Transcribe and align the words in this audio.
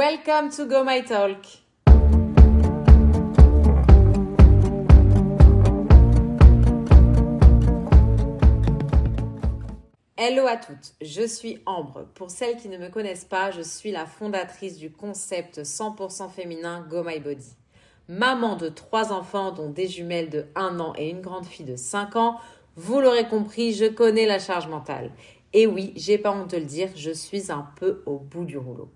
Welcome 0.00 0.48
to 0.56 0.64
Go 0.64 0.82
My 0.82 1.04
Talk. 1.04 1.44
Hello 10.16 10.46
à 10.46 10.56
toutes, 10.56 10.94
je 11.02 11.26
suis 11.26 11.58
Ambre. 11.66 12.06
Pour 12.14 12.30
celles 12.30 12.56
qui 12.56 12.70
ne 12.70 12.78
me 12.78 12.88
connaissent 12.88 13.26
pas, 13.26 13.50
je 13.50 13.60
suis 13.60 13.90
la 13.90 14.06
fondatrice 14.06 14.78
du 14.78 14.90
concept 14.90 15.58
100% 15.58 16.30
féminin 16.30 16.86
Go 16.88 17.04
My 17.04 17.20
Body. 17.20 17.54
Maman 18.08 18.56
de 18.56 18.70
trois 18.70 19.12
enfants, 19.12 19.52
dont 19.52 19.68
des 19.68 19.86
jumelles 19.86 20.30
de 20.30 20.46
1 20.54 20.80
an 20.80 20.94
et 20.96 21.10
une 21.10 21.20
grande 21.20 21.44
fille 21.44 21.66
de 21.66 21.76
5 21.76 22.16
ans, 22.16 22.38
vous 22.74 23.02
l'aurez 23.02 23.28
compris, 23.28 23.74
je 23.74 23.84
connais 23.84 24.24
la 24.24 24.38
charge 24.38 24.66
mentale. 24.66 25.10
Et 25.52 25.66
oui, 25.66 25.92
j'ai 25.94 26.16
pas 26.16 26.32
honte 26.32 26.52
de 26.52 26.56
le 26.56 26.64
dire, 26.64 26.88
je 26.96 27.10
suis 27.10 27.52
un 27.52 27.68
peu 27.76 28.02
au 28.06 28.16
bout 28.16 28.46
du 28.46 28.56
rouleau. 28.56 28.88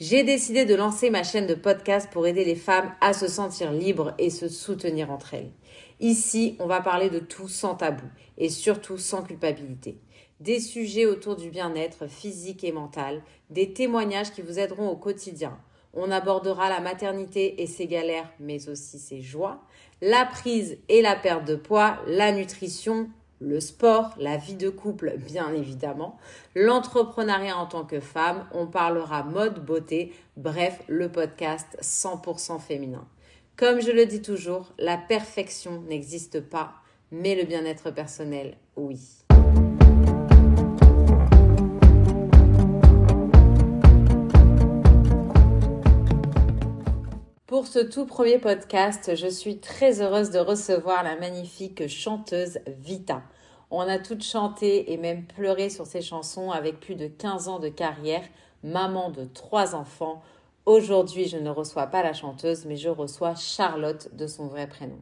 J'ai 0.00 0.22
décidé 0.22 0.64
de 0.64 0.74
lancer 0.74 1.10
ma 1.10 1.22
chaîne 1.22 1.46
de 1.46 1.54
podcast 1.54 2.08
pour 2.10 2.26
aider 2.26 2.42
les 2.42 2.54
femmes 2.54 2.90
à 3.02 3.12
se 3.12 3.28
sentir 3.28 3.70
libres 3.70 4.14
et 4.16 4.30
se 4.30 4.48
soutenir 4.48 5.10
entre 5.10 5.34
elles. 5.34 5.52
Ici, 6.00 6.56
on 6.58 6.66
va 6.66 6.80
parler 6.80 7.10
de 7.10 7.18
tout 7.18 7.48
sans 7.48 7.74
tabou 7.74 8.06
et 8.38 8.48
surtout 8.48 8.96
sans 8.96 9.22
culpabilité. 9.22 9.98
Des 10.40 10.58
sujets 10.58 11.04
autour 11.04 11.36
du 11.36 11.50
bien-être 11.50 12.06
physique 12.06 12.64
et 12.64 12.72
mental, 12.72 13.22
des 13.50 13.74
témoignages 13.74 14.32
qui 14.32 14.40
vous 14.40 14.58
aideront 14.58 14.88
au 14.88 14.96
quotidien. 14.96 15.58
On 15.92 16.10
abordera 16.10 16.70
la 16.70 16.80
maternité 16.80 17.60
et 17.60 17.66
ses 17.66 17.86
galères, 17.86 18.32
mais 18.40 18.70
aussi 18.70 18.98
ses 18.98 19.20
joies, 19.20 19.60
la 20.00 20.24
prise 20.24 20.78
et 20.88 21.02
la 21.02 21.14
perte 21.14 21.44
de 21.44 21.56
poids, 21.56 21.98
la 22.06 22.32
nutrition, 22.32 23.10
le 23.40 23.58
sport, 23.58 24.14
la 24.18 24.36
vie 24.36 24.54
de 24.54 24.68
couple, 24.68 25.14
bien 25.16 25.52
évidemment, 25.52 26.18
l'entrepreneuriat 26.54 27.56
en 27.56 27.66
tant 27.66 27.84
que 27.84 28.00
femme, 28.00 28.46
on 28.52 28.66
parlera 28.66 29.22
mode, 29.22 29.64
beauté, 29.64 30.12
bref, 30.36 30.82
le 30.88 31.10
podcast 31.10 31.78
100% 31.80 32.60
féminin. 32.60 33.06
Comme 33.56 33.80
je 33.80 33.90
le 33.90 34.06
dis 34.06 34.22
toujours, 34.22 34.72
la 34.78 34.96
perfection 34.96 35.82
n'existe 35.82 36.40
pas, 36.40 36.74
mais 37.10 37.34
le 37.34 37.44
bien-être 37.44 37.90
personnel, 37.90 38.56
oui. 38.76 39.19
Pour 47.50 47.66
ce 47.66 47.80
tout 47.80 48.06
premier 48.06 48.38
podcast, 48.38 49.16
je 49.16 49.26
suis 49.26 49.58
très 49.58 50.00
heureuse 50.00 50.30
de 50.30 50.38
recevoir 50.38 51.02
la 51.02 51.16
magnifique 51.16 51.88
chanteuse 51.88 52.60
Vita. 52.78 53.24
On 53.72 53.80
a 53.80 53.98
toutes 53.98 54.22
chanté 54.22 54.92
et 54.92 54.96
même 54.96 55.24
pleuré 55.24 55.68
sur 55.68 55.84
ses 55.84 56.00
chansons 56.00 56.52
avec 56.52 56.78
plus 56.78 56.94
de 56.94 57.08
15 57.08 57.48
ans 57.48 57.58
de 57.58 57.68
carrière, 57.68 58.22
maman 58.62 59.10
de 59.10 59.24
trois 59.24 59.74
enfants. 59.74 60.22
Aujourd'hui, 60.64 61.26
je 61.26 61.38
ne 61.38 61.50
reçois 61.50 61.88
pas 61.88 62.04
la 62.04 62.12
chanteuse, 62.12 62.66
mais 62.66 62.76
je 62.76 62.88
reçois 62.88 63.34
Charlotte 63.34 64.14
de 64.14 64.28
son 64.28 64.46
vrai 64.46 64.68
prénom. 64.68 65.00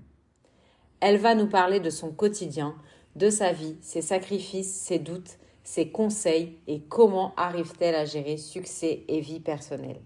Elle 1.00 1.19
va 1.19 1.34
nous 1.34 1.48
parler 1.48 1.80
de 1.80 1.91
son 1.91 2.12
quotidien, 2.12 2.74
de 3.14 3.28
sa 3.28 3.52
vie, 3.52 3.76
ses 3.82 4.00
sacrifices, 4.00 4.72
ses 4.72 4.98
doutes, 4.98 5.36
ses 5.64 5.91
conseils 5.91 6.56
et 6.66 6.80
comment 6.80 7.34
arrive-t-elle 7.36 7.94
à 7.94 8.06
gérer 8.06 8.38
succès 8.38 9.04
et 9.06 9.20
vie 9.20 9.41
personnelle. 9.41 10.00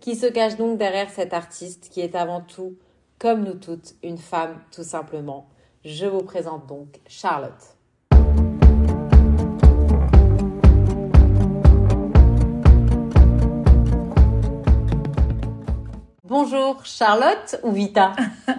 Qui 0.00 0.14
se 0.14 0.26
cache 0.26 0.56
donc 0.56 0.78
derrière 0.78 1.10
cet 1.10 1.34
artiste 1.34 1.88
qui 1.90 2.00
est 2.00 2.14
avant 2.14 2.40
tout, 2.40 2.76
comme 3.18 3.42
nous 3.42 3.54
toutes, 3.54 3.94
une 4.04 4.16
femme 4.16 4.60
tout 4.70 4.84
simplement 4.84 5.48
Je 5.84 6.06
vous 6.06 6.22
présente 6.22 6.68
donc 6.68 7.00
Charlotte. 7.08 7.76
Bonjour 16.22 16.84
Charlotte 16.84 17.58
ou 17.64 17.72
Vita? 17.72 18.12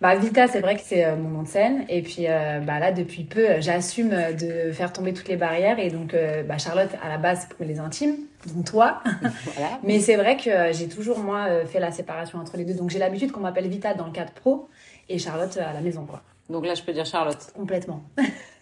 Bah, 0.00 0.14
Vita, 0.14 0.46
c'est 0.46 0.60
vrai 0.60 0.76
que 0.76 0.82
c'est 0.84 1.04
euh, 1.04 1.16
mon 1.16 1.28
nom 1.28 1.42
de 1.42 1.48
scène. 1.48 1.84
Et 1.88 2.02
puis 2.02 2.26
euh, 2.28 2.60
bah, 2.60 2.78
là, 2.78 2.92
depuis 2.92 3.24
peu, 3.24 3.50
euh, 3.50 3.60
j'assume 3.60 4.10
de 4.10 4.70
faire 4.70 4.92
tomber 4.92 5.12
toutes 5.12 5.26
les 5.26 5.36
barrières. 5.36 5.80
Et 5.80 5.90
donc, 5.90 6.14
bah, 6.46 6.58
Charlotte, 6.58 6.90
à 7.02 7.08
la 7.08 7.18
base, 7.18 7.40
c'est 7.42 7.56
pour 7.56 7.66
les 7.66 7.80
intimes, 7.80 8.16
donc 8.46 8.64
toi. 8.64 9.02
Voilà. 9.54 9.78
Mais 9.82 10.00
c'est 10.00 10.16
vrai 10.16 10.36
que 10.36 10.72
j'ai 10.72 10.88
toujours, 10.88 11.18
moi, 11.18 11.64
fait 11.66 11.80
la 11.80 11.90
séparation 11.90 12.38
entre 12.38 12.56
les 12.56 12.64
deux. 12.64 12.74
Donc, 12.74 12.90
j'ai 12.90 12.98
l'habitude 12.98 13.32
qu'on 13.32 13.40
m'appelle 13.40 13.68
Vita 13.68 13.94
dans 13.94 14.06
le 14.06 14.12
cadre 14.12 14.32
pro 14.32 14.68
et 15.08 15.18
Charlotte 15.18 15.56
à 15.56 15.72
la 15.72 15.80
maison. 15.80 16.06
Quoi. 16.06 16.22
Donc 16.48 16.64
là, 16.64 16.74
je 16.74 16.82
peux 16.82 16.92
dire 16.92 17.04
Charlotte. 17.04 17.38
Complètement. 17.54 18.02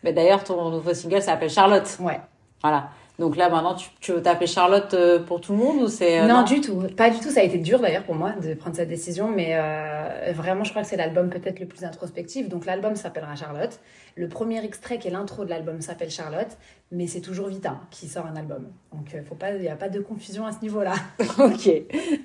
Mais 0.02 0.12
d'ailleurs, 0.12 0.42
ton 0.44 0.70
nouveau 0.70 0.94
single 0.94 1.22
s'appelle 1.22 1.50
Charlotte. 1.50 1.96
Ouais. 2.00 2.20
Voilà. 2.62 2.90
Donc 3.18 3.36
là, 3.36 3.48
maintenant, 3.48 3.74
tu, 3.74 3.88
tu 4.00 4.12
veux 4.12 4.20
t'appeler 4.20 4.46
Charlotte 4.46 4.92
euh, 4.92 5.18
pour 5.18 5.40
tout 5.40 5.52
le 5.52 5.58
monde 5.58 5.82
ou 5.82 5.88
c'est... 5.88 6.20
Euh, 6.20 6.26
non, 6.26 6.42
du 6.42 6.60
tout. 6.60 6.82
Pas 6.96 7.08
du 7.08 7.18
tout. 7.18 7.30
Ça 7.30 7.40
a 7.40 7.42
été 7.42 7.56
dur 7.58 7.80
d'ailleurs 7.80 8.04
pour 8.04 8.14
moi 8.14 8.32
de 8.32 8.52
prendre 8.54 8.76
cette 8.76 8.90
décision. 8.90 9.28
Mais 9.28 9.52
euh, 9.52 10.32
vraiment, 10.34 10.64
je 10.64 10.70
crois 10.70 10.82
que 10.82 10.88
c'est 10.88 10.98
l'album 10.98 11.30
peut-être 11.30 11.58
le 11.58 11.66
plus 11.66 11.84
introspectif. 11.84 12.48
Donc 12.48 12.66
l'album 12.66 12.94
s'appellera 12.94 13.34
Charlotte. 13.34 13.80
Le 14.16 14.28
premier 14.28 14.62
extrait 14.62 14.98
qui 14.98 15.08
est 15.08 15.10
l'intro 15.10 15.44
de 15.44 15.50
l'album 15.50 15.80
s'appelle 15.80 16.10
Charlotte. 16.10 16.58
Mais 16.92 17.06
c'est 17.06 17.22
toujours 17.22 17.48
Vita 17.48 17.80
qui 17.90 18.06
sort 18.06 18.26
un 18.26 18.36
album. 18.36 18.68
Donc 18.92 19.16
faut 19.26 19.34
pas, 19.34 19.52
il 19.52 19.62
n'y 19.62 19.68
a 19.68 19.76
pas 19.76 19.88
de 19.88 20.00
confusion 20.00 20.44
à 20.46 20.52
ce 20.52 20.60
niveau-là. 20.60 20.94
ok. 21.38 21.70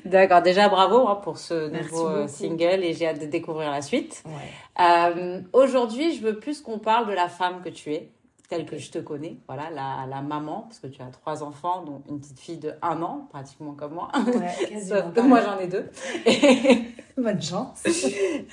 D'accord. 0.04 0.42
Déjà, 0.42 0.68
bravo 0.68 1.08
hein, 1.08 1.20
pour 1.24 1.38
ce 1.38 1.70
nouveau 1.70 2.28
single 2.28 2.84
et 2.84 2.94
j'ai 2.94 3.08
hâte 3.08 3.22
de 3.22 3.28
découvrir 3.28 3.72
la 3.72 3.82
suite. 3.82 4.24
Ouais. 4.26 5.44
Aujourd'hui, 5.54 6.14
je 6.16 6.22
veux 6.22 6.38
plus 6.38 6.60
qu'on 6.62 6.80
parle 6.80 7.08
de 7.08 7.14
la 7.14 7.30
femme 7.30 7.62
que 7.64 7.70
tu 7.70 7.94
es 7.94 8.10
telle 8.52 8.66
que 8.66 8.78
je 8.78 8.92
te 8.92 9.00
connais, 9.00 9.38
voilà, 9.48 9.70
la, 9.74 10.06
la, 10.10 10.22
maman, 10.22 10.66
parce 10.68 10.80
que 10.80 10.88
tu 10.88 11.02
as 11.02 11.06
trois 11.06 11.42
enfants, 11.42 11.84
dont 11.86 12.02
une 12.10 12.20
petite 12.20 12.38
fille 12.38 12.58
de 12.58 12.74
un 12.82 13.02
an, 13.02 13.30
pratiquement 13.30 13.72
comme 13.72 13.94
moi. 13.94 14.10
Ouais, 14.14 14.78
Sauf 14.86 15.14
que 15.14 15.22
moi, 15.22 15.40
j'en 15.40 15.58
ai 15.58 15.68
deux. 15.68 15.90
Bonne 17.18 17.42
chance. 17.42 17.82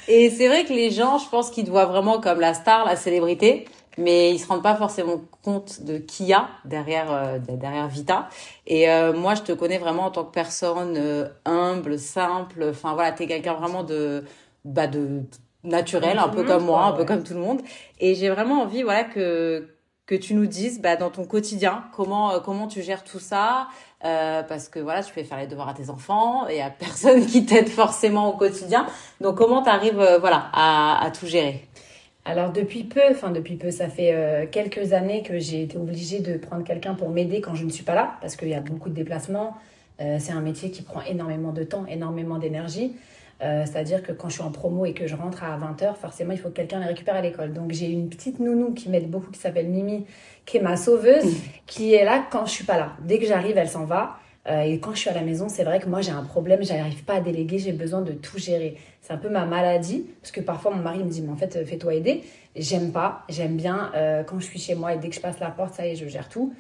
Et 0.07 0.31
c'est 0.31 0.47
vrai 0.47 0.65
que 0.65 0.73
les 0.73 0.93
gens, 0.93 1.19
je 1.19 1.29
pense 1.29 1.51
qu'ils 1.51 1.65
te 1.65 1.71
voient 1.71 1.87
vraiment 1.87 2.21
comme 2.21 2.39
la 2.39 2.55
star, 2.55 2.87
la 2.87 2.95
célébrité, 2.95 3.65
mais 3.97 4.31
ils 4.31 4.39
se 4.39 4.47
rendent 4.47 4.63
pas 4.63 4.77
forcément 4.77 5.21
compte 5.43 5.83
de 5.83 5.99
qui 5.99 6.27
y 6.27 6.33
a 6.33 6.49
derrière, 6.65 7.13
euh, 7.13 7.39
derrière 7.39 7.89
Vita. 7.89 8.29
Et 8.69 8.89
euh, 8.89 9.13
moi, 9.13 9.35
je 9.35 9.43
te 9.43 9.51
connais 9.51 9.79
vraiment 9.79 10.05
en 10.05 10.11
tant 10.13 10.23
que 10.23 10.33
personne 10.33 10.95
euh, 10.97 11.27
humble, 11.45 11.99
simple. 11.99 12.69
Enfin, 12.71 12.95
voilà, 12.95 13.11
tu 13.11 13.25
es 13.25 13.27
quelqu'un 13.27 13.55
vraiment 13.55 13.83
de, 13.83 14.23
bah, 14.65 14.87
de 14.87 15.23
naturel, 15.65 16.19
un 16.19 16.29
peu 16.29 16.45
comme 16.45 16.67
moi, 16.67 16.85
un 16.85 16.93
peu 16.93 17.05
comme 17.05 17.25
tout 17.25 17.35
le 17.35 17.41
monde. 17.41 17.63
Et 17.99 18.15
j'ai 18.15 18.31
vraiment 18.31 18.63
envie, 18.63 18.85
voilà, 18.85 19.03
que 19.03 19.67
que 20.09 20.15
tu 20.15 20.35
nous 20.35 20.47
dises 20.47 20.81
bah, 20.81 20.97
dans 20.97 21.11
ton 21.11 21.25
quotidien 21.25 21.85
comment 21.93 22.33
euh, 22.33 22.41
comment 22.41 22.67
tu 22.67 22.83
gères 22.83 23.05
tout 23.05 23.21
ça 23.21 23.69
euh, 24.05 24.43
parce 24.43 24.69
que 24.69 24.81
voilà 24.81 25.03
tu 25.03 25.13
fais 25.13 25.23
faire 25.23 25.39
les 25.39 25.47
devoirs 25.47 25.69
à 25.69 25.75
tes 25.75 25.91
enfants 25.91 26.49
et 26.49 26.63
a 26.63 26.71
personne 26.79 27.25
qui 27.25 27.45
t'aide 27.45 27.69
forcément 27.69 28.33
au 28.33 28.37
quotidien. 28.37 28.87
Donc 29.21 29.37
comment 29.37 29.63
tu 29.63 29.69
arrives 29.69 30.01
euh, 30.01 30.19
voilà 30.19 30.49
à, 30.53 31.05
à, 31.05 31.11
tout 31.11 31.27
gérer? 31.27 31.63
Alors 32.25 32.53
depuis 32.53 32.85
peu 32.85 33.03
enfin 33.11 33.31
depuis 33.31 33.57
peu 33.57 33.71
ça 33.71 33.89
fait 33.89 34.49
quelques 34.51 34.93
années 34.93 35.23
que 35.23 35.39
j'ai 35.39 35.63
été 35.63 35.79
obligée 35.79 36.21
de 36.21 36.37
prendre 36.37 36.65
quelqu'un 36.65 36.95
pour 36.95 37.09
m'aider 37.11 37.41
quand 37.41 37.55
je 37.55 37.65
ne 37.65 37.71
suis 37.71 37.85
pas 37.85 37.95
là 37.95 38.17
parce 38.21 38.37
qu'il 38.37 38.49
y 38.49 38.55
a 38.55 38.61
beaucoup 38.61 38.91
de 38.91 38.95
déplacements. 38.95 39.57
C'est 39.99 40.33
un 40.33 40.43
métier 40.43 40.71
qui 40.71 40.83
prend 40.83 41.01
énormément 41.03 41.53
de 41.53 41.63
temps 41.65 41.87
énormément 41.87 42.37
d'énergie 42.37 42.93
euh, 43.43 43.65
c'est-à-dire 43.65 44.03
que 44.03 44.13
quand 44.13 44.29
je 44.29 44.35
suis 44.35 44.43
en 44.43 44.51
promo 44.51 44.85
et 44.85 44.95
que 44.95 45.07
je 45.07 45.15
rentre 45.15 45.45
à 45.45 45.57
20h, 45.59 45.95
forcément, 45.95 46.33
il 46.33 46.39
faut 46.39 46.49
que 46.49 46.55
quelqu'un 46.55 46.81
les 46.81 46.87
récupère 46.87 47.15
à 47.15 47.21
l'école. 47.21 47.53
Donc, 47.53 47.73
j'ai 47.73 47.91
une 47.91 48.09
petite 48.09 48.41
nounou 48.41 48.75
qui 48.75 48.89
m'aide 48.89 49.11
beaucoup, 49.11 49.31
qui 49.31 49.39
s'appelle 49.39 49.69
Mimi, 49.69 50.07
qui 50.45 50.57
est 50.57 50.63
ma 50.63 50.77
sauveuse, 50.77 51.25
mmh. 51.25 51.39
qui 51.67 51.95
est 51.95 52.05
là 52.05 52.25
quand 52.31 52.47
je 52.47 52.53
suis 52.53 52.65
pas 52.65 52.77
là. 52.77 52.93
Dès 53.03 53.19
que 53.19 53.27
j'arrive, 53.27 53.57
elle 53.57 53.69
s'en 53.69 53.85
va. 53.85 54.17
Euh, 54.49 54.63
et 54.63 54.81
quand 54.81 54.93
je 54.93 55.01
suis 55.01 55.11
à 55.11 55.15
la 55.15 55.21
maison, 55.21 55.49
c'est 55.49 55.65
vrai 55.65 55.79
que 55.79 55.89
moi, 55.89 56.01
j'ai 56.01 56.11
un 56.11 56.25
problème, 56.25 56.63
j'arrive 56.63 57.05
pas 57.05 57.15
à 57.15 57.21
déléguer, 57.21 57.59
j'ai 57.59 57.73
besoin 57.73 58.01
de 58.01 58.13
tout 58.13 58.39
gérer. 58.39 58.77
C'est 59.03 59.13
un 59.13 59.19
peu 59.19 59.29
ma 59.29 59.45
maladie, 59.45 60.07
parce 60.23 60.33
que 60.33 60.41
parfois, 60.41 60.75
mon 60.75 60.83
mari 60.83 61.05
me 61.05 61.11
dit, 61.11 61.23
mais 61.23 61.31
en 61.31 61.37
fait, 61.37 61.65
fais-toi 61.67 61.95
aider. 61.95 62.23
J'aime 62.57 62.91
pas, 62.91 63.25
j'aime 63.29 63.57
bien 63.57 63.93
euh, 63.95 64.25
quand 64.25 64.41
je 64.41 64.47
suis 64.47 64.59
chez 64.59 64.75
moi 64.75 64.95
et 64.95 64.99
dès 64.99 65.09
que 65.11 65.15
je 65.15 65.21
passe 65.21 65.39
la 65.39 65.51
porte, 65.51 65.75
ça 65.75 65.87
y 65.87 65.91
est, 65.91 65.97
je 65.97 66.09
gère 66.09 66.29
tout. 66.29 66.53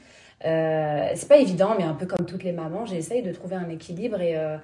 Euh, 0.45 1.11
c'est 1.15 1.29
pas 1.29 1.39
évident, 1.39 1.75
mais 1.77 1.85
un 1.85 1.95
peu 1.95 2.07
comme 2.07 2.25
toutes 2.25 2.45
les 2.45 2.53
mamans, 2.53 2.87
j'essaye 2.87 3.23
de 3.23 3.33
trouver 3.33 3.57
un 3.57 3.69
équilibre 3.69 4.21
et 4.21 4.37
euh, 4.37 4.57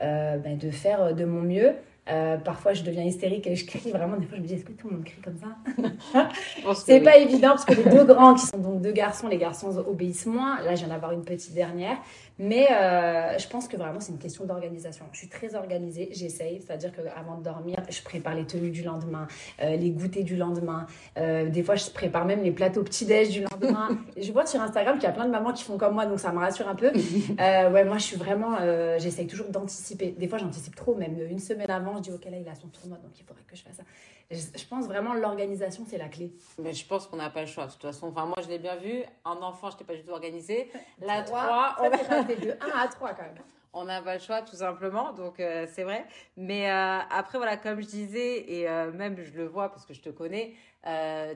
ben, 0.00 0.58
de 0.58 0.70
faire 0.70 1.14
de 1.14 1.24
mon 1.24 1.42
mieux. 1.42 1.74
Euh, 2.10 2.38
parfois, 2.38 2.72
je 2.72 2.82
deviens 2.82 3.04
hystérique 3.04 3.46
et 3.46 3.54
je 3.54 3.64
crie 3.66 3.90
vraiment. 3.90 4.16
Des 4.16 4.26
fois, 4.26 4.36
je 4.36 4.42
me 4.42 4.46
dis, 4.46 4.54
est-ce 4.54 4.64
que 4.64 4.72
tout 4.72 4.88
le 4.88 4.96
monde 4.96 5.04
crie 5.04 5.20
comme 5.22 5.36
ça 5.36 6.28
C'est 6.74 7.00
pas 7.00 7.16
évident 7.18 7.50
parce 7.50 7.64
que 7.64 7.74
les 7.74 7.84
deux 7.84 8.04
grands, 8.04 8.34
qui 8.34 8.46
sont 8.46 8.58
donc 8.58 8.80
deux 8.80 8.92
garçons, 8.92 9.28
les 9.28 9.36
garçons 9.36 9.76
obéissent 9.78 10.26
moins. 10.26 10.60
Là, 10.62 10.74
je 10.74 10.80
viens 10.80 10.88
d'avoir 10.88 11.12
une 11.12 11.24
petite 11.24 11.54
dernière. 11.54 11.98
Mais 12.42 12.68
euh, 12.72 13.36
je 13.38 13.46
pense 13.48 13.68
que 13.68 13.76
vraiment, 13.76 14.00
c'est 14.00 14.12
une 14.12 14.18
question 14.18 14.46
d'organisation. 14.46 15.04
Je 15.12 15.18
suis 15.18 15.28
très 15.28 15.54
organisée, 15.54 16.08
j'essaye. 16.10 16.62
C'est-à-dire 16.62 16.90
qu'avant 16.90 17.36
de 17.36 17.42
dormir, 17.42 17.76
je 17.90 18.00
prépare 18.00 18.34
les 18.34 18.46
tenues 18.46 18.70
du 18.70 18.82
lendemain, 18.82 19.28
euh, 19.60 19.76
les 19.76 19.90
goûters 19.90 20.24
du 20.24 20.36
lendemain. 20.36 20.86
Euh, 21.18 21.50
des 21.50 21.62
fois, 21.62 21.74
je 21.74 21.90
prépare 21.90 22.24
même 22.24 22.42
les 22.42 22.50
plateaux 22.50 22.82
petit-déj 22.82 23.28
du 23.28 23.42
lendemain. 23.42 23.88
Je 24.16 24.32
vois 24.32 24.46
sur 24.46 24.60
Instagram 24.60 24.96
qu'il 24.96 25.04
y 25.04 25.10
a 25.10 25.12
plein 25.12 25.26
de 25.26 25.30
mamans 25.30 25.52
qui 25.52 25.64
font 25.64 25.76
comme 25.76 25.94
moi, 25.94 26.06
donc 26.06 26.18
ça 26.18 26.32
me 26.32 26.38
rassure 26.38 26.68
un 26.68 26.74
peu. 26.74 26.90
ouais, 27.38 27.84
moi, 27.84 27.98
je 27.98 28.04
suis 28.04 28.16
vraiment. 28.16 28.56
j'essaye 28.98 29.26
toujours 29.26 29.48
d'anticiper. 29.48 30.14
Des 30.18 30.28
fois, 30.28 30.38
j'anticipe 30.38 30.74
trop, 30.74 30.94
même 30.94 31.18
une 31.28 31.38
semaine 31.38 31.70
avant, 31.70 31.96
je 31.96 32.02
dis, 32.02 32.12
OK, 32.12 32.24
là, 32.24 32.38
il 32.38 32.48
a 32.48 32.54
son 32.54 32.68
tournoi, 32.68 32.98
donc 32.98 33.12
il 33.18 33.24
faudrait 33.24 33.42
que 33.46 33.56
je 33.56 33.62
fasse 33.62 33.76
ça. 33.76 33.82
Je 34.30 34.64
pense 34.64 34.86
vraiment 34.86 35.12
l'organisation, 35.14 35.84
c'est 35.88 35.98
la 35.98 36.08
clé. 36.08 36.32
Mais 36.58 36.72
je 36.72 36.86
pense 36.86 37.08
qu'on 37.08 37.16
n'a 37.16 37.30
pas 37.30 37.40
le 37.40 37.48
choix. 37.48 37.66
De 37.66 37.72
toute 37.72 37.82
façon, 37.82 38.08
enfin, 38.08 38.26
moi, 38.26 38.36
je 38.40 38.48
l'ai 38.48 38.60
bien 38.60 38.76
vu. 38.76 39.02
Un 39.24 39.36
enfant, 39.42 39.70
je 39.70 39.74
n'étais 39.74 39.84
pas 39.84 39.94
du 39.94 40.04
tout 40.04 40.12
organisée. 40.12 40.70
La 41.00 41.22
3, 41.22 41.78
on 41.80 41.90
de 42.36 42.50
1 42.52 42.54
à 42.78 42.88
3 42.88 43.14
quand 43.14 43.22
même. 43.22 43.34
on 43.72 43.84
n'a 43.84 44.02
pas 44.02 44.14
le 44.14 44.20
choix 44.20 44.42
tout 44.42 44.56
simplement, 44.56 45.12
donc 45.12 45.40
euh, 45.40 45.66
c'est 45.72 45.84
vrai. 45.84 46.04
Mais 46.36 46.70
euh, 46.70 46.98
après 47.10 47.38
voilà, 47.38 47.56
comme 47.56 47.80
je 47.80 47.86
disais 47.86 48.50
et 48.50 48.68
euh, 48.68 48.90
même 48.92 49.16
je 49.22 49.32
le 49.36 49.46
vois 49.46 49.68
parce 49.70 49.86
que 49.86 49.94
je 49.94 50.00
te 50.00 50.10
connais, 50.10 50.54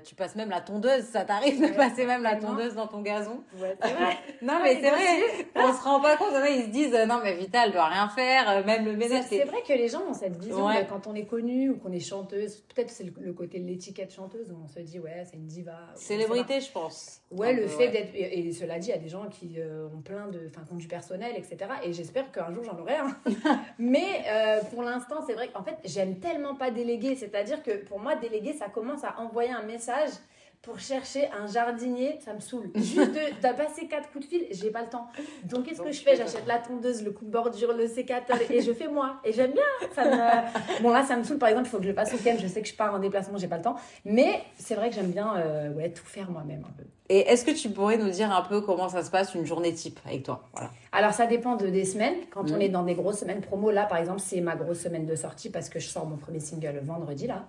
tu 0.04 0.14
passes 0.14 0.36
même 0.36 0.50
la 0.50 0.60
tondeuse, 0.60 1.04
ça 1.04 1.24
t'arrive 1.24 1.60
de 1.60 1.74
passer 1.74 2.06
même 2.06 2.22
la 2.22 2.36
tondeuse 2.36 2.74
dans 2.74 2.86
ton 2.86 3.00
gazon. 3.00 3.42
Ouais, 3.58 3.76
c'est 3.82 3.92
vrai. 3.92 4.16
non 4.42 4.60
mais 4.62 4.80
c'est 4.80 4.90
vrai, 4.90 5.46
on 5.56 5.72
se 5.72 5.82
rend 5.82 6.00
pas 6.00 6.16
compte, 6.16 6.32
ils 6.48 6.64
se 6.64 6.68
disent 6.68 6.96
non 7.08 7.20
mais 7.22 7.34
Vital 7.34 7.72
doit 7.72 7.86
rien 7.86 8.08
faire, 8.08 8.64
même 8.64 8.84
le 8.84 8.96
ménage. 8.96 9.24
C'est 9.28 9.44
vrai 9.44 9.62
que 9.66 9.72
les 9.72 9.88
gens 9.88 10.02
ont 10.08 10.14
cette 10.14 10.36
vision 10.36 10.68
quand 10.88 11.06
on 11.06 11.14
est 11.14 11.26
connu 11.26 11.70
ou 11.70 11.78
qu'on 11.78 11.92
est 11.92 12.00
chanteuse, 12.00 12.64
peut-être 12.74 12.90
c'est 12.90 13.04
le, 13.04 13.32
côté 13.32 13.58
de 13.58 13.66
l'étiquette 13.66 14.12
chanteuse 14.12 14.50
où 14.50 14.56
on 14.62 14.68
se 14.68 14.80
dit 14.80 14.98
ouais 14.98 15.24
c'est 15.24 15.36
une 15.36 15.46
diva. 15.46 15.78
Célébrité 15.94 16.60
je 16.60 16.70
pense. 16.70 17.20
Ouais 17.30 17.52
le 17.52 17.66
fait 17.66 17.88
d'être 17.88 18.10
et, 18.14 18.52
cela 18.52 18.78
dit 18.78 18.88
il 18.88 18.90
y 18.90 18.94
a 18.94 18.98
des 18.98 19.08
gens 19.08 19.28
qui 19.28 19.56
ont 19.92 20.00
plein 20.00 20.28
de, 20.28 20.48
enfin 20.48 20.64
qui 20.66 20.72
ont 20.72 20.76
du 20.76 20.88
personnel 20.88 21.34
etc. 21.36 21.70
Et 21.82 21.92
j'espère 21.92 22.30
qu'un 22.32 22.52
jour 22.52 22.64
j'en 22.64 22.78
aurai 22.78 22.96
un. 22.96 23.16
Mais 23.78 24.24
euh, 24.26 24.60
pour 24.72 24.82
l'instant, 24.82 25.16
c'est 25.26 25.34
vrai 25.34 25.48
qu'en 25.48 25.62
fait, 25.62 25.78
j'aime 25.84 26.18
tellement 26.18 26.54
pas 26.54 26.70
déléguer. 26.70 27.14
C'est-à-dire 27.14 27.62
que 27.62 27.84
pour 27.84 28.00
moi, 28.00 28.16
déléguer, 28.16 28.52
ça 28.52 28.68
commence 28.68 29.04
à 29.04 29.18
envoyer 29.20 29.33
un 29.42 29.62
message 29.62 30.10
pour 30.64 30.80
chercher 30.80 31.28
un 31.28 31.46
jardinier, 31.46 32.18
ça 32.24 32.32
me 32.32 32.40
saoule. 32.40 32.70
Juste 32.74 32.96
de, 32.96 33.56
passer 33.56 33.86
quatre 33.86 34.10
coups 34.10 34.24
de 34.24 34.30
fil, 34.30 34.46
j'ai 34.50 34.70
pas 34.70 34.80
le 34.80 34.88
temps. 34.88 35.06
Donc 35.44 35.66
qu'est-ce 35.66 35.82
que 35.82 35.92
je 35.92 36.00
fais? 36.00 36.16
J'achète 36.16 36.46
la 36.46 36.58
tondeuse, 36.58 37.04
le 37.04 37.10
coup 37.10 37.26
de 37.26 37.30
bordure, 37.30 37.74
le 37.74 37.86
sécateur 37.86 38.38
et 38.50 38.62
je 38.62 38.72
fais 38.72 38.88
moi. 38.88 39.16
Et 39.24 39.32
j'aime 39.32 39.52
bien. 39.52 39.62
Ça 39.94 40.04
me... 40.04 40.82
Bon 40.82 40.90
là, 40.90 41.04
ça 41.04 41.16
me 41.16 41.22
saoule. 41.22 41.38
Par 41.38 41.50
exemple, 41.50 41.68
il 41.68 41.70
faut 41.70 41.78
que 41.78 41.84
je 41.84 41.92
passe 41.92 42.14
au 42.14 42.16
week-end. 42.16 42.36
Je 42.40 42.46
sais 42.46 42.62
que 42.62 42.68
je 42.68 42.74
pars 42.74 42.94
en 42.94 42.98
déplacement, 42.98 43.36
j'ai 43.36 43.46
pas 43.46 43.58
le 43.58 43.62
temps. 43.62 43.76
Mais 44.06 44.40
c'est 44.58 44.74
vrai 44.74 44.88
que 44.88 44.94
j'aime 44.94 45.10
bien 45.10 45.36
euh, 45.36 45.70
ouais, 45.74 45.90
tout 45.90 46.06
faire 46.06 46.30
moi-même 46.30 46.64
un 46.66 46.72
peu. 46.72 46.84
Et 47.10 47.18
est-ce 47.18 47.44
que 47.44 47.50
tu 47.50 47.68
pourrais 47.68 47.98
nous 47.98 48.08
dire 48.08 48.32
un 48.32 48.40
peu 48.40 48.62
comment 48.62 48.88
ça 48.88 49.04
se 49.04 49.10
passe 49.10 49.34
une 49.34 49.44
journée 49.44 49.74
type 49.74 50.00
avec 50.06 50.22
toi? 50.22 50.48
Voilà. 50.54 50.70
Alors 50.92 51.12
ça 51.12 51.26
dépend 51.26 51.56
de 51.56 51.66
des 51.66 51.84
semaines. 51.84 52.16
Quand 52.30 52.50
on 52.50 52.56
mm. 52.56 52.62
est 52.62 52.68
dans 52.70 52.84
des 52.84 52.94
grosses 52.94 53.18
semaines 53.18 53.42
promo, 53.42 53.70
là 53.70 53.84
par 53.84 53.98
exemple, 53.98 54.20
c'est 54.20 54.40
ma 54.40 54.56
grosse 54.56 54.80
semaine 54.80 55.04
de 55.04 55.14
sortie 55.14 55.50
parce 55.50 55.68
que 55.68 55.78
je 55.78 55.88
sors 55.88 56.06
mon 56.06 56.16
premier 56.16 56.40
single 56.40 56.80
vendredi 56.82 57.26
là. 57.26 57.44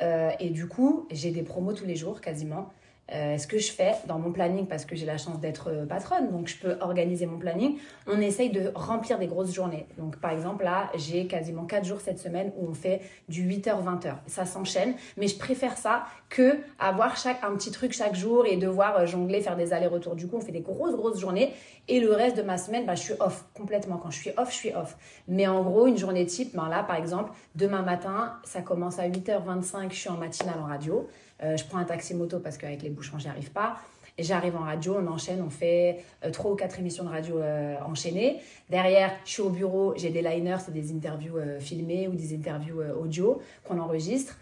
Euh, 0.00 0.30
et 0.38 0.50
du 0.50 0.68
coup, 0.68 1.06
j'ai 1.10 1.30
des 1.30 1.42
promos 1.42 1.72
tous 1.72 1.86
les 1.86 1.96
jours 1.96 2.20
quasiment. 2.20 2.70
Euh, 3.12 3.38
ce 3.38 3.46
que 3.46 3.58
je 3.58 3.72
fais 3.72 3.94
dans 4.06 4.18
mon 4.18 4.32
planning, 4.32 4.66
parce 4.66 4.84
que 4.84 4.94
j'ai 4.94 5.06
la 5.06 5.16
chance 5.16 5.40
d'être 5.40 5.70
euh, 5.70 5.86
patronne, 5.86 6.30
donc 6.30 6.48
je 6.48 6.58
peux 6.58 6.76
organiser 6.80 7.24
mon 7.24 7.38
planning, 7.38 7.78
on 8.06 8.20
essaye 8.20 8.50
de 8.50 8.70
remplir 8.74 9.18
des 9.18 9.26
grosses 9.26 9.52
journées. 9.52 9.86
Donc 9.96 10.16
par 10.16 10.30
exemple, 10.32 10.64
là, 10.64 10.90
j'ai 10.94 11.26
quasiment 11.26 11.64
4 11.64 11.84
jours 11.84 12.00
cette 12.00 12.18
semaine 12.18 12.52
où 12.58 12.68
on 12.68 12.74
fait 12.74 13.00
du 13.28 13.48
8h-20h. 13.48 14.16
Ça 14.26 14.44
s'enchaîne, 14.44 14.94
mais 15.16 15.26
je 15.26 15.38
préfère 15.38 15.78
ça 15.78 16.04
que 16.28 16.58
avoir 16.78 17.14
un 17.42 17.56
petit 17.56 17.70
truc 17.70 17.92
chaque 17.92 18.14
jour 18.14 18.44
et 18.46 18.56
devoir 18.56 18.98
euh, 18.98 19.06
jongler, 19.06 19.40
faire 19.40 19.56
des 19.56 19.72
allers-retours. 19.72 20.14
Du 20.14 20.26
coup, 20.26 20.36
on 20.36 20.40
fait 20.40 20.52
des 20.52 20.60
grosses, 20.60 20.94
grosses 20.94 21.18
journées. 21.18 21.52
Et 21.88 22.00
le 22.00 22.12
reste 22.12 22.36
de 22.36 22.42
ma 22.42 22.58
semaine, 22.58 22.84
bah, 22.84 22.94
je 22.94 23.02
suis 23.02 23.14
off 23.18 23.46
complètement. 23.54 23.96
Quand 23.96 24.10
je 24.10 24.18
suis 24.18 24.30
off, 24.36 24.50
je 24.50 24.56
suis 24.56 24.74
off. 24.74 24.96
Mais 25.26 25.46
en 25.46 25.62
gros, 25.62 25.86
une 25.86 25.96
journée 25.96 26.26
type, 26.26 26.54
ben 26.54 26.68
là, 26.68 26.82
par 26.82 26.96
exemple, 26.96 27.32
demain 27.54 27.82
matin, 27.82 28.34
ça 28.44 28.60
commence 28.60 28.98
à 28.98 29.08
8h25, 29.08 29.90
je 29.90 29.96
suis 29.96 30.10
en 30.10 30.18
matinale 30.18 30.58
en 30.60 30.66
radio. 30.66 31.08
Euh, 31.42 31.56
je 31.56 31.64
prends 31.64 31.78
un 31.78 31.84
taxi 31.84 32.14
moto 32.14 32.38
parce 32.40 32.58
qu'avec 32.58 32.82
les 32.82 32.90
bouchons, 32.90 33.18
j'y 33.18 33.28
arrive 33.28 33.50
pas. 33.50 33.78
Et 34.20 34.24
j'arrive 34.24 34.56
en 34.56 34.64
radio, 34.64 34.96
on 35.00 35.06
enchaîne, 35.06 35.40
on 35.40 35.50
fait 35.50 36.04
euh, 36.24 36.30
trois 36.30 36.50
ou 36.50 36.56
quatre 36.56 36.80
émissions 36.80 37.04
de 37.04 37.08
radio 37.08 37.38
euh, 37.38 37.76
enchaînées. 37.86 38.40
Derrière, 38.68 39.12
je 39.24 39.30
suis 39.30 39.42
au 39.42 39.50
bureau, 39.50 39.94
j'ai 39.96 40.10
des 40.10 40.22
liners, 40.22 40.56
c'est 40.64 40.74
des 40.74 40.92
interviews 40.92 41.36
filmées 41.60 42.08
ou 42.08 42.14
des 42.14 42.34
interviews 42.34 42.80
audio 43.00 43.40
qu'on 43.64 43.78
enregistre. 43.78 44.36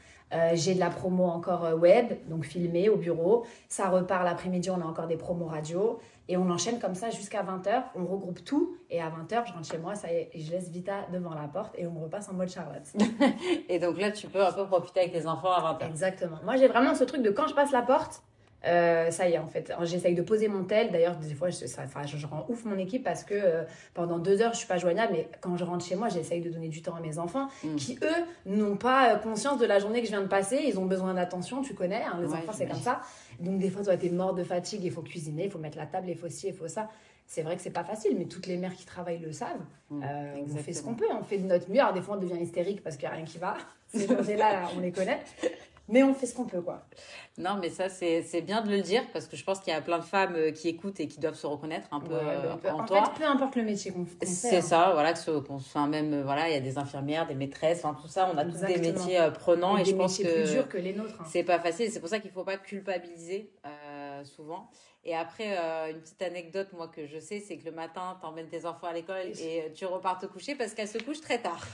j'ai 0.54 0.74
de 0.74 0.80
la 0.80 0.90
promo 0.90 1.24
encore 1.24 1.74
web, 1.78 2.06
donc 2.28 2.44
filmée 2.44 2.88
au 2.88 2.96
bureau. 2.96 3.44
Ça 3.68 3.90
repart 3.90 4.24
l'après-midi, 4.24 4.70
on 4.70 4.80
a 4.80 4.84
encore 4.84 5.08
des 5.08 5.16
promos 5.16 5.46
radio. 5.46 5.98
Et 6.28 6.36
on 6.36 6.50
enchaîne 6.50 6.78
comme 6.78 6.94
ça 6.94 7.10
jusqu'à 7.10 7.42
20h. 7.42 7.84
On 7.94 8.04
regroupe 8.04 8.44
tout. 8.44 8.76
Et 8.90 9.00
à 9.00 9.08
20h, 9.08 9.46
je 9.46 9.52
rentre 9.52 9.70
chez 9.70 9.78
moi, 9.78 9.94
ça 9.94 10.12
y 10.12 10.16
est, 10.16 10.30
je 10.34 10.50
laisse 10.50 10.68
Vita 10.70 11.06
devant 11.12 11.34
la 11.34 11.48
porte 11.48 11.74
et 11.78 11.86
on 11.86 12.00
repasse 12.00 12.28
en 12.28 12.34
mode 12.34 12.48
Charlotte. 12.48 12.86
et 13.68 13.78
donc 13.78 13.98
là, 13.98 14.10
tu 14.10 14.26
peux 14.26 14.44
un 14.44 14.52
peu 14.52 14.66
profiter 14.66 15.00
avec 15.00 15.12
les 15.12 15.26
enfants 15.26 15.52
à 15.52 15.74
20h. 15.74 15.88
Exactement. 15.88 16.38
Moi, 16.44 16.56
j'ai 16.56 16.68
vraiment 16.68 16.94
ce 16.94 17.04
truc 17.04 17.22
de 17.22 17.30
quand 17.30 17.46
je 17.46 17.54
passe 17.54 17.72
la 17.72 17.82
porte, 17.82 18.22
euh, 18.66 19.10
ça 19.10 19.28
y 19.28 19.34
est, 19.34 19.38
en 19.38 19.46
fait. 19.46 19.72
J'essaye 19.82 20.14
de 20.14 20.22
poser 20.22 20.48
mon 20.48 20.64
tel. 20.64 20.90
D'ailleurs, 20.90 21.16
des 21.16 21.34
fois, 21.34 21.50
je, 21.50 21.66
ça, 21.66 21.84
je, 22.04 22.26
rends 22.26 22.46
ouf 22.48 22.64
mon 22.64 22.76
équipe 22.78 23.04
parce 23.04 23.22
que 23.22 23.34
euh, 23.34 23.62
pendant 23.94 24.18
deux 24.18 24.42
heures, 24.42 24.52
je 24.52 24.58
suis 24.58 24.66
pas 24.66 24.78
joignable. 24.78 25.12
Mais 25.12 25.28
quand 25.40 25.56
je 25.56 25.64
rentre 25.64 25.84
chez 25.84 25.94
moi, 25.94 26.08
j'essaye 26.08 26.40
de 26.40 26.50
donner 26.50 26.68
du 26.68 26.82
temps 26.82 26.94
à 26.94 27.00
mes 27.00 27.18
enfants 27.18 27.48
mm. 27.62 27.76
qui, 27.76 27.98
eux, 28.02 28.24
n'ont 28.46 28.76
pas 28.76 29.14
euh, 29.14 29.16
conscience 29.16 29.58
de 29.58 29.66
la 29.66 29.78
journée 29.78 30.00
que 30.00 30.06
je 30.06 30.12
viens 30.12 30.22
de 30.22 30.28
passer. 30.28 30.64
Ils 30.66 30.78
ont 30.78 30.86
besoin 30.86 31.14
d'attention, 31.14 31.62
tu 31.62 31.74
connais. 31.74 32.02
Hein, 32.02 32.18
les 32.20 32.32
enfants, 32.32 32.52
c'est 32.52 32.66
comme 32.66 32.80
ça. 32.80 33.00
Donc, 33.40 33.58
des 33.58 33.70
fois, 33.70 33.84
toi, 33.84 33.94
es 33.94 34.10
mort 34.10 34.34
de 34.34 34.42
fatigue. 34.42 34.82
Il 34.82 34.90
faut 34.90 35.02
cuisiner, 35.02 35.44
il 35.44 35.50
faut 35.50 35.58
mettre 35.58 35.78
la 35.78 35.86
table, 35.86 36.08
il 36.08 36.16
faut 36.16 36.28
ci, 36.28 36.48
il 36.48 36.54
faut 36.54 36.68
ça. 36.68 36.88
C'est 37.28 37.42
vrai 37.42 37.56
que 37.56 37.62
c'est 37.62 37.70
pas 37.70 37.82
facile, 37.82 38.14
mais 38.16 38.26
toutes 38.26 38.46
les 38.46 38.56
mères 38.56 38.74
qui 38.74 38.86
travaillent 38.86 39.18
le 39.18 39.32
savent. 39.32 39.64
Mm. 39.90 40.04
on 40.50 40.56
fait 40.56 40.72
ce 40.72 40.82
qu'on 40.82 40.94
peut, 40.94 41.06
on 41.12 41.24
fait 41.24 41.38
de 41.38 41.46
notre 41.46 41.70
mieux. 41.70 41.80
Alors, 41.80 41.92
des 41.92 42.00
fois, 42.00 42.16
on 42.16 42.20
devient 42.20 42.40
hystérique 42.40 42.82
parce 42.82 42.96
qu'il 42.96 43.08
n'y 43.08 43.14
a 43.14 43.16
rien 43.16 43.24
qui 43.24 43.38
va. 43.38 43.56
Ces 43.88 44.08
journées-là, 44.08 44.70
on 44.76 44.80
les 44.80 44.90
connaît 44.90 45.20
mais 45.88 46.02
on 46.02 46.14
fait 46.14 46.26
ce 46.26 46.34
qu'on 46.34 46.44
peut, 46.44 46.60
quoi. 46.60 46.84
Non, 47.38 47.58
mais 47.60 47.68
ça, 47.68 47.88
c'est 47.88 48.40
bien 48.42 48.62
de 48.62 48.70
le 48.70 48.80
dire 48.80 49.02
parce 49.12 49.26
que 49.26 49.36
je 49.36 49.44
pense 49.44 49.60
qu'il 49.60 49.72
y 49.72 49.76
a 49.76 49.80
plein 49.80 49.98
de 49.98 50.04
femmes 50.04 50.34
euh, 50.34 50.50
qui 50.50 50.68
écoutent 50.68 50.98
et 51.00 51.06
qui 51.06 51.20
doivent 51.20 51.34
se 51.36 51.46
reconnaître 51.46 51.88
un 51.92 52.00
peu 52.00 52.14
euh, 52.14 52.54
en, 52.70 52.80
en, 52.80 52.86
fait, 52.86 53.18
peu 53.18 53.24
importe 53.24 53.56
le 53.56 53.62
métier 53.62 53.92
qu'on 53.92 54.04
fait. 54.04 54.26
C'est 54.26 54.56
hein. 54.56 54.60
ça, 54.62 54.90
voilà, 54.92 55.12
que 55.12 55.38
qu'on 55.40 55.58
soit 55.58 55.86
même, 55.86 56.12
euh, 56.12 56.22
voilà, 56.24 56.48
il 56.48 56.54
y 56.54 56.56
a 56.56 56.60
des 56.60 56.78
infirmières, 56.78 57.26
des 57.26 57.34
maîtresses, 57.34 57.84
enfin 57.84 57.96
tout 58.00 58.08
ça, 58.08 58.30
on 58.32 58.38
a 58.38 58.44
tous 58.44 58.60
des 58.60 58.78
métiers 58.78 59.20
prenants 59.34 59.76
et, 59.76 59.84
je 59.84 59.94
pense 59.94 60.18
que. 60.18 60.42
plus 60.42 60.52
durs 60.52 60.68
que 60.68 60.78
les 60.78 60.92
nôtres. 60.92 61.20
Hein. 61.20 61.26
C'est 61.28 61.44
pas 61.44 61.60
facile, 61.60 61.90
c'est 61.90 62.00
pour 62.00 62.08
ça 62.08 62.18
qu'il 62.18 62.30
faut 62.30 62.44
pas 62.44 62.56
culpabiliser 62.56 63.52
souvent. 64.24 64.70
Et 65.08 65.14
après, 65.14 65.56
euh, 65.56 65.92
une 65.92 66.00
petite 66.00 66.20
anecdote, 66.20 66.66
moi, 66.72 66.88
que 66.88 67.06
je 67.06 67.20
sais, 67.20 67.38
c'est 67.38 67.56
que 67.56 67.64
le 67.64 67.70
matin, 67.70 68.16
tu 68.20 68.26
emmènes 68.26 68.48
tes 68.48 68.66
enfants 68.66 68.88
à 68.88 68.92
l'école 68.92 69.28
et 69.40 69.70
tu 69.72 69.86
repars 69.86 70.18
te 70.18 70.26
coucher 70.26 70.56
parce 70.56 70.74
qu'elles 70.74 70.88
se 70.88 70.98
couchent 70.98 71.20
très 71.20 71.38
tard. 71.38 71.64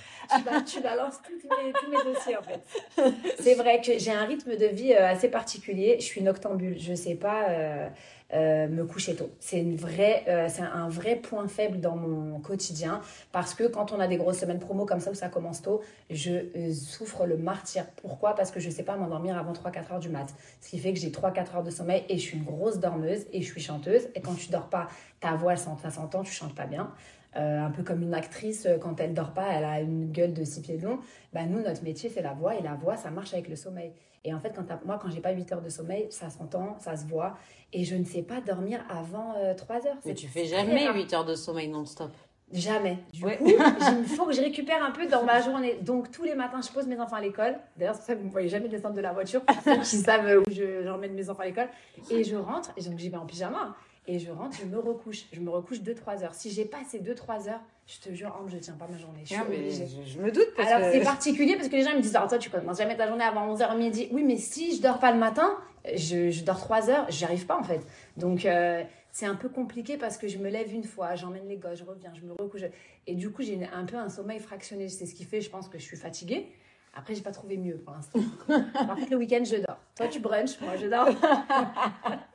tu, 0.67 0.81
balances 0.83 1.19
tous 1.23 1.49
mes, 1.49 1.73
tous 1.73 1.91
mes 1.91 2.13
dossiers, 2.13 2.37
en 2.37 2.43
fait. 2.43 2.61
C'est 3.41 3.55
vrai 3.55 3.81
que 3.81 3.99
j'ai 3.99 4.13
un 4.13 4.27
rythme 4.27 4.55
de 4.55 4.67
vie 4.67 4.93
euh, 4.93 5.09
assez 5.09 5.29
particulier. 5.29 5.97
Je 5.99 6.05
suis 6.05 6.21
noctambule. 6.21 6.79
Je 6.79 6.93
sais 6.95 7.15
pas 7.15 7.47
euh, 7.49 8.69
me 8.69 8.85
coucher 8.85 9.17
tôt. 9.17 9.31
C'est 9.41 9.61
une 9.61 9.77
vraie, 9.77 10.25
c'est 10.49 10.63
un 10.63 10.89
vrai 10.91 11.17
point 11.17 11.49
faible 11.49 11.81
dans 11.81 11.97
mon 11.97 12.39
quotidien 12.41 13.01
parce 13.31 13.55
que 13.55 13.65
quand 13.65 13.93
on 13.93 14.01
a 14.01 14.09
des 14.09 14.17
grosses 14.17 14.39
semaines 14.39 14.59
promo 14.59 14.85
comme 14.85 15.01
ça 15.01 15.11
où 15.11 15.15
ça 15.15 15.29
commence 15.29 15.63
tôt, 15.63 15.81
je 16.11 16.71
souffre 16.73 17.27
le 17.27 17.37
martyr. 17.37 17.87
Pourquoi? 18.03 18.35
Parce 18.35 18.51
que 18.51 18.61
je 18.61 18.71
sais 18.71 18.85
pas 18.85 18.97
m'endormir 18.97 19.39
avant 19.39 19.53
3-4 19.53 19.93
heures 19.93 20.01
du 20.01 20.09
mat. 20.09 20.29
Ce 20.61 20.71
qui 20.71 20.79
fait 20.79 20.93
que 20.93 20.99
j'ai 20.99 21.11
3-4 21.11 21.57
heures 21.57 21.63
de 21.63 21.71
sommeil 21.71 22.05
et 22.09 22.17
je 22.17 22.23
suis 22.23 22.39
une 22.39 22.45
grosse 22.45 22.79
dormeuse 22.79 23.22
et 23.33 23.43
je 23.43 23.51
suis 23.51 23.61
chanteuse. 23.61 24.09
Et 24.15 24.21
quand 24.21 24.35
tu 24.35 24.51
dors 24.51 24.69
pas, 24.69 24.89
ta 25.21 25.35
voix, 25.35 25.57
ça 25.57 25.91
s'entend, 25.91 26.23
tu 26.23 26.33
chantes 26.33 26.55
pas 26.55 26.67
bien. 26.67 26.93
un 27.35 27.71
peu 27.71 27.83
comme 27.83 28.03
une 28.03 28.15
actrice, 28.15 28.69
quand 28.81 29.01
elle 29.01 29.15
dort 29.15 29.33
pas, 29.33 29.49
elle 29.53 29.65
a 29.65 29.81
une 29.81 30.11
gueule 30.13 30.35
de 30.35 30.45
six 30.45 30.61
pieds 30.61 30.77
de 30.77 30.85
long. 30.85 30.99
Bah, 31.33 31.47
nous, 31.47 31.61
notre 31.61 31.83
métier, 31.83 32.11
c'est 32.11 32.23
la 32.23 32.35
voix 32.35 32.57
et 32.57 32.63
la 32.63 32.75
voix, 32.75 32.97
ça 32.97 33.11
marche 33.11 33.33
avec 33.33 33.49
le 33.49 33.57
sommeil. 33.57 33.93
Et 34.25 34.33
en 34.33 34.41
fait, 34.41 34.53
quand 34.55 34.65
moi, 34.85 34.99
quand 35.03 35.11
j'ai 35.11 35.21
pas 35.21 35.33
8 35.33 35.53
heures 35.53 35.63
de 35.63 35.69
sommeil, 35.69 36.07
ça 36.11 36.31
s'entend, 36.31 36.77
ça 36.79 36.97
se 36.97 37.05
voit. 37.07 37.37
Et 37.73 37.85
je 37.85 37.97
ne 37.97 38.05
sais 38.05 38.23
pas 38.23 38.41
dormir 38.41 38.85
avant 38.89 39.35
3 39.57 39.77
euh, 39.77 39.89
heures. 39.89 39.97
Mais 40.05 40.15
tu 40.15 40.29
fais 40.29 40.45
jamais 40.45 40.93
8 40.93 41.15
heures 41.15 41.25
de 41.25 41.35
sommeil 41.35 41.69
non-stop. 41.69 42.13
Jamais. 42.53 42.99
Du 43.13 43.23
coup, 43.23 43.31
il 43.41 44.05
faut 44.07 44.27
que 44.27 44.33
je 44.33 44.41
récupère 44.41 44.85
un 44.85 44.91
peu 44.91 45.07
dans 45.07 45.25
ma 45.25 45.41
journée. 45.41 45.79
Donc, 45.81 46.11
tous 46.11 46.25
les 46.25 46.35
matins, 46.35 46.61
je 46.61 46.71
pose 46.71 46.87
mes 46.87 47.01
enfants 47.01 47.17
à 47.17 47.21
l'école. 47.21 47.57
D'ailleurs, 47.77 47.95
c'est 47.95 48.03
ça 48.03 48.15
que 48.15 48.21
vous 48.21 48.27
ne 48.27 48.33
voyez 48.33 48.49
jamais 48.49 48.69
descendre 48.69 48.95
de 48.95 49.01
la 49.01 49.13
voiture, 49.13 49.43
pour 49.43 49.57
ceux 49.63 49.77
qui 49.79 49.97
savent 49.97 50.43
où 50.47 50.51
j'emmène 50.51 51.15
mes 51.15 51.29
enfants 51.31 51.43
à 51.43 51.47
l'école. 51.47 51.69
Et 52.11 52.25
je 52.25 52.37
rentre, 52.37 52.73
et 52.77 52.83
donc 52.83 52.99
j'y 52.99 53.09
vais 53.09 53.17
en 53.17 53.27
pyjama. 53.27 53.75
Et 54.09 54.19
je 54.19 54.33
rentre, 54.33 54.57
je 54.61 54.67
me 54.67 54.79
recouche. 54.79 55.27
Je 55.33 55.41
me 55.41 55.51
recouche 55.51 55.79
2-3 55.79 56.25
heures. 56.25 56.35
Si 56.35 56.51
j'ai 56.51 56.65
pas 56.65 56.79
ces 56.89 56.99
2-3 56.99 57.49
heures, 57.49 57.61
je 57.87 58.01
te 58.01 58.13
jure, 58.13 58.35
je 58.49 58.57
tiens 58.57 58.75
pas 58.75 58.89
ma 58.89 58.99
journée. 58.99 59.23
Je, 59.25 59.35
je, 59.35 60.19
me 60.19 60.33
doute. 60.33 60.49
Parce 60.57 60.71
Alors, 60.71 60.91
c'est 60.91 61.03
particulier 61.03 61.55
parce 61.55 61.69
que 61.69 61.77
les 61.77 61.85
gens 61.85 61.95
me 61.95 62.01
disent 62.01 62.17
Alors, 62.17 62.29
toi, 62.29 62.39
tu 62.39 62.51
commences 62.51 62.79
jamais 62.79 62.97
ta 62.97 63.07
journée 63.07 63.25
avant 63.25 63.55
11h 63.55 63.77
midi. 63.77 64.09
Oui, 64.11 64.25
mais 64.25 64.37
si 64.37 64.77
je 64.77 64.83
dors 64.83 64.99
pas 64.99 65.13
le 65.13 65.19
matin, 65.19 65.57
je, 65.95 66.31
je 66.31 66.43
dors 66.43 66.59
3 66.59 66.91
heures, 66.91 67.07
j'y 67.11 67.25
arrive 67.25 67.47
pas 67.47 67.57
en 67.57 67.63
fait. 67.63 67.81
Donc, 68.17 68.45
euh, 68.45 68.83
c'est 69.13 69.27
un 69.27 69.35
peu 69.35 69.51
compliqué 69.51 69.99
parce 69.99 70.17
que 70.17 70.27
je 70.27 70.39
me 70.39 70.49
lève 70.49 70.73
une 70.73 70.85
fois, 70.85 71.15
j'emmène 71.15 71.47
les 71.47 71.59
gosses, 71.59 71.79
je 71.79 71.85
reviens, 71.85 72.13
je 72.15 72.23
me 72.23 72.33
recouche. 72.33 72.63
Et 73.07 73.15
du 73.15 73.31
coup, 73.31 73.43
j'ai 73.43 73.61
un 73.73 73.85
peu 73.85 73.97
un 73.97 74.09
sommeil 74.09 74.41
fractionné. 74.41 74.89
C'est 74.89 75.05
ce 75.05 75.15
qui 75.15 75.25
fait, 75.25 75.43
je 75.43 75.51
pense, 75.51 75.69
que 75.69 75.79
je 75.79 75.85
suis 75.85 75.99
fatiguée. 75.99 76.49
Après, 76.95 77.15
j'ai 77.15 77.21
pas 77.21 77.31
trouvé 77.31 77.59
mieux 77.59 77.77
pour 77.77 77.93
l'instant. 77.93 78.21
Par 78.73 78.97
contre, 78.97 79.11
le 79.11 79.17
week-end, 79.19 79.45
je 79.45 79.57
dors. 79.57 79.79
Toi, 79.97 80.09
tu 80.09 80.19
brunches, 80.19 80.59
moi, 80.61 80.77
je 80.77 80.87
dors. 80.87 81.09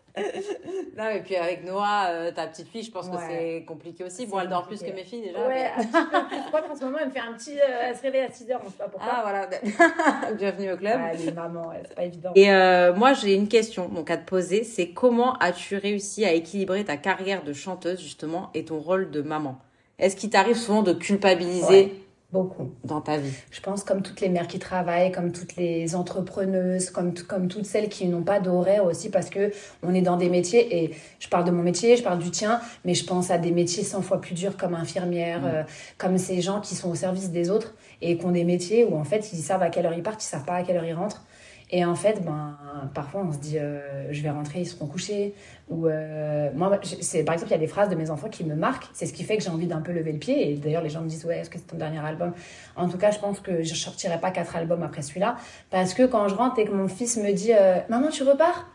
non, 0.97 1.09
et 1.09 1.21
puis 1.21 1.35
avec 1.35 1.63
Noah, 1.65 2.09
euh, 2.09 2.31
ta 2.31 2.47
petite 2.47 2.67
fille, 2.67 2.83
je 2.83 2.91
pense 2.91 3.09
que 3.09 3.17
c'est 3.29 3.63
compliqué 3.67 4.03
aussi. 4.03 4.25
Bon, 4.25 4.39
elle 4.39 4.49
dort 4.49 4.67
plus 4.67 4.81
que 4.81 4.91
mes 4.91 5.03
filles 5.03 5.21
déjà. 5.21 5.47
Ouais, 5.47 5.71
mais... 5.77 5.83
je 5.83 6.47
crois 6.47 6.61
qu'en 6.61 6.75
ce 6.75 6.83
moment, 6.85 6.97
elle 7.01 7.07
me 7.07 7.11
fait 7.11 7.19
un 7.19 7.33
petit. 7.33 7.57
Euh, 7.57 7.83
elle 7.83 7.95
se 7.95 8.01
réveille 8.01 8.21
à 8.21 8.31
6 8.31 8.51
heures, 8.51 8.61
on 8.65 8.69
sait 8.69 8.77
pas 8.77 8.87
pourquoi. 8.87 9.09
Ah, 9.11 9.21
voilà. 9.21 10.33
Bienvenue 10.37 10.71
au 10.73 10.77
club. 10.77 10.99
Ouais, 10.99 11.17
les 11.17 11.31
mamans, 11.31 11.71
c'est 11.83 11.95
pas 11.95 12.03
évident. 12.03 12.31
Et 12.35 12.51
euh, 12.51 12.93
moi, 12.93 13.13
j'ai 13.13 13.33
une 13.33 13.47
question 13.47 13.87
donc, 13.89 14.09
à 14.09 14.17
te 14.17 14.27
poser 14.27 14.63
c'est 14.63 14.89
comment 14.89 15.33
as-tu 15.37 15.77
réussi 15.77 16.25
à 16.25 16.33
équilibrer 16.33 16.83
ta 16.85 16.97
carrière 16.97 17.43
de 17.43 17.53
chanteuse, 17.53 18.01
justement, 18.01 18.49
et 18.53 18.65
ton 18.65 18.79
rôle 18.79 19.11
de 19.11 19.21
maman? 19.21 19.59
Est-ce 19.99 20.15
qu'il 20.15 20.29
t'arrive 20.29 20.55
souvent 20.55 20.83
de 20.83 20.93
culpabiliser 20.93 22.06
Beaucoup. 22.33 22.71
Dans 22.83 22.99
ta 22.99 23.17
vie 23.17 23.31
Je 23.51 23.61
pense 23.61 23.85
comme 23.85 24.01
toutes 24.01 24.19
les 24.19 24.27
mères 24.27 24.47
qui 24.47 24.59
travaillent, 24.59 25.13
comme 25.13 25.31
toutes 25.31 25.55
les 25.55 25.95
entrepreneuses, 25.95 26.89
comme, 26.89 27.13
comme 27.13 27.47
toutes 27.47 27.65
celles 27.65 27.87
qui 27.87 28.05
n'ont 28.07 28.23
pas 28.23 28.41
d'horaire 28.41 28.83
aussi 28.83 29.09
parce 29.09 29.29
que 29.29 29.53
on 29.81 29.93
est 29.93 30.01
dans 30.01 30.17
des 30.17 30.27
métiers 30.27 30.83
et 30.83 30.93
je 31.19 31.29
parle 31.29 31.45
de 31.45 31.51
mon 31.51 31.63
métier, 31.63 31.95
je 31.95 32.03
parle 32.03 32.19
du 32.19 32.29
tien, 32.29 32.59
mais 32.83 32.95
je 32.95 33.05
pense 33.05 33.31
à 33.31 33.37
des 33.37 33.51
métiers 33.51 33.83
100 33.83 34.01
fois 34.01 34.19
plus 34.19 34.33
durs 34.33 34.57
comme 34.57 34.75
infirmière, 34.75 35.41
mm. 35.41 35.45
euh, 35.45 35.63
comme 35.97 36.17
ces 36.17 36.41
gens 36.41 36.59
qui 36.59 36.75
sont 36.75 36.89
au 36.89 36.95
service 36.95 37.31
des 37.31 37.49
autres 37.49 37.73
et 38.01 38.17
qui 38.17 38.25
ont 38.25 38.31
des 38.31 38.43
métiers 38.43 38.83
où 38.83 38.97
en 38.97 39.05
fait 39.05 39.31
ils 39.31 39.41
savent 39.41 39.63
à 39.63 39.69
quelle 39.69 39.85
heure 39.85 39.93
ils 39.93 40.03
partent, 40.03 40.21
ils 40.21 40.27
savent 40.27 40.45
pas 40.45 40.55
à 40.55 40.63
quelle 40.63 40.75
heure 40.75 40.85
ils 40.85 40.93
rentrent. 40.93 41.23
Et 41.69 41.83
en 41.83 41.95
fait, 41.95 42.23
ben, 42.23 42.57
parfois, 42.93 43.25
on 43.27 43.31
se 43.33 43.39
dit, 43.39 43.59
euh, 43.59 44.11
je 44.11 44.21
vais 44.21 44.29
rentrer, 44.29 44.61
ils 44.61 44.65
seront 44.65 44.87
couchés. 44.87 45.33
Ou 45.69 45.87
euh, 45.87 46.49
moi, 46.55 46.79
c'est 47.01 47.25
par 47.25 47.33
exemple, 47.33 47.51
il 47.51 47.55
y 47.55 47.57
a 47.57 47.59
des 47.59 47.67
phrases 47.67 47.89
de 47.89 47.95
mes 47.95 48.09
enfants 48.09 48.29
qui 48.29 48.45
me 48.45 48.55
marquent. 48.55 48.87
C'est 48.93 49.05
ce 49.05 49.11
qui 49.11 49.23
fait 49.23 49.35
que 49.37 49.43
j'ai 49.43 49.49
envie 49.49 49.67
d'un 49.67 49.81
peu 49.81 49.91
lever 49.91 50.13
le 50.13 50.19
pied. 50.19 50.51
Et 50.51 50.55
d'ailleurs, 50.55 50.81
les 50.81 50.89
gens 50.89 51.01
me 51.01 51.09
disent, 51.09 51.25
ouais, 51.25 51.39
est-ce 51.39 51.49
que 51.49 51.57
c'est 51.57 51.67
ton 51.67 51.77
dernier 51.77 51.99
album? 51.99 52.33
En 52.77 52.87
tout 52.87 52.97
cas, 52.97 53.11
je 53.11 53.19
pense 53.19 53.41
que 53.41 53.63
je 53.63 53.75
sortirai 53.75 54.17
pas 54.19 54.31
quatre 54.31 54.55
albums 54.55 54.81
après 54.83 55.01
celui-là, 55.01 55.35
parce 55.69 55.93
que 55.93 56.03
quand 56.03 56.29
je 56.29 56.35
rentre 56.35 56.57
et 56.59 56.65
que 56.65 56.71
mon 56.71 56.87
fils 56.87 57.17
me 57.17 57.33
dit, 57.33 57.51
euh, 57.53 57.79
maman, 57.89 58.09
tu 58.09 58.23
repars? 58.23 58.69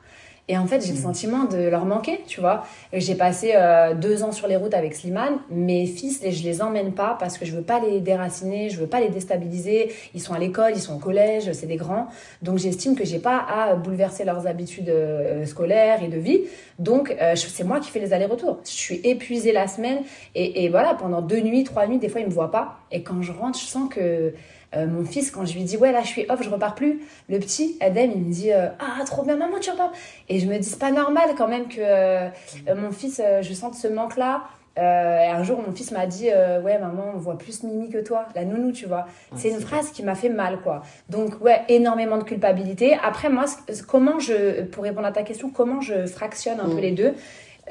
Et 0.48 0.58
en 0.58 0.66
fait, 0.66 0.84
j'ai 0.84 0.92
le 0.92 0.98
mm. 0.98 1.02
sentiment 1.02 1.44
de 1.44 1.56
leur 1.56 1.84
manquer, 1.84 2.20
tu 2.26 2.40
vois. 2.40 2.64
J'ai 2.92 3.14
passé 3.14 3.52
euh, 3.54 3.94
deux 3.94 4.24
ans 4.24 4.32
sur 4.32 4.48
les 4.48 4.56
routes 4.56 4.74
avec 4.74 4.94
Slimane. 4.94 5.38
Mes 5.50 5.86
fils, 5.86 6.20
je 6.28 6.42
les 6.42 6.62
emmène 6.62 6.92
pas 6.92 7.16
parce 7.18 7.38
que 7.38 7.46
je 7.46 7.52
veux 7.52 7.62
pas 7.62 7.78
les 7.78 8.00
déraciner, 8.00 8.68
je 8.68 8.80
veux 8.80 8.88
pas 8.88 9.00
les 9.00 9.08
déstabiliser. 9.08 9.92
Ils 10.14 10.20
sont 10.20 10.34
à 10.34 10.40
l'école, 10.40 10.72
ils 10.74 10.80
sont 10.80 10.96
au 10.96 10.98
collège, 10.98 11.52
c'est 11.52 11.66
des 11.66 11.76
grands. 11.76 12.08
Donc 12.42 12.58
j'estime 12.58 12.96
que 12.96 13.04
j'ai 13.04 13.20
pas 13.20 13.38
à 13.38 13.76
bouleverser 13.76 14.24
leurs 14.24 14.48
habitudes 14.48 14.88
euh, 14.88 15.46
scolaires 15.46 16.02
et 16.02 16.08
de 16.08 16.18
vie. 16.18 16.40
Donc 16.80 17.14
euh, 17.20 17.36
c'est 17.36 17.64
moi 17.64 17.78
qui 17.78 17.90
fais 17.90 18.00
les 18.00 18.12
allers-retours. 18.12 18.58
Je 18.64 18.70
suis 18.70 19.00
épuisée 19.04 19.52
la 19.52 19.68
semaine 19.68 20.00
et, 20.34 20.64
et 20.64 20.68
voilà, 20.68 20.94
pendant 20.94 21.22
deux 21.22 21.40
nuits, 21.40 21.62
trois 21.62 21.86
nuits, 21.86 21.98
des 21.98 22.08
fois 22.08 22.20
ils 22.20 22.26
me 22.26 22.32
voient 22.32 22.50
pas. 22.50 22.80
Et 22.90 23.02
quand 23.02 23.22
je 23.22 23.30
rentre, 23.30 23.58
je 23.60 23.64
sens 23.64 23.88
que 23.88 24.34
euh, 24.76 24.86
mon 24.86 25.04
fils, 25.04 25.30
quand 25.30 25.44
je 25.44 25.54
lui 25.54 25.64
dis, 25.64 25.76
ouais, 25.76 25.92
là, 25.92 26.00
je 26.02 26.08
suis 26.08 26.26
off, 26.28 26.42
je 26.42 26.48
repars 26.48 26.74
plus, 26.74 27.00
le 27.28 27.38
petit, 27.38 27.76
Adem, 27.80 28.10
il 28.10 28.22
me 28.22 28.32
dit, 28.32 28.52
euh, 28.52 28.68
ah, 28.78 29.04
trop 29.04 29.22
bien, 29.22 29.36
maman, 29.36 29.58
tu 29.60 29.70
repars. 29.70 29.92
Et 30.28 30.38
je 30.38 30.46
me 30.46 30.58
dis, 30.58 30.68
c'est 30.68 30.78
pas 30.78 30.90
normal 30.90 31.30
quand 31.36 31.48
même 31.48 31.68
que 31.68 31.80
euh, 31.80 32.28
mon 32.74 32.90
fils, 32.90 33.20
je 33.40 33.54
sente 33.54 33.74
ce 33.74 33.88
manque-là. 33.88 34.44
et 34.76 34.80
un 34.80 35.42
jour, 35.42 35.60
mon 35.64 35.72
fils 35.72 35.90
m'a 35.90 36.06
dit, 36.06 36.28
ouais, 36.28 36.78
maman, 36.78 37.12
on 37.14 37.18
voit 37.18 37.36
plus 37.36 37.62
Mimi 37.62 37.90
que 37.90 37.98
toi, 37.98 38.26
la 38.34 38.44
nounou, 38.44 38.72
tu 38.72 38.86
vois. 38.86 39.06
c'est 39.36 39.50
une 39.50 39.60
phrase 39.60 39.90
qui 39.90 40.02
m'a 40.02 40.14
fait 40.14 40.30
mal, 40.30 40.60
quoi. 40.62 40.82
Donc, 41.10 41.40
ouais, 41.42 41.62
énormément 41.68 42.16
de 42.16 42.24
culpabilité. 42.24 42.96
Après, 43.02 43.28
moi, 43.28 43.44
comment 43.86 44.18
je, 44.18 44.62
pour 44.62 44.84
répondre 44.84 45.06
à 45.06 45.12
ta 45.12 45.22
question, 45.22 45.50
comment 45.50 45.80
je 45.80 46.06
fractionne 46.06 46.60
un 46.60 46.68
peu 46.68 46.76
mm. 46.76 46.80
les 46.80 46.92
deux 46.92 47.14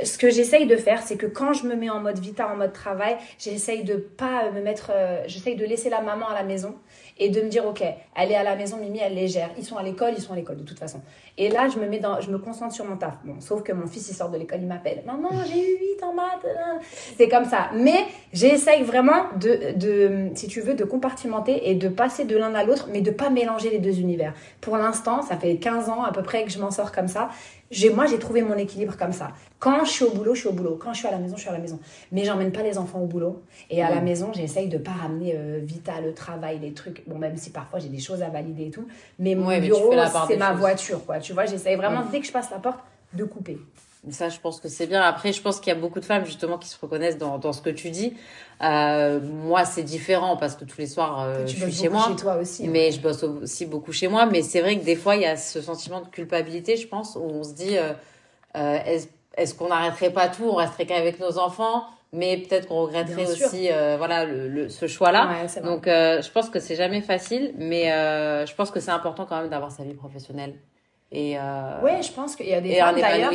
ce 0.04 0.18
que 0.18 0.30
j'essaye 0.30 0.68
de 0.68 0.78
faire, 0.78 1.02
c'est 1.02 1.18
que 1.18 1.26
quand 1.26 1.54
je 1.54 1.66
me 1.68 1.76
mets 1.76 1.90
en 1.90 2.00
mode 2.00 2.20
vita, 2.20 2.48
en 2.48 2.56
mode 2.56 2.74
travail, 2.74 3.18
j'essaye 3.38 3.84
de 3.84 3.96
pas 3.96 4.52
me 4.52 4.62
mettre, 4.62 4.92
j'essaye 5.28 5.56
de 5.56 5.66
laisser 5.66 5.90
la 5.90 6.02
maman 6.02 6.28
à 6.30 6.34
la 6.34 6.44
maison 6.44 6.76
et 7.22 7.30
de 7.30 7.42
me 7.42 7.50
dire 7.50 7.66
ok 7.66 7.84
elle 8.16 8.32
est 8.32 8.36
à 8.36 8.44
la 8.44 8.56
maison 8.56 8.78
Mimi 8.78 9.00
elle 9.00 9.14
les 9.14 9.28
gère. 9.28 9.52
Ils 9.58 9.64
sont 9.64 9.78
à 9.78 9.84
l'école 9.84 10.14
ils 10.18 10.22
sont 10.22 10.34
à 10.34 10.36
l'école 10.36 10.58
de 10.58 10.64
toute 10.64 10.80
façon. 10.80 11.02
Et 11.38 11.50
là 11.50 11.70
je 11.70 11.80
me 11.80 11.88
mets 11.88 12.00
dans 12.00 12.20
je 12.20 12.32
me 12.32 12.40
concentre 12.40 12.74
sur 12.74 12.84
mon 12.86 12.98
taf. 12.98 13.14
Bon 13.24 13.40
sauf 13.40 13.64
que 13.64 13.72
mon 13.72 13.88
fils 13.88 14.10
il 14.10 14.16
sort 14.16 14.30
de 14.30 14.38
l'école 14.38 14.60
il 14.62 14.68
m'appelle 14.68 15.04
maman 15.06 15.30
j'ai 15.48 15.60
eu 15.60 15.78
8 15.98 16.04
en 16.04 16.14
maths 16.14 16.48
c'est 17.18 17.30
comme 17.30 17.46
ça. 17.46 17.70
Mais 17.76 18.06
j'essaye 18.34 18.84
vraiment 18.84 19.26
de, 19.40 19.78
de 19.78 20.30
si 20.36 20.48
tu 20.48 20.62
veux 20.62 20.74
de 20.74 20.84
compartimenter 20.84 21.70
et 21.70 21.76
de 21.76 21.90
passer 21.90 22.26
de 22.26 22.36
l'un 22.36 22.56
à 22.56 22.64
l'autre 22.64 22.90
mais 22.92 23.02
de 23.02 23.12
pas 23.12 23.30
mélanger 23.30 23.70
les 23.70 23.80
deux 23.80 24.00
univers. 24.00 24.34
Pour 24.60 24.78
l'instant 24.78 25.22
ça 25.22 25.38
fait 25.38 25.58
15 25.58 25.90
ans 25.90 26.04
à 26.04 26.12
peu 26.12 26.24
près 26.24 26.44
que 26.44 26.52
je 26.52 26.60
m'en 26.60 26.72
sors 26.72 26.92
comme 26.92 27.08
ça 27.08 27.30
moi, 27.94 28.06
j'ai 28.06 28.20
trouvé 28.20 28.42
mon 28.42 28.58
équilibre 28.58 28.96
comme 28.98 29.14
ça. 29.14 29.32
Quand 29.60 29.86
je 29.86 29.92
suis 29.92 30.06
au 30.06 30.12
boulot, 30.12 30.34
je 30.36 30.42
suis 30.42 30.50
au 30.50 30.54
boulot. 30.54 30.78
Quand 30.82 30.94
je 30.94 31.00
suis 31.00 31.08
à 31.08 31.12
la 31.12 31.18
maison, 31.18 31.36
je 31.36 31.42
suis 31.42 31.50
à 31.50 31.54
la 31.54 31.60
maison. 31.60 31.80
Mais 32.12 32.24
j'emmène 32.24 32.52
pas 32.52 32.64
les 32.64 32.78
enfants 32.78 33.00
au 33.00 33.06
boulot. 33.06 33.44
Et 33.70 33.82
à 33.84 33.90
la 33.90 34.02
maison, 34.02 34.32
j'essaye 34.34 34.68
de 34.68 34.78
pas 34.78 34.92
ramener 34.92 35.34
euh, 35.36 35.60
vita, 35.62 36.02
le 36.02 36.14
travail, 36.14 36.60
les 36.60 36.74
trucs. 36.74 37.04
Bon, 37.08 37.18
même 37.18 37.38
si 37.38 37.52
parfois 37.52 37.80
j'ai 37.80 37.90
des 37.90 38.00
choses 38.00 38.22
à 38.24 38.30
valider 38.30 38.68
et 38.68 38.72
tout. 38.72 38.88
Mais 39.20 39.36
mon 39.36 39.58
bureau, 39.60 39.94
c'est 40.28 40.38
ma 40.38 40.54
voiture, 40.54 41.06
quoi. 41.06 41.20
Tu 41.20 41.34
vois, 41.34 41.46
j'essaye 41.46 41.76
vraiment, 41.76 42.04
dès 42.12 42.20
que 42.20 42.28
je 42.28 42.32
passe 42.32 42.50
la 42.52 42.60
porte, 42.60 42.80
de 43.14 43.24
couper. 43.24 43.58
Ça, 44.10 44.30
je 44.30 44.40
pense 44.40 44.60
que 44.60 44.68
c'est 44.68 44.88
bien. 44.88 45.02
Après, 45.02 45.32
je 45.32 45.42
pense 45.44 45.60
qu'il 45.60 45.72
y 45.72 45.76
a 45.76 45.80
beaucoup 45.80 46.00
de 46.00 46.06
femmes 46.06 46.26
justement 46.26 46.58
qui 46.58 46.68
se 46.68 46.80
reconnaissent 46.80 47.20
dans, 47.20 47.38
dans 47.38 47.54
ce 47.54 47.62
que 47.62 47.70
tu 47.70 47.92
dis. 47.92 48.16
Euh, 48.64 49.20
moi, 49.22 49.64
c'est 49.64 49.84
différent 49.84 50.38
parce 50.38 50.56
que 50.56 50.66
tous 50.66 50.80
les 50.80 50.88
soirs, 50.88 51.22
euh, 51.22 51.46
je 51.46 51.56
suis 51.56 51.72
chez 51.72 51.90
moi. 51.90 52.08
Chez 52.08 52.16
toi 52.16 52.38
aussi. 52.38 52.68
Mais 52.68 52.92
je 52.92 53.00
bosse 53.00 53.22
aussi 53.22 53.68
beaucoup 53.68 53.92
chez 53.92 54.08
moi. 54.08 54.26
Mais 54.26 54.42
c'est 54.42 54.62
vrai 54.62 54.80
que 54.80 54.84
des 54.84 54.96
fois, 54.96 55.16
il 55.18 55.22
y 55.22 55.28
a 55.28 55.38
ce 55.38 55.62
sentiment 55.62 56.02
de 56.02 56.08
culpabilité, 56.08 56.78
je 56.78 56.88
pense, 56.88 57.16
où 57.16 57.22
on 57.22 57.44
se 57.44 57.54
dit 57.54 57.78
euh, 57.78 57.94
euh 58.56 58.80
est-ce 58.84 59.08
est 59.38 59.58
qu'on 59.58 59.70
n'arrêterait 59.70 60.12
pas 60.12 60.30
tout? 60.30 60.46
On 60.46 60.56
resterait 60.56 60.86
qu'avec 60.88 61.20
nos 61.20 61.38
enfants 61.38 61.86
mais 62.14 62.38
peut-être 62.40 62.68
qu'on 62.68 62.82
regretterait 62.82 63.32
aussi 63.32 63.72
euh, 63.72 63.96
voilà 63.98 64.26
le, 64.26 64.50
le, 64.50 64.68
ce 64.68 64.86
choix 64.86 65.14
là 65.14 65.30
ouais, 65.30 65.62
donc 65.62 65.86
je 65.86 66.30
pense 66.30 66.50
que 66.50 66.60
c'est 66.60 66.76
jamais 66.76 67.00
facile 67.00 67.54
mais 67.58 67.86
je 67.86 68.54
pense 68.54 68.70
que 68.70 68.82
c'est 68.82 68.92
important 68.92 69.26
quand 69.26 69.40
même 69.40 69.50
d'avoir 69.50 69.72
sa 69.72 69.86
vie 69.86 69.94
professionnelle 69.94 70.56
et 71.14 71.38
euh, 71.38 71.82
ouais, 71.82 72.02
je 72.02 72.12
pense 72.14 72.38
qu'il 72.38 72.48
y 72.48 72.54
a 72.54 72.62
des 72.62 72.76
femmes 72.76 72.96
d'ailleurs. 72.96 73.32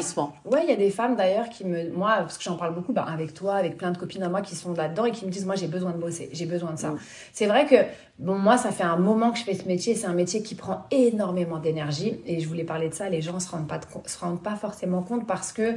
Ouais, 0.47 0.61
il 0.65 0.71
y 0.71 0.73
a 0.73 0.77
des 0.77 0.89
femmes 0.89 1.15
d'ailleurs 1.15 1.51
qui 1.51 1.67
me, 1.67 1.91
moi, 1.91 2.17
parce 2.21 2.39
que 2.39 2.45
j'en 2.45 2.57
parle 2.57 2.75
beaucoup, 2.75 2.95
bah, 2.95 3.05
avec 3.07 3.35
toi, 3.35 3.57
avec 3.57 3.77
plein 3.77 3.91
de 3.91 3.99
copines 3.99 4.23
à 4.23 4.31
moi 4.31 4.41
qui 4.41 4.55
sont 4.57 4.73
là-dedans 4.73 5.05
et 5.05 5.11
qui 5.11 5.27
me 5.27 5.31
disent, 5.31 5.45
moi, 5.45 5.57
j'ai 5.57 5.67
besoin 5.67 5.91
de 5.91 5.99
bosser, 5.99 6.31
j'ai 6.33 6.47
besoin 6.47 6.73
de 6.73 6.79
ça. 6.79 6.93
Mm. 6.93 6.99
C'est 7.35 7.47
vrai 7.47 7.67
que, 7.67 7.77
bon, 8.19 8.39
moi, 8.39 8.57
ça 8.57 8.71
fait 8.71 8.83
un 8.83 8.97
moment 8.97 9.31
que 9.31 9.39
je 9.39 9.45
fais 9.45 9.53
ce 9.53 9.67
métier. 9.69 9.95
C'est 9.95 10.07
un 10.07 10.15
métier 10.15 10.43
qui 10.43 10.55
prend 10.55 10.87
énormément 10.91 11.59
d'énergie 11.59 12.19
et 12.25 12.41
je 12.41 12.49
voulais 12.49 12.65
parler 12.65 12.89
de 12.89 12.95
ça. 12.95 13.11
Les 13.11 13.21
gens 13.21 13.39
se 13.41 13.51
rendent 13.51 13.69
pas, 13.69 13.81
se 14.07 14.19
rendent 14.19 14.43
pas 14.43 14.57
forcément 14.57 15.03
compte 15.03 15.27
parce 15.27 15.53
que 15.53 15.77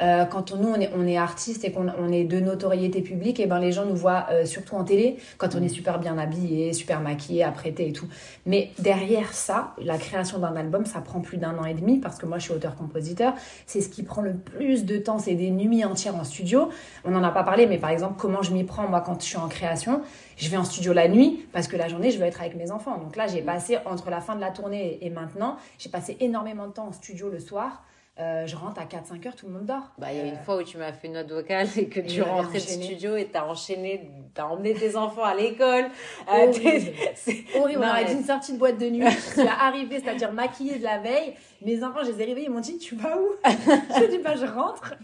euh, 0.00 0.24
quand 0.24 0.52
on, 0.52 0.56
nous 0.56 0.68
on 0.68 0.80
est, 0.80 0.90
on 0.96 1.06
est 1.06 1.16
artiste 1.16 1.64
et 1.64 1.72
qu'on 1.72 1.88
on 1.98 2.12
est 2.12 2.24
de 2.24 2.38
notoriété 2.38 3.02
publique, 3.02 3.40
et 3.40 3.46
ben 3.46 3.58
les 3.58 3.72
gens 3.72 3.84
nous 3.84 3.96
voient 3.96 4.26
euh, 4.30 4.44
surtout 4.44 4.76
en 4.76 4.84
télé 4.84 5.16
quand 5.38 5.54
on 5.54 5.62
est 5.62 5.68
super 5.68 5.98
bien 5.98 6.18
habillé, 6.18 6.72
super 6.72 7.00
maquillé, 7.00 7.42
apprêté 7.42 7.88
et 7.88 7.92
tout. 7.92 8.06
Mais 8.46 8.70
derrière 8.78 9.32
ça, 9.32 9.74
la 9.78 9.98
création 9.98 10.38
d'un 10.38 10.54
album, 10.54 10.86
ça 10.86 11.00
prend 11.00 11.20
plus 11.20 11.38
d'un 11.38 11.58
an 11.58 11.64
et 11.64 11.74
demi 11.74 11.98
parce 11.98 12.18
que 12.18 12.26
moi 12.26 12.38
je 12.38 12.44
suis 12.44 12.52
auteur-compositeur. 12.52 13.34
C'est 13.66 13.80
ce 13.80 13.88
qui 13.88 14.02
prend 14.02 14.22
le 14.22 14.34
plus 14.34 14.84
de 14.84 14.98
temps, 14.98 15.18
c'est 15.18 15.34
des 15.34 15.50
nuits 15.50 15.84
entières 15.84 16.16
en 16.16 16.24
studio. 16.24 16.68
On 17.04 17.10
n'en 17.10 17.22
a 17.24 17.30
pas 17.30 17.42
parlé, 17.42 17.66
mais 17.66 17.78
par 17.78 17.90
exemple 17.90 18.14
comment 18.18 18.42
je 18.42 18.52
m'y 18.52 18.64
prends 18.64 18.88
moi 18.88 19.00
quand 19.00 19.20
je 19.20 19.26
suis 19.26 19.36
en 19.36 19.48
création? 19.48 20.02
Je 20.36 20.48
vais 20.48 20.56
en 20.56 20.64
studio 20.64 20.92
la 20.92 21.08
nuit 21.08 21.46
parce 21.52 21.66
que 21.66 21.76
la 21.76 21.88
journée 21.88 22.12
je 22.12 22.18
veux 22.18 22.26
être 22.26 22.40
avec 22.40 22.54
mes 22.54 22.70
enfants. 22.70 22.98
Donc 22.98 23.16
là 23.16 23.26
j'ai 23.26 23.42
passé 23.42 23.78
entre 23.84 24.10
la 24.10 24.20
fin 24.20 24.36
de 24.36 24.40
la 24.40 24.50
tournée 24.50 24.98
et 25.02 25.10
maintenant, 25.10 25.56
j'ai 25.78 25.90
passé 25.90 26.16
énormément 26.20 26.66
de 26.66 26.72
temps 26.72 26.86
en 26.86 26.92
studio 26.92 27.28
le 27.28 27.40
soir. 27.40 27.82
Euh, 28.20 28.48
je 28.48 28.56
rentre 28.56 28.80
à 28.80 28.84
4-5 28.84 29.28
heures, 29.28 29.36
tout 29.36 29.46
le 29.46 29.52
monde 29.52 29.66
dort. 29.66 29.92
Bah, 29.96 30.08
il 30.10 30.18
y 30.18 30.20
a 30.20 30.24
une 30.24 30.34
euh, 30.34 30.44
fois 30.44 30.56
où 30.56 30.62
tu 30.64 30.76
m'as 30.76 30.92
fait 30.92 31.06
une 31.06 31.12
note 31.12 31.30
vocale 31.30 31.68
et 31.76 31.86
que 31.86 32.00
tu 32.00 32.20
rentrais 32.22 32.58
du 32.58 32.66
studio 32.66 33.14
et 33.14 33.26
t'as 33.26 33.44
enchaîné, 33.44 34.10
t'as 34.34 34.46
emmené 34.46 34.74
tes 34.74 34.96
enfants 34.96 35.22
à 35.22 35.36
l'école. 35.36 35.84
Euh, 36.32 36.52
c'est 37.14 37.44
horrible. 37.56 37.80
On 37.84 37.88
aurait 37.88 38.06
dit 38.06 38.14
une 38.14 38.24
sortie 38.24 38.54
de 38.54 38.58
boîte 38.58 38.78
de 38.78 38.90
nuit. 38.90 39.06
tu 39.34 39.40
es 39.40 39.46
arrivé, 39.46 40.00
c'est-à-dire 40.02 40.32
maquillée 40.32 40.78
de 40.78 40.84
la 40.84 40.98
veille. 40.98 41.34
Mes 41.64 41.82
enfants, 41.82 42.00
je 42.04 42.10
les 42.10 42.22
ai 42.22 42.24
réveillés, 42.24 42.46
ils 42.46 42.52
m'ont 42.52 42.60
dit, 42.60 42.78
tu 42.78 42.94
vas 42.94 43.16
où? 43.16 43.30
Je 43.44 44.06
dis, 44.10 44.18
bah, 44.18 44.34
je 44.36 44.46
rentre. 44.46 44.94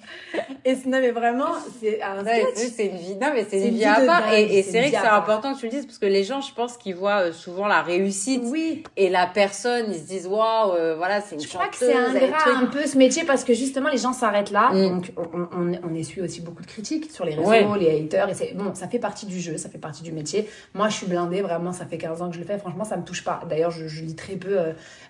Et 0.64 0.75
non, 0.87 1.00
mais 1.00 1.11
vraiment, 1.11 1.52
c'est 1.80 2.00
un 2.00 2.25
c'est 2.54 2.87
une 2.87 2.97
vie, 2.97 3.16
non, 3.16 3.30
mais 3.35 3.44
c'est 3.49 3.61
une, 3.61 3.75
vie 3.75 3.85
à 3.85 4.00
part. 4.00 4.33
Et, 4.33 4.62
c'est 4.62 4.78
vrai 4.80 4.90
que 4.90 4.97
c'est 4.97 5.06
important 5.06 5.54
que 5.54 5.61
tu 5.61 5.66
le 5.66 5.73
dises 5.73 5.87
parce 5.87 5.99
que 5.99 6.06
les 6.06 6.23
gens, 6.23 6.40
je 6.40 6.54
pense 6.54 6.76
qu'ils 6.76 6.94
voient 6.94 7.33
souvent 7.33 7.66
la 7.66 7.83
réussite. 7.83 8.42
Oui. 8.44 8.85
Et 8.97 9.09
la 9.09 9.26
personne, 9.26 9.87
ils 9.88 9.99
se 9.99 10.06
disent, 10.06 10.26
waouh, 10.26 10.97
voilà, 10.97 11.21
c'est 11.21 11.35
une 11.37 11.40
je 11.40 11.49
crois 11.49 11.68
que 11.68 11.76
c'est 11.76 11.94
ingrat 11.94 12.38
un 12.56 12.66
peu 12.66 12.87
ce 12.87 12.99
métier 13.04 13.25
parce 13.25 13.44
que 13.44 13.52
justement, 13.54 13.88
les 13.88 13.99
gens 13.99 14.12
s'arrêtent 14.12 14.52
là. 14.52 14.70
Mm. 14.73 14.88
Donc, 14.90 15.12
on, 15.16 15.40
on, 15.58 15.73
on 15.82 15.94
essuie 15.94 16.20
aussi 16.20 16.40
beaucoup 16.40 16.62
de 16.62 16.68
critiques 16.68 17.11
sur 17.11 17.25
les 17.25 17.34
réseaux, 17.34 17.75
les 17.75 18.04
haters. 18.04 18.28
Et 18.28 18.34
c'est, 18.34 18.54
bon, 18.54 18.75
ça 18.75 18.87
fait 18.87 19.00
partie 19.00 19.26
du 19.26 19.40
jeu, 19.40 19.56
ça 19.56 19.68
fait 19.68 19.78
partie 19.78 20.04
du 20.04 20.12
métier. 20.12 20.49
Moi, 20.75 20.88
je 20.88 20.96
suis 20.99 21.06
blindée, 21.06 21.42
vraiment, 21.42 21.73
ça 21.73 21.84
fait 21.84 21.99
15 21.99 22.23
ans 22.23 22.28
que 22.28 22.34
je 22.34 22.40
le 22.40 22.46
fais. 22.46 22.58
Franchement, 22.58 22.84
ça 22.84 22.96
me 22.96 23.04
touche 23.04 23.25
pas. 23.25 23.42
D'ailleurs, 23.49 23.73
je, 23.73 23.88
je 23.88 24.02
lis 24.02 24.14
très 24.14 24.37
peu 24.37 24.56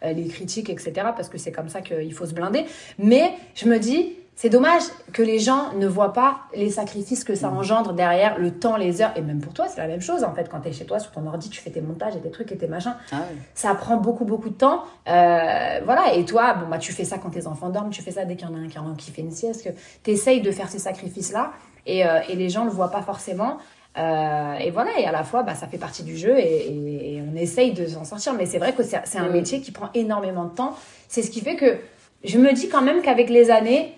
les 0.02 0.28
critiques, 0.28 0.70
etc. 0.70 0.92
parce 1.14 1.28
que 1.28 1.34
que 1.34 1.38
c'est 1.38 1.52
comme 1.52 1.68
ça 1.68 1.82
qu'il 1.82 2.14
faut 2.14 2.24
se 2.24 2.32
blinder. 2.32 2.64
Mais 2.98 3.32
je 3.54 3.66
me 3.66 3.78
dis, 3.78 4.14
c'est 4.36 4.48
dommage 4.48 4.82
que 5.12 5.22
les 5.22 5.38
gens 5.38 5.72
ne 5.74 5.86
voient 5.86 6.12
pas 6.12 6.40
les 6.54 6.70
sacrifices 6.70 7.22
que 7.22 7.36
ça 7.36 7.50
mmh. 7.50 7.56
engendre 7.56 7.92
derrière, 7.92 8.36
le 8.36 8.50
temps, 8.50 8.76
les 8.76 9.00
heures. 9.00 9.12
Et 9.16 9.20
même 9.20 9.40
pour 9.40 9.52
toi, 9.52 9.68
c'est 9.68 9.80
la 9.80 9.86
même 9.86 10.00
chose 10.00 10.24
en 10.24 10.34
fait. 10.34 10.48
Quand 10.50 10.60
tu 10.60 10.68
es 10.68 10.72
chez 10.72 10.86
toi, 10.86 10.98
sur 10.98 11.12
ton 11.12 11.24
ordi, 11.26 11.48
tu 11.50 11.60
fais 11.60 11.70
tes 11.70 11.80
montages 11.80 12.16
et 12.16 12.20
tes 12.20 12.30
trucs 12.30 12.50
et 12.50 12.56
tes 12.56 12.66
machins. 12.66 12.96
Ah 13.12 13.22
ça 13.54 13.74
prend 13.74 13.96
beaucoup, 13.96 14.24
beaucoup 14.24 14.48
de 14.48 14.54
temps. 14.54 14.82
Euh, 15.08 15.80
voilà. 15.84 16.14
Et 16.14 16.24
toi, 16.24 16.54
bon, 16.54 16.68
bah, 16.68 16.78
tu 16.78 16.92
fais 16.92 17.04
ça 17.04 17.18
quand 17.18 17.30
tes 17.30 17.46
enfants 17.46 17.70
dorment, 17.70 17.90
tu 17.90 18.02
fais 18.02 18.10
ça 18.10 18.24
dès 18.24 18.34
qu'il 18.34 18.48
y 18.48 18.50
en 18.50 18.54
a 18.54 18.58
un 18.58 18.68
qui, 18.68 19.04
qui 19.04 19.10
fait 19.12 19.22
une 19.22 19.30
sieste. 19.30 19.68
Tu 20.02 20.10
essayes 20.10 20.40
de 20.40 20.50
faire 20.50 20.68
ces 20.68 20.80
sacrifices-là 20.80 21.52
et, 21.86 22.04
euh, 22.04 22.20
et 22.28 22.34
les 22.34 22.48
gens 22.48 22.64
ne 22.64 22.70
le 22.70 22.74
voient 22.74 22.90
pas 22.90 23.02
forcément. 23.02 23.58
Euh, 23.96 24.54
et 24.54 24.72
voilà, 24.72 24.98
et 24.98 25.06
à 25.06 25.12
la 25.12 25.22
fois, 25.22 25.44
bah, 25.44 25.54
ça 25.54 25.68
fait 25.68 25.78
partie 25.78 26.02
du 26.02 26.16
jeu 26.16 26.36
et, 26.36 27.14
et, 27.14 27.22
on 27.22 27.36
essaye 27.36 27.72
de 27.72 27.86
s'en 27.86 28.04
sortir. 28.04 28.34
Mais 28.34 28.46
c'est 28.46 28.58
vrai 28.58 28.72
que 28.72 28.82
c'est 28.82 29.18
un 29.18 29.28
mmh. 29.28 29.32
métier 29.32 29.60
qui 29.60 29.70
prend 29.70 29.90
énormément 29.94 30.44
de 30.46 30.54
temps. 30.54 30.76
C'est 31.06 31.22
ce 31.22 31.30
qui 31.30 31.40
fait 31.40 31.54
que 31.54 31.78
je 32.24 32.38
me 32.38 32.52
dis 32.52 32.68
quand 32.68 32.82
même 32.82 33.02
qu'avec 33.02 33.30
les 33.30 33.50
années, 33.50 33.94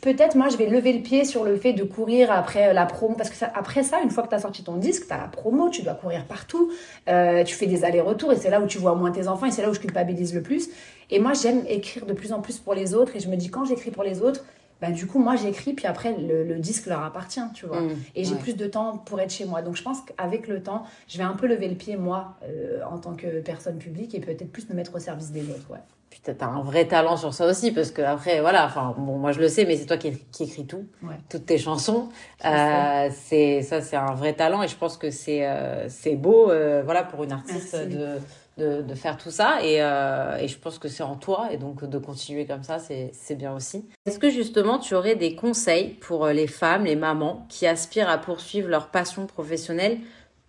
peut-être 0.00 0.34
moi 0.34 0.48
je 0.48 0.56
vais 0.56 0.66
lever 0.66 0.92
le 0.92 1.02
pied 1.02 1.24
sur 1.24 1.44
le 1.44 1.56
fait 1.56 1.72
de 1.72 1.84
courir 1.84 2.30
après 2.30 2.72
la 2.72 2.86
promo 2.86 3.14
parce 3.14 3.30
que 3.30 3.36
ça, 3.36 3.50
après 3.54 3.82
ça 3.82 4.00
une 4.02 4.10
fois 4.10 4.22
que 4.22 4.28
tu 4.28 4.34
as 4.34 4.40
sorti 4.40 4.62
ton 4.62 4.76
disque 4.76 5.06
tu 5.06 5.12
as 5.12 5.18
la 5.18 5.28
promo 5.28 5.68
tu 5.68 5.82
dois 5.82 5.94
courir 5.94 6.24
partout 6.24 6.70
euh, 7.08 7.44
tu 7.44 7.54
fais 7.54 7.66
des 7.66 7.84
allers-retours 7.84 8.32
et 8.32 8.36
c'est 8.36 8.50
là 8.50 8.60
où 8.60 8.66
tu 8.66 8.78
vois 8.78 8.94
moins 8.94 9.10
tes 9.10 9.28
enfants 9.28 9.46
et 9.46 9.50
c'est 9.50 9.62
là 9.62 9.70
où 9.70 9.74
je 9.74 9.80
culpabilise 9.80 10.34
le 10.34 10.42
plus 10.42 10.68
et 11.10 11.18
moi 11.18 11.32
j'aime 11.32 11.64
écrire 11.68 12.06
de 12.06 12.12
plus 12.12 12.32
en 12.32 12.40
plus 12.40 12.58
pour 12.58 12.74
les 12.74 12.94
autres 12.94 13.16
et 13.16 13.20
je 13.20 13.28
me 13.28 13.36
dis 13.36 13.50
quand 13.50 13.64
j'écris 13.64 13.90
pour 13.90 14.02
les 14.02 14.22
autres 14.22 14.44
bah, 14.80 14.90
du 14.90 15.06
coup, 15.06 15.18
moi, 15.18 15.36
j'écris, 15.36 15.74
puis 15.74 15.86
après, 15.86 16.16
le, 16.16 16.58
disque 16.58 16.86
leur 16.86 17.02
appartient, 17.02 17.40
tu 17.54 17.66
vois. 17.66 17.82
Mmh, 17.82 17.96
et 18.14 18.24
j'ai 18.24 18.32
ouais. 18.32 18.40
plus 18.40 18.56
de 18.56 18.66
temps 18.66 18.96
pour 18.96 19.20
être 19.20 19.30
chez 19.30 19.44
moi. 19.44 19.60
Donc, 19.60 19.76
je 19.76 19.82
pense 19.82 19.98
qu'avec 20.00 20.48
le 20.48 20.62
temps, 20.62 20.84
je 21.06 21.18
vais 21.18 21.24
un 21.24 21.34
peu 21.34 21.46
lever 21.46 21.68
le 21.68 21.74
pied, 21.74 21.96
moi, 21.96 22.36
euh, 22.44 22.80
en 22.90 22.98
tant 22.98 23.14
que 23.14 23.40
personne 23.40 23.78
publique, 23.78 24.14
et 24.14 24.20
peut-être 24.20 24.50
plus 24.50 24.68
me 24.70 24.74
mettre 24.74 24.94
au 24.94 24.98
service 24.98 25.32
des 25.32 25.42
autres, 25.50 25.70
ouais. 25.70 25.80
Puis 26.22 26.34
t'as 26.36 26.46
un 26.46 26.60
vrai 26.62 26.86
talent 26.86 27.16
sur 27.16 27.32
ça 27.32 27.46
aussi, 27.46 27.72
parce 27.72 27.90
que 27.90 28.02
après, 28.02 28.40
voilà, 28.42 28.66
enfin, 28.66 28.94
bon, 28.98 29.16
moi 29.16 29.32
je 29.32 29.40
le 29.40 29.48
sais, 29.48 29.64
mais 29.64 29.76
c'est 29.76 29.86
toi 29.86 29.96
qui, 29.96 30.12
qui 30.30 30.42
écris 30.44 30.66
tout, 30.66 30.84
Ouais. 31.02 31.14
toutes 31.30 31.46
tes 31.46 31.56
chansons. 31.56 32.10
Euh, 32.44 33.08
c'est 33.10 33.62
ça, 33.62 33.80
c'est 33.80 33.96
un 33.96 34.12
vrai 34.14 34.34
talent, 34.34 34.62
et 34.62 34.68
je 34.68 34.76
pense 34.76 34.98
que 34.98 35.10
c'est 35.10 35.46
euh, 35.46 35.88
c'est 35.88 36.16
beau, 36.16 36.50
euh, 36.50 36.82
voilà, 36.84 37.04
pour 37.04 37.24
une 37.24 37.32
artiste 37.32 37.74
de, 37.74 38.18
de 38.58 38.82
de 38.82 38.94
faire 38.94 39.16
tout 39.16 39.30
ça, 39.30 39.62
et 39.62 39.80
euh, 39.80 40.36
et 40.36 40.46
je 40.48 40.58
pense 40.58 40.78
que 40.78 40.88
c'est 40.88 41.02
en 41.02 41.16
toi, 41.16 41.48
et 41.52 41.56
donc 41.56 41.84
de 41.88 41.98
continuer 41.98 42.44
comme 42.44 42.64
ça, 42.64 42.78
c'est 42.78 43.10
c'est 43.14 43.34
bien 43.36 43.54
aussi. 43.54 43.88
Est-ce 44.04 44.18
que 44.18 44.28
justement 44.28 44.78
tu 44.78 44.94
aurais 44.94 45.16
des 45.16 45.34
conseils 45.34 45.88
pour 46.00 46.26
euh, 46.26 46.32
les 46.34 46.46
femmes, 46.46 46.84
les 46.84 46.96
mamans 46.96 47.46
qui 47.48 47.66
aspirent 47.66 48.10
à 48.10 48.18
poursuivre 48.18 48.68
leur 48.68 48.88
passion 48.88 49.26
professionnelle 49.26 49.98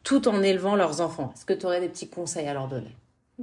tout 0.03 0.27
en 0.27 0.41
élevant 0.43 0.75
leurs 0.75 0.99
enfants? 0.99 1.31
Est-ce 1.33 1.45
que 1.45 1.53
tu 1.53 1.65
aurais 1.65 1.79
des 1.79 1.87
petits 1.89 2.09
conseils 2.09 2.47
à 2.47 2.53
leur 2.53 2.67
donner? 2.67 2.93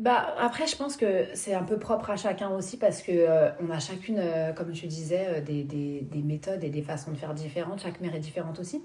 Bah, 0.01 0.35
après, 0.39 0.69
je 0.69 0.77
pense 0.77 0.97
que 0.97 1.25
c'est 1.35 1.55
un 1.55 1.65
peu 1.65 1.77
propre 1.77 2.11
à 2.11 2.17
chacun 2.17 2.51
aussi 2.51 2.77
parce 2.77 3.03
que 3.03 3.11
euh, 3.13 3.51
on 3.61 3.69
a 3.71 3.81
chacune, 3.81 4.19
euh, 4.21 4.53
comme 4.53 4.71
tu 4.71 4.87
disais, 4.87 5.27
euh, 5.29 5.41
des, 5.41 5.65
des, 5.65 6.03
des 6.03 6.23
méthodes 6.23 6.63
et 6.63 6.71
des 6.71 6.83
façons 6.83 7.11
de 7.11 7.17
faire 7.17 7.35
différentes. 7.35 7.81
Chaque 7.83 8.01
mère 8.01 8.15
est 8.15 8.21
différente 8.21 8.59
aussi. 8.61 8.83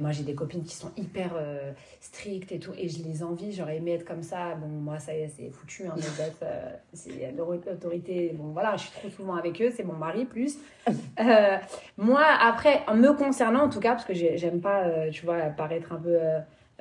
Moi, 0.00 0.10
j'ai 0.10 0.24
des 0.24 0.34
copines 0.34 0.64
qui 0.64 0.74
sont 0.74 0.90
hyper 0.96 1.34
strictes 2.00 2.50
et 2.50 2.58
tout, 2.58 2.72
et 2.76 2.88
je 2.88 3.00
les 3.04 3.22
envie. 3.22 3.52
J'aurais 3.52 3.76
aimé 3.76 3.92
être 3.92 4.04
comme 4.04 4.24
ça. 4.24 4.56
Bon, 4.56 4.66
moi, 4.66 4.98
ça 4.98 5.14
y 5.14 5.20
est, 5.20 5.28
c'est 5.28 5.50
foutu. 5.50 5.86
Hein, 5.86 5.94
c'est 6.92 7.32
l'autorité. 7.36 8.32
Bon, 8.34 8.50
voilà, 8.52 8.74
je 8.74 8.82
suis 8.82 8.90
trop 8.90 9.08
souvent 9.08 9.36
avec 9.36 9.62
eux. 9.62 9.70
C'est 9.72 9.84
mon 9.84 9.92
mari 9.92 10.24
plus. 10.24 10.56
Moi, 11.96 12.24
après, 12.40 12.80
en 12.88 12.96
me 12.96 13.12
concernant 13.12 13.60
en 13.66 13.68
tout 13.68 13.78
cas, 13.78 13.92
parce 13.92 14.04
que 14.04 14.14
j'ai- 14.14 14.36
j'aime 14.36 14.60
pas, 14.60 14.82
tu 15.12 15.24
vois, 15.24 15.42
paraître 15.56 15.92
un 15.92 16.00
peu 16.00 16.18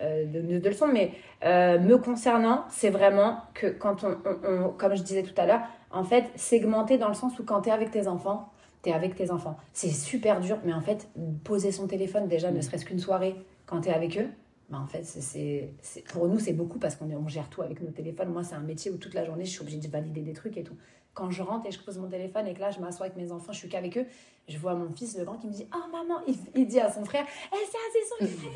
de, 0.01 0.59
de 0.59 0.69
leçon, 0.69 0.87
mais 0.87 1.11
euh, 1.43 1.79
me 1.79 1.97
concernant, 1.97 2.65
c'est 2.69 2.89
vraiment 2.89 3.39
que 3.53 3.67
quand 3.67 4.03
on, 4.03 4.17
on- 4.25 4.65
on- 4.65 4.69
comme 4.69 4.95
je 4.95 5.03
disais 5.03 5.23
tout 5.23 5.33
à 5.39 5.45
l'heure, 5.45 5.61
en 5.91 6.03
fait, 6.03 6.25
segmenter 6.35 6.97
dans 6.97 7.07
le 7.07 7.13
sens 7.13 7.37
où 7.39 7.43
quand 7.43 7.61
tu 7.61 7.69
es 7.69 7.71
avec 7.71 7.91
tes 7.91 8.07
enfants, 8.07 8.49
tu 8.83 8.89
es 8.89 8.93
avec 8.93 9.15
tes 9.15 9.31
enfants. 9.31 9.57
C'est 9.73 9.89
super 9.89 10.39
dur, 10.39 10.57
mais 10.65 10.73
en 10.73 10.81
fait, 10.81 11.07
poser 11.43 11.71
son 11.71 11.87
téléphone 11.87 12.27
déjà, 12.27 12.51
ne 12.51 12.61
serait-ce 12.61 12.85
qu'une 12.85 12.99
soirée, 12.99 13.35
quand 13.65 13.81
tu 13.81 13.89
es 13.89 13.93
avec 13.93 14.17
eux, 14.19 14.27
bah, 14.69 14.79
en 14.83 14.87
fait, 14.87 15.03
c'est- 15.05 15.69
pour 16.11 16.27
nous, 16.27 16.39
c'est 16.39 16.53
beaucoup 16.53 16.77
parce 16.77 16.95
qu'on 16.95 17.09
on 17.11 17.27
gère 17.27 17.49
tout 17.49 17.61
avec 17.61 17.81
nos 17.81 17.91
téléphones. 17.91 18.29
Moi, 18.29 18.43
c'est 18.43 18.55
un 18.55 18.59
métier 18.59 18.91
où 18.91 18.97
toute 18.97 19.13
la 19.13 19.23
journée, 19.25 19.45
je 19.45 19.51
suis 19.51 19.61
obligée 19.61 19.79
de 19.79 19.87
valider 19.87 20.21
des 20.21 20.33
trucs 20.33 20.57
et 20.57 20.63
tout. 20.63 20.75
Quand 21.17 21.31
je 21.31 21.41
rentre 21.41 21.65
et 21.65 21.71
je 21.71 21.79
pose 21.79 21.97
mon 21.97 22.07
téléphone 22.07 22.45
et 22.45 22.53
que 22.53 22.59
là, 22.61 22.69
je 22.69 22.79
m'assois 22.79 23.07
avec 23.07 23.17
mes 23.17 23.31
enfants, 23.31 23.51
je 23.51 23.57
suis 23.57 23.69
qu'avec 23.69 23.97
eux, 23.97 24.05
je 24.47 24.57
vois 24.59 24.75
mon 24.75 24.93
fils, 24.93 25.17
le 25.17 25.25
grand, 25.25 25.35
qui 25.37 25.47
me 25.47 25.51
dit 25.51 25.67
Oh 25.75 25.79
maman, 25.91 26.21
il, 26.27 26.35
il 26.55 26.67
dit 26.67 26.79
à 26.79 26.91
son 26.91 27.03
frère 27.03 27.25
Eh, 27.51 27.55
c'est 27.55 28.23
assez 28.25 28.29
son, 28.29 28.39
viens 28.39 28.51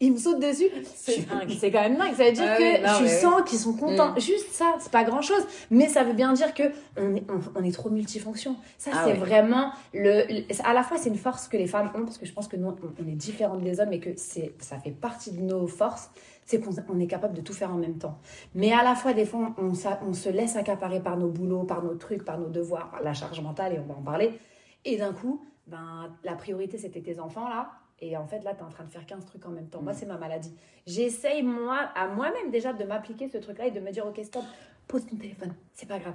Il 0.00 0.12
me 0.14 0.18
saute 0.18 0.40
dessus. 0.40 0.70
C'est 0.96 1.70
quand 1.70 1.82
même 1.82 1.96
dingue. 1.98 2.14
Ça 2.14 2.24
veut 2.24 2.32
dire 2.32 2.56
que 2.56 2.82
non, 2.82 2.98
je 2.98 3.04
oui. 3.04 3.10
sens 3.20 3.42
qu'ils 3.48 3.58
sont 3.58 3.74
contents. 3.74 4.12
Mm. 4.14 4.20
Juste 4.20 4.50
ça, 4.52 4.74
c'est 4.80 4.90
pas 4.90 5.04
grand 5.04 5.20
chose. 5.22 5.44
Mais 5.70 5.86
ça 5.88 6.02
veut 6.02 6.14
bien 6.14 6.32
dire 6.32 6.54
que 6.54 6.64
on 6.96 7.14
est, 7.14 7.24
on, 7.30 7.40
on 7.60 7.62
est 7.62 7.72
trop 7.72 7.90
multifonction. 7.90 8.56
Ça, 8.78 8.90
Ah 8.94 9.04
c'est 9.06 9.12
vraiment 9.12 9.70
le, 9.94 10.24
le- 10.28 10.44
À 10.64 10.72
la 10.72 10.82
fois, 10.82 10.96
c'est 10.96 11.10
une 11.10 11.16
force 11.18 11.46
que 11.46 11.56
les 11.58 11.66
femmes 11.66 11.90
ont, 11.94 12.04
parce 12.04 12.18
que 12.18 12.26
je 12.26 12.32
pense 12.32 12.48
que 12.48 12.56
nous, 12.56 12.68
on, 12.68 12.76
on 13.00 13.06
est 13.08 13.14
différentes 13.14 13.62
des 13.62 13.78
hommes 13.80 13.92
et 13.92 14.00
que 14.00 14.10
ça 14.16 14.78
fait 14.82 14.90
partie 14.90 15.30
de 15.30 15.40
nos 15.42 15.66
forces. 15.66 16.10
C'est 16.44 16.60
qu'on 16.60 16.72
on 16.88 16.98
est 16.98 17.06
capable 17.06 17.34
de 17.34 17.40
tout 17.40 17.52
faire 17.52 17.72
en 17.72 17.78
même 17.78 17.98
temps. 17.98 18.18
Mais 18.54 18.72
à 18.72 18.82
la 18.82 18.94
fois, 18.94 19.12
des 19.12 19.24
fois, 19.24 19.54
on, 19.58 19.74
se 19.74 20.28
laisse 20.28 20.56
accaparer 20.56 21.00
par 21.00 21.16
nos 21.16 21.28
boulots, 21.28 21.64
par 21.64 21.82
nos 21.82 21.94
trucs, 21.94 22.24
par 22.24 22.38
nos 22.38 22.48
devoirs, 22.48 22.90
par 22.90 23.02
la 23.02 23.14
charge 23.14 23.40
mentale, 23.40 23.74
et 23.74 23.78
on 23.78 23.84
va 23.84 23.94
en 23.94 24.02
parler. 24.02 24.38
Et 24.84 24.96
d'un 24.96 25.12
coup, 25.12 25.44
ben, 25.66 26.10
la 26.24 26.34
priorité, 26.34 26.78
c'était 26.78 27.00
tes 27.00 27.20
enfants, 27.20 27.48
là. 27.48 27.70
Et 28.00 28.16
en 28.16 28.26
fait, 28.26 28.40
là, 28.42 28.52
tu 28.52 28.60
es 28.60 28.62
en 28.64 28.68
train 28.68 28.82
de 28.82 28.90
faire 28.90 29.06
15 29.06 29.24
trucs 29.26 29.46
en 29.46 29.50
même 29.50 29.68
temps. 29.68 29.80
Moi, 29.80 29.92
c'est 29.92 30.06
ma 30.06 30.16
maladie. 30.16 30.52
J'essaye, 30.86 31.44
moi, 31.44 31.78
à 31.94 32.08
moi-même 32.08 32.50
déjà, 32.50 32.72
de 32.72 32.82
m'appliquer 32.84 33.28
ce 33.28 33.38
truc-là 33.38 33.66
et 33.66 33.70
de 33.70 33.78
me 33.78 33.92
dire, 33.92 34.04
OK, 34.04 34.20
stop, 34.24 34.42
pose 34.88 35.06
ton 35.06 35.16
téléphone, 35.16 35.54
c'est 35.72 35.88
pas 35.88 36.00
grave. 36.00 36.14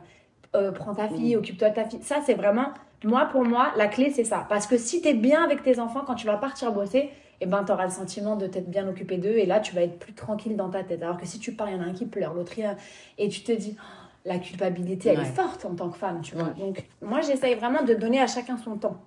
Euh, 0.55 0.71
prends 0.73 0.93
ta 0.93 1.07
fille, 1.07 1.35
occupe-toi 1.37 1.69
de 1.69 1.75
ta 1.75 1.85
fille. 1.85 2.01
Ça, 2.01 2.17
c'est 2.25 2.33
vraiment, 2.33 2.73
moi, 3.03 3.25
pour 3.25 3.45
moi, 3.45 3.71
la 3.77 3.87
clé, 3.87 4.11
c'est 4.11 4.25
ça. 4.25 4.45
Parce 4.49 4.67
que 4.67 4.77
si 4.77 5.01
tu 5.01 5.07
es 5.09 5.13
bien 5.13 5.43
avec 5.43 5.63
tes 5.63 5.79
enfants, 5.79 6.03
quand 6.05 6.15
tu 6.15 6.27
vas 6.27 6.37
partir 6.37 6.73
bosser, 6.73 7.09
eh 7.41 7.45
ben, 7.45 7.63
tu 7.63 7.71
auras 7.71 7.85
le 7.85 7.91
sentiment 7.91 8.35
de 8.35 8.47
t'être 8.47 8.69
bien 8.69 8.87
occupé 8.87 9.17
d'eux 9.17 9.37
et 9.37 9.45
là, 9.45 9.59
tu 9.59 9.75
vas 9.75 9.81
être 9.81 9.99
plus 9.99 10.13
tranquille 10.13 10.55
dans 10.55 10.69
ta 10.69 10.83
tête. 10.83 11.01
Alors 11.03 11.17
que 11.17 11.25
si 11.25 11.39
tu 11.39 11.53
pars, 11.53 11.69
il 11.69 11.75
y 11.75 11.79
en 11.79 11.81
a 11.83 11.85
un 11.85 11.93
qui 11.93 12.05
pleure, 12.05 12.33
l'autre 12.33 12.53
et 13.17 13.29
tu 13.29 13.41
te 13.43 13.51
dis, 13.51 13.75
oh, 13.79 13.83
la 14.25 14.39
culpabilité, 14.39 15.09
elle 15.09 15.19
Ouais. 15.19 15.23
est 15.23 15.33
forte 15.35 15.63
en 15.65 15.75
tant 15.75 15.89
que 15.89 15.97
femme, 15.97 16.21
tu 16.21 16.35
vois. 16.35 16.45
Ouais. 16.49 16.53
Donc, 16.55 16.83
moi, 17.01 17.21
j'essaye 17.21 17.55
vraiment 17.55 17.83
de 17.83 17.93
donner 17.93 18.19
à 18.19 18.27
chacun 18.27 18.57
son 18.57 18.77
temps. 18.77 18.97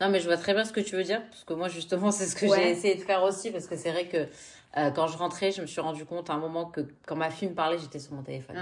Non, 0.00 0.08
mais 0.08 0.20
je 0.20 0.26
vois 0.26 0.36
très 0.36 0.54
bien 0.54 0.64
ce 0.64 0.72
que 0.72 0.80
tu 0.80 0.96
veux 0.96 1.02
dire, 1.04 1.22
parce 1.28 1.44
que 1.44 1.54
moi, 1.54 1.68
justement, 1.68 2.10
c'est 2.12 2.26
ce 2.26 2.36
que 2.36 2.46
Ouais. 2.46 2.62
j'ai 2.62 2.70
essayé 2.70 2.94
de 2.94 3.00
faire 3.00 3.22
aussi, 3.22 3.50
parce 3.50 3.66
que 3.66 3.76
c'est 3.76 3.90
vrai 3.90 4.06
que 4.08 4.26
euh, 4.76 4.90
quand 4.90 5.06
je 5.06 5.16
rentrais, 5.18 5.50
je 5.52 5.60
me 5.62 5.66
suis 5.66 5.80
rendu 5.80 6.04
compte 6.04 6.30
à 6.30 6.34
un 6.34 6.38
moment 6.38 6.66
que 6.66 6.80
quand 7.06 7.16
ma 7.16 7.30
fille 7.30 7.48
me 7.48 7.54
parlait, 7.54 7.78
j'étais 7.78 7.98
sur 7.98 8.12
mon 8.14 8.22
téléphone. 8.22 8.56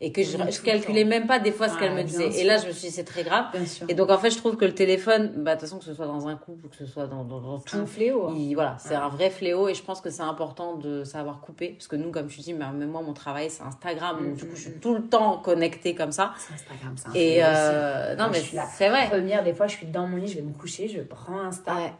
Et 0.00 0.10
que 0.12 0.22
je, 0.22 0.36
je 0.36 0.58
tout 0.58 0.64
calculais 0.64 1.04
même 1.04 1.26
pas 1.26 1.38
des 1.38 1.52
fois 1.52 1.68
ce 1.68 1.78
qu'elle 1.78 1.92
me 1.92 1.96
bien 1.98 2.04
disait. 2.04 2.30
sûr. 2.32 2.40
Et 2.40 2.44
là, 2.44 2.58
je 2.58 2.66
me 2.66 2.72
suis 2.72 2.88
dit, 2.88 2.94
c'est 2.94 3.04
très 3.04 3.22
grave. 3.22 3.46
Bien 3.54 3.64
sûr. 3.64 3.86
Et 3.88 3.94
donc, 3.94 4.10
en 4.10 4.18
fait, 4.18 4.28
je 4.30 4.36
trouve 4.36 4.56
que 4.56 4.64
le 4.64 4.74
téléphone, 4.74 5.32
bah, 5.36 5.54
de 5.54 5.60
toute 5.60 5.68
façon, 5.68 5.78
que 5.78 5.84
ce 5.84 5.94
soit 5.94 6.06
dans 6.08 6.26
un 6.26 6.34
couple 6.34 6.66
ou 6.66 6.68
que 6.68 6.76
ce 6.76 6.84
soit 6.84 7.06
dans, 7.06 7.22
dans, 7.24 7.40
dans 7.40 7.62
C'est 7.64 7.76
un 7.76 7.80
tout, 7.80 7.86
fléau. 7.86 8.26
hein. 8.26 8.34
il- 8.36 8.54
voilà, 8.54 8.76
c'est 8.80 8.96
un 8.96 9.08
vrai 9.08 9.30
fléau 9.30 9.68
et 9.68 9.74
je 9.74 9.82
pense 9.82 10.00
que 10.00 10.10
c'est 10.10 10.22
important 10.22 10.74
de 10.74 11.04
savoir 11.04 11.40
couper. 11.40 11.68
Parce 11.70 11.86
que 11.86 11.94
nous, 11.96 12.10
comme 12.10 12.26
tu 12.26 12.40
dis, 12.40 12.52
mais 12.52 12.66
même 12.72 12.90
moi, 12.90 13.02
mon 13.02 13.12
travail, 13.14 13.48
c'est 13.50 13.62
Instagram. 13.62 14.16
donc, 14.18 14.32
Mm, 14.32 14.34
du 14.34 14.44
coup, 14.46 14.52
mm, 14.52 14.56
je 14.56 14.60
suis 14.62 14.70
mm. 14.72 14.80
tout 14.80 14.94
le 14.94 15.02
temps 15.04 15.38
connectée 15.38 15.94
comme 15.94 16.12
ça. 16.12 16.34
C'est 16.38 16.52
Instagram, 16.54 16.94
c'est 16.96 17.08
un 17.08 17.12
Et 17.14 17.38
euh, 17.44 18.10
non, 18.16 18.24
Moi, 18.24 18.32
mais 18.32 18.40
je 18.42 18.56
c'est 18.76 18.88
vrai. 18.88 19.08
Première, 19.08 19.44
des 19.44 19.54
fois, 19.54 19.68
je 19.68 19.76
suis 19.76 19.86
dans 19.86 20.06
mon 20.08 20.16
lit, 20.16 20.26
je 20.28 20.34
vais 20.36 20.42
me 20.42 20.52
coucher, 20.52 20.88
je 20.88 21.00
prends 21.02 21.38
Insta. 21.40 21.72
Ouais. 21.72 21.92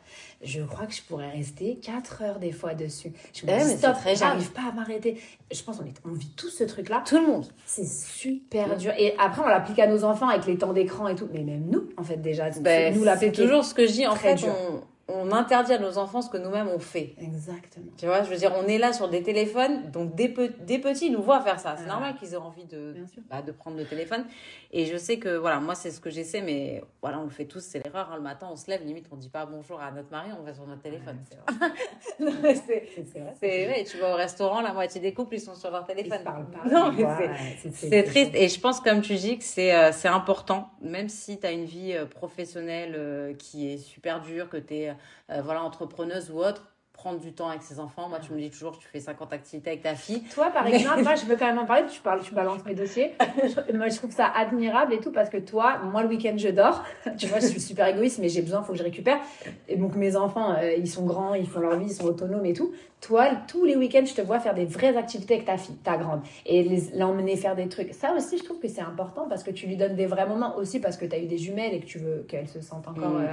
Je 0.44 0.60
crois 0.62 0.86
que 0.86 0.92
je 0.94 1.02
pourrais 1.02 1.30
rester 1.30 1.76
4 1.82 2.22
heures 2.22 2.38
des 2.38 2.52
fois 2.52 2.74
dessus. 2.74 3.12
Je 3.34 3.46
me 3.46 3.50
Ouais, 3.50 3.58
dis, 3.58 3.70
c'est 3.70 3.76
stop, 3.78 3.94
très 3.94 4.14
j'arrive 4.14 4.52
pas 4.52 4.62
à 4.68 4.72
m'arrêter. 4.72 5.18
Je 5.50 5.62
pense 5.62 5.78
qu'on 5.78 5.84
est, 5.86 5.94
on 6.04 6.12
vit 6.12 6.30
tous 6.36 6.50
ce 6.50 6.64
truc-là. 6.64 7.02
Tout 7.06 7.16
le 7.18 7.26
monde. 7.26 7.46
C'est 7.64 7.86
super 7.86 8.76
dur. 8.76 8.92
Et 8.98 9.14
après, 9.18 9.42
on 9.42 9.48
l'applique 9.48 9.78
à 9.78 9.86
nos 9.86 10.04
enfants 10.04 10.28
avec 10.28 10.46
les 10.46 10.58
temps 10.58 10.72
d'écran 10.72 11.08
et 11.08 11.14
tout. 11.14 11.28
Mais 11.32 11.42
même 11.42 11.64
nous, 11.70 11.88
en 11.96 12.04
fait, 12.04 12.18
déjà, 12.18 12.52
c'est- 12.52 12.60
Ben, 12.60 12.92
nous 12.94 13.00
c'est 13.00 13.06
l'appliquer. 13.06 13.42
toujours 13.42 13.64
ce 13.64 13.74
que 13.74 13.86
je 13.86 13.92
dis. 13.92 14.06
En 14.06 14.14
fait, 14.16 14.34
dur. 14.36 14.48
on, 14.70 14.80
on 15.08 15.32
interdit 15.32 15.72
à 15.74 15.78
nos 15.78 15.98
enfants 15.98 16.22
ce 16.22 16.30
que 16.30 16.38
nous-mêmes 16.38 16.68
on 16.68 16.78
fait. 16.78 17.14
Exactement. 17.20 17.86
Tu 17.98 18.06
vois, 18.06 18.22
je 18.22 18.30
veux 18.30 18.36
dire, 18.36 18.52
on 18.56 18.66
est 18.66 18.78
là 18.78 18.92
sur 18.92 19.08
des 19.08 19.22
téléphones, 19.22 19.90
donc 19.90 20.14
des, 20.14 20.28
pe- 20.28 20.52
des 20.60 20.78
petits 20.78 21.10
nous 21.10 21.22
voient 21.22 21.40
faire 21.42 21.60
ça. 21.60 21.74
C'est 21.76 21.82
Ouais. 21.82 21.88
normal 21.88 22.14
qu'ils 22.16 22.32
aient 22.32 22.36
envie 22.38 22.64
de, 22.64 22.94
bah, 23.28 23.42
de 23.42 23.52
prendre 23.52 23.76
le 23.76 23.84
téléphone. 23.84 24.24
Et 24.72 24.86
je 24.86 24.96
sais 24.96 25.18
que, 25.18 25.36
voilà, 25.36 25.60
moi, 25.60 25.74
c'est 25.74 25.90
ce 25.90 26.00
que 26.00 26.08
j'essaie, 26.10 26.40
mais 26.40 26.82
voilà, 27.02 27.20
on 27.20 27.24
le 27.24 27.30
fait 27.30 27.44
tous, 27.44 27.60
c'est 27.60 27.84
l'erreur. 27.84 28.08
hein. 28.12 28.16
Le 28.16 28.22
matin, 28.22 28.48
on 28.50 28.56
se 28.56 28.68
lève, 28.70 28.82
limite, 28.84 29.06
on 29.12 29.16
dit 29.16 29.28
pas 29.28 29.44
bonjour 29.46 29.80
à 29.80 29.90
notre 29.92 30.10
mari, 30.10 30.30
on 30.38 30.42
va 30.42 30.54
sur 30.54 30.66
notre 30.66 30.82
téléphone. 30.82 31.18
Ouais, 32.20 32.54
c'est 32.54 33.64
vrai. 33.66 33.84
Tu 33.84 33.98
vas 33.98 34.12
au 34.12 34.16
restaurant, 34.16 34.60
la 34.60 34.72
moitié 34.72 35.00
des 35.00 35.12
couples, 35.12 35.34
ils 35.36 35.40
sont 35.40 35.54
sur 35.54 35.70
leur 35.70 35.84
Ils 35.88 35.94
téléphone. 35.94 36.18
se 36.18 36.24
parlent 36.24 36.46
pas. 36.50 36.68
Non, 36.68 36.92
mais 36.92 37.04
Ouais, 37.04 37.30
c'est- 37.72 38.02
triste. 38.04 38.30
Et 38.34 38.48
je 38.48 38.60
pense, 38.60 38.80
comme 38.80 39.00
tu 39.00 39.14
dis, 39.16 39.38
que 39.38 39.44
c'est 39.44 39.74
euh, 39.74 39.90
important, 40.04 40.70
même 40.80 41.08
si 41.08 41.38
tu 41.38 41.46
as 41.46 41.52
une 41.52 41.64
vie 41.64 41.92
euh, 41.94 42.06
professionnelle 42.06 42.94
euh, 42.96 43.34
qui 43.34 43.70
est 43.72 43.78
super 43.78 44.20
dure, 44.20 44.48
que 44.48 44.56
tu 44.56 44.74
es 44.74 44.93
voilà, 45.42 45.62
entrepreneuse 45.62 46.30
ou 46.30 46.38
autre, 46.38 46.66
prendre 46.92 47.18
du 47.18 47.32
temps 47.32 47.48
avec 47.48 47.62
ses 47.62 47.80
enfants. 47.80 48.08
Moi, 48.08 48.20
tu 48.20 48.32
me 48.32 48.38
dis 48.38 48.50
toujours, 48.50 48.78
tu 48.78 48.86
fais 48.86 49.00
50 49.00 49.32
activités 49.32 49.70
avec 49.70 49.82
ta 49.82 49.96
fille. 49.96 50.22
Toi, 50.32 50.50
par 50.52 50.64
exemple, 50.68 51.02
moi, 51.02 51.16
je 51.16 51.24
veux 51.26 51.34
quand 51.36 51.46
même 51.46 51.58
en 51.58 51.66
parler. 51.66 51.86
Tu 51.90 52.00
parles, 52.00 52.20
tu 52.22 52.32
balances 52.34 52.64
mes 52.64 52.74
dossiers. 52.74 53.14
Je- 53.42 53.76
moi, 53.76 53.88
je 53.88 53.96
trouve 53.96 54.12
ça 54.12 54.26
admirable 54.28 54.92
et 54.94 55.00
tout 55.00 55.10
parce 55.10 55.28
que 55.28 55.38
toi, 55.38 55.78
moi, 55.78 56.02
le 56.02 56.08
week-end, 56.08 56.34
je 56.36 56.48
dors. 56.50 56.84
Tu 57.18 57.26
vois, 57.26 57.40
je 57.40 57.46
suis 57.46 57.60
super 57.60 57.88
égoïste, 57.88 58.20
mais 58.20 58.28
j'ai 58.28 58.42
besoin, 58.42 58.60
il 58.60 58.64
faut 58.64 58.72
que 58.72 58.78
je 58.78 58.84
récupère. 58.84 59.18
Et 59.68 59.76
donc, 59.76 59.96
mes 59.96 60.14
enfants, 60.14 60.54
euh, 60.54 60.72
ils 60.74 60.88
sont 60.88 61.04
grands, 61.04 61.34
ils 61.34 61.48
font 61.48 61.58
leur 61.60 61.76
vie, 61.78 61.86
ils 61.86 61.94
sont 61.94 62.04
autonomes 62.06 62.46
et 62.46 62.52
tout. 62.52 62.72
Toi, 63.06 63.26
tous 63.48 63.66
les 63.66 63.76
week-ends, 63.76 64.06
je 64.06 64.14
te 64.14 64.22
vois 64.22 64.40
faire 64.40 64.54
des 64.54 64.64
vraies 64.64 64.96
activités 64.96 65.34
avec 65.34 65.46
ta 65.46 65.58
fille, 65.58 65.74
ta 65.76 65.98
grande, 65.98 66.22
et 66.46 66.66
l'emmener 66.94 67.36
faire 67.36 67.54
des 67.54 67.68
trucs. 67.68 67.92
Ça 67.92 68.14
aussi, 68.14 68.38
je 68.38 68.44
trouve 68.44 68.58
que 68.58 68.66
c'est 68.68 68.80
important 68.80 69.26
parce 69.28 69.42
que 69.42 69.50
tu 69.50 69.66
lui 69.66 69.76
donnes 69.76 69.94
des 69.94 70.06
vrais 70.06 70.26
moments 70.26 70.56
aussi 70.56 70.80
parce 70.80 70.96
que 70.96 71.04
tu 71.04 71.14
as 71.14 71.18
eu 71.18 71.26
des 71.26 71.36
jumelles 71.36 71.74
et 71.74 71.80
que 71.80 71.84
tu 71.86 71.98
veux 71.98 72.24
qu'elle 72.26 72.48
se 72.48 72.62
sente 72.62 72.88
encore 72.88 73.10
Mm. 73.10 73.26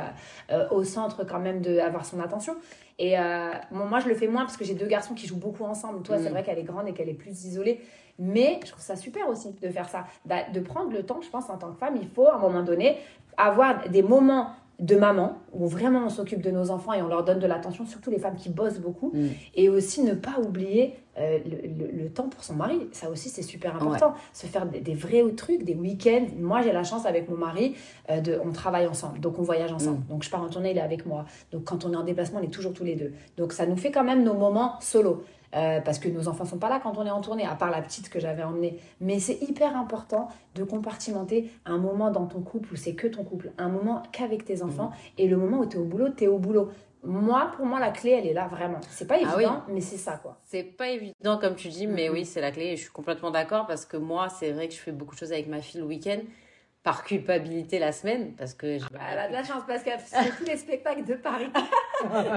euh, 0.52 0.56
euh, 0.58 0.70
au 0.72 0.84
centre 0.84 1.24
quand 1.26 1.40
même 1.40 1.62
d'avoir 1.62 2.06
son 2.06 2.20
attention. 2.20 2.56
Et 3.00 3.18
euh, 3.18 3.52
bon, 3.72 3.86
moi, 3.86 4.02
je 4.02 4.10
le 4.10 4.16
fais 4.16 4.28
moins 4.28 4.42
parce 4.42 4.58
que 4.58 4.66
j'ai 4.66 4.74
deux 4.76 4.88
garçons 4.88 5.14
qui 5.14 5.26
jouent 5.26 5.38
beaucoup 5.40 5.64
ensemble. 5.64 6.02
Toi, 6.04 6.18
Mm. 6.18 6.24
c'est 6.24 6.30
vrai 6.32 6.44
qu'elle 6.44 6.60
est 6.60 6.64
grande 6.64 6.90
et 6.90 6.94
qu'elle 6.94 7.10
est 7.10 7.14
plus 7.14 7.46
isolée. 7.46 7.80
Mais 8.20 8.60
je 8.66 8.72
trouve 8.72 8.84
ça 8.84 8.98
super 8.98 9.30
aussi 9.30 9.54
de 9.54 9.70
faire 9.70 9.88
ça. 9.88 10.04
De 10.54 10.60
prendre 10.60 10.92
le 10.92 11.04
temps, 11.04 11.22
je 11.22 11.30
pense, 11.30 11.50
en 11.50 11.58
tant 11.58 11.72
que 11.72 11.78
femme, 11.78 11.96
il 11.96 12.10
faut 12.10 12.28
à 12.28 12.36
un 12.36 12.40
moment 12.40 12.62
donné 12.62 12.98
avoir 13.38 13.88
des 13.88 14.04
moments 14.04 14.52
de 14.82 14.96
maman 14.96 15.38
où 15.54 15.68
vraiment 15.68 16.06
on 16.06 16.10
s'occupe 16.10 16.42
de 16.42 16.52
nos 16.52 16.70
enfants 16.72 16.92
et 16.94 17.02
on 17.04 17.08
leur 17.08 17.24
donne 17.24 17.40
de 17.40 17.48
l'attention, 17.48 17.86
surtout 17.86 18.10
les 18.10 18.18
femmes 18.20 18.36
qui 18.36 18.50
bossent 18.50 18.80
beaucoup. 18.80 19.12
Mm. 19.14 19.28
Et 19.56 19.70
aussi 19.70 20.02
ne 20.04 20.14
pas 20.16 20.40
oublier 20.44 20.96
euh, 21.20 21.38
le, 21.46 21.86
le- 21.86 21.92
le 22.04 22.10
temps 22.10 22.28
pour 22.30 22.44
son 22.44 22.56
mari. 22.56 22.88
Ça 22.92 23.10
aussi, 23.12 23.30
c'est 23.30 23.44
super 23.44 23.76
important. 23.76 24.14
Se 24.34 24.48
faire 24.48 24.66
des, 24.66 24.80
des 24.80 24.96
vrais 24.96 25.24
trucs, 25.38 25.64
des 25.64 25.76
week-ends. 25.76 26.26
Moi, 26.40 26.62
j'ai 26.64 26.72
la 26.72 26.84
chance 26.84 27.06
avec 27.06 27.30
mon 27.30 27.38
mari, 27.38 27.76
euh, 28.10 28.22
de, 28.22 28.40
on 28.44 28.52
travaille 28.52 28.88
ensemble, 28.88 29.20
donc 29.20 29.38
on 29.38 29.44
voyage 29.44 29.72
ensemble. 29.72 30.04
Donc 30.08 30.24
je 30.24 30.30
pars 30.32 30.42
en 30.42 30.50
tournée, 30.50 30.72
il 30.72 30.78
est 30.78 30.82
avec 30.82 31.06
moi. 31.06 31.26
Donc 31.52 31.64
quand 31.66 31.86
on 31.86 31.94
est 31.94 31.98
en 31.98 32.04
déplacement, 32.04 32.40
on 32.40 32.44
est 32.44 32.48
toujours 32.54 32.74
tous 32.74 32.84
les 32.84 32.96
deux. 32.96 33.14
Donc 33.38 33.54
ça 33.54 33.66
nous 33.68 33.78
fait 33.78 33.92
quand 33.92 34.04
même 34.04 34.24
nos 34.24 34.34
moments 34.34 34.74
solo. 34.80 35.24
Euh, 35.56 35.82
parce 35.82 36.00
que 36.00 36.10
nos 36.10 36.28
enfants 36.28 36.46
sont 36.46 36.58
pas 36.58 36.70
là 36.70 36.80
quand 36.82 36.98
on 36.98 37.06
est 37.06 37.12
en 37.12 37.22
tournée, 37.22 37.46
à 37.46 37.56
part 37.56 37.72
la 37.72 37.82
petite 37.82 38.10
que 38.10 38.20
j'avais 38.20 38.44
emmenée. 38.44 38.80
Mais 39.00 39.20
c'est 39.20 39.42
hyper 39.42 39.76
important 39.76 40.30
de 40.56 40.64
compartimenter 40.64 41.52
un 41.66 41.78
moment 41.78 42.12
dans 42.12 42.26
ton 42.26 42.42
couple 42.42 42.74
où 42.74 42.76
c'est 42.76 42.96
que 42.96 43.08
ton 43.08 43.24
couple, 43.24 43.52
un 43.58 43.70
moment 43.70 44.04
qu'avec 44.12 44.46
tes 44.46 44.64
enfants, 44.64 44.90
mmh. 44.90 45.22
et 45.22 45.28
le 45.28 45.38
moment 45.38 45.60
où 45.60 45.66
tu 45.66 45.78
es 45.78 45.80
au 45.80 45.86
boulot, 45.86 46.10
tu 46.16 46.24
es 46.26 46.28
au 46.28 46.40
boulot 46.40 46.70
moi, 47.04 47.52
pour 47.56 47.66
moi, 47.66 47.80
la 47.80 47.90
clé, 47.90 48.12
elle 48.12 48.28
est 48.28 48.34
là 48.34 48.48
vraiment. 48.48 48.80
C'est 48.92 49.08
pas 49.08 49.16
ah 49.18 49.34
évident, 49.34 49.64
mais 49.70 49.82
c'est 49.82 49.98
ça, 49.98 50.20
quoi. 50.22 50.38
C'est 50.46 50.62
pas 50.62 50.90
évident, 50.90 51.40
comme 51.40 51.56
tu 51.56 51.70
dis, 51.70 51.88
mais 51.88 52.10
oui, 52.10 52.26
c'est 52.26 52.42
la 52.42 52.52
clé. 52.52 52.66
Et 52.66 52.76
je 52.76 52.82
suis 52.82 52.92
complètement 52.92 53.32
d'accord 53.32 53.66
parce 53.66 53.86
que 53.86 53.98
moi, 53.98 54.30
c'est 54.30 54.52
vrai 54.52 54.68
que 54.68 54.76
je 54.76 54.80
fais 54.80 54.92
beaucoup 54.92 55.16
de 55.16 55.20
choses 55.20 55.32
avec 55.32 55.48
ma 55.48 55.62
fille 55.62 55.82
le 55.82 55.88
week-end 55.88 56.20
par 56.84 57.04
culpabilité 57.04 57.78
la 57.78 57.92
semaine 57.92 58.34
parce 58.36 58.56
que 58.56 58.80
bah, 58.92 59.00
elle 59.12 59.20
a 59.20 59.28
de 59.28 59.34
la 59.34 59.44
chance 59.44 59.62
parce 59.68 59.84
qu'elle 59.84 60.00
fait 60.06 60.32
tous 60.38 60.46
les 60.46 60.58
spectacles 60.58 61.04
de 61.06 61.16
Paris. 61.16 61.50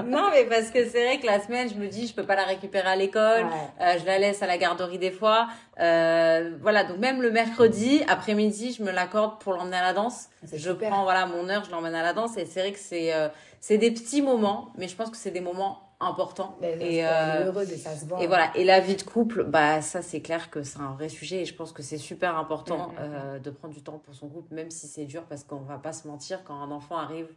Non 0.05 0.29
mais 0.31 0.45
parce 0.45 0.69
que 0.69 0.85
c'est 0.87 1.03
vrai 1.03 1.19
que 1.19 1.25
la 1.25 1.39
semaine 1.39 1.67
je 1.67 1.73
me 1.73 1.87
dis 1.87 2.05
je 2.05 2.13
peux 2.13 2.25
pas 2.25 2.35
la 2.35 2.43
récupérer 2.43 2.87
à 2.87 2.95
l'école 2.95 3.47
euh, 3.81 3.95
je 3.99 4.05
la 4.05 4.19
laisse 4.19 4.43
à 4.43 4.47
la 4.47 4.59
garderie 4.59 4.99
des 4.99 5.09
fois. 5.09 5.47
Euh, 5.79 6.55
voilà 6.61 6.83
donc 6.83 6.99
même 6.99 7.23
le 7.23 7.31
mercredi 7.31 8.03
après-midi 8.07 8.75
je 8.77 8.83
me 8.83 8.91
l'accorde 8.91 9.39
pour 9.39 9.53
l'emmener 9.53 9.77
à 9.77 9.81
la 9.81 9.93
danse. 9.93 10.27
Je 10.53 10.71
prends 10.71 11.03
voilà 11.03 11.25
mon 11.25 11.49
heure 11.49 11.63
je 11.63 11.71
l'emmène 11.71 11.95
à 11.95 12.03
la 12.03 12.13
danse 12.13 12.37
et 12.37 12.45
c'est 12.45 12.59
vrai 12.59 12.73
que 12.73 12.79
c'est 12.79 13.11
euh, 13.15 13.27
c'est 13.59 13.79
des 13.79 13.89
petits 13.89 14.21
moments 14.21 14.69
mais 14.77 14.87
je 14.87 14.95
pense 14.95 15.09
que 15.09 15.17
c'est 15.17 15.31
des 15.31 15.41
moments 15.41 15.84
important. 15.99 16.57
et, 16.61 17.05
euh, 17.05 17.45
heureux 17.45 17.65
de 17.65 17.75
ça 17.75 17.95
se 17.95 18.05
Et 18.21 18.27
voilà. 18.27 18.55
Et 18.55 18.63
la 18.63 18.79
vie 18.79 18.95
de 18.95 19.01
couple, 19.01 19.43
bah 19.43 19.81
ça 19.81 20.01
c'est 20.01 20.21
clair 20.21 20.49
que 20.49 20.63
c'est 20.63 20.79
un 20.79 20.91
vrai 20.91 21.09
sujet 21.09 21.41
et 21.41 21.45
je 21.45 21.55
pense 21.55 21.71
que 21.71 21.83
c'est 21.83 21.97
super 21.97 22.37
important 22.37 22.89
mm, 22.89 22.91
mm, 22.91 22.93
mm. 22.93 22.97
euh, 22.99 23.39
de 23.39 23.49
prendre 23.49 23.73
du 23.73 23.81
temps 23.81 23.99
pour 23.99 24.13
son 24.13 24.29
couple, 24.29 24.53
même 24.53 24.71
si 24.71 24.87
c'est 24.87 25.05
dur 25.05 25.23
parce 25.23 25.43
qu'on 25.43 25.61
va 25.61 25.77
pas 25.77 25.93
se 25.93 26.07
mentir 26.07 26.43
quand 26.43 26.55
un 26.55 26.71
enfant 26.71 26.97
arrive 26.97 27.27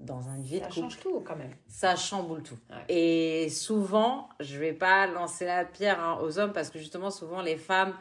dans 0.00 0.28
un 0.28 0.40
vie 0.40 0.58
ça 0.58 0.66
de 0.66 0.74
couple. 0.74 0.80
change 0.80 1.00
tout 1.00 1.20
quand 1.24 1.36
même. 1.36 1.52
Ça 1.68 1.96
chamboule 1.96 2.42
tout. 2.42 2.58
Et 2.88 3.48
souvent, 3.48 4.28
je 4.40 4.58
vais 4.58 4.72
pas 4.72 5.06
lancer 5.06 5.44
la 5.44 5.64
pierre 5.64 6.00
hein, 6.00 6.18
aux 6.22 6.38
hommes 6.38 6.52
parce 6.52 6.70
que 6.70 6.78
justement 6.78 7.10
souvent 7.10 7.42
les 7.42 7.56
femmes 7.56 7.94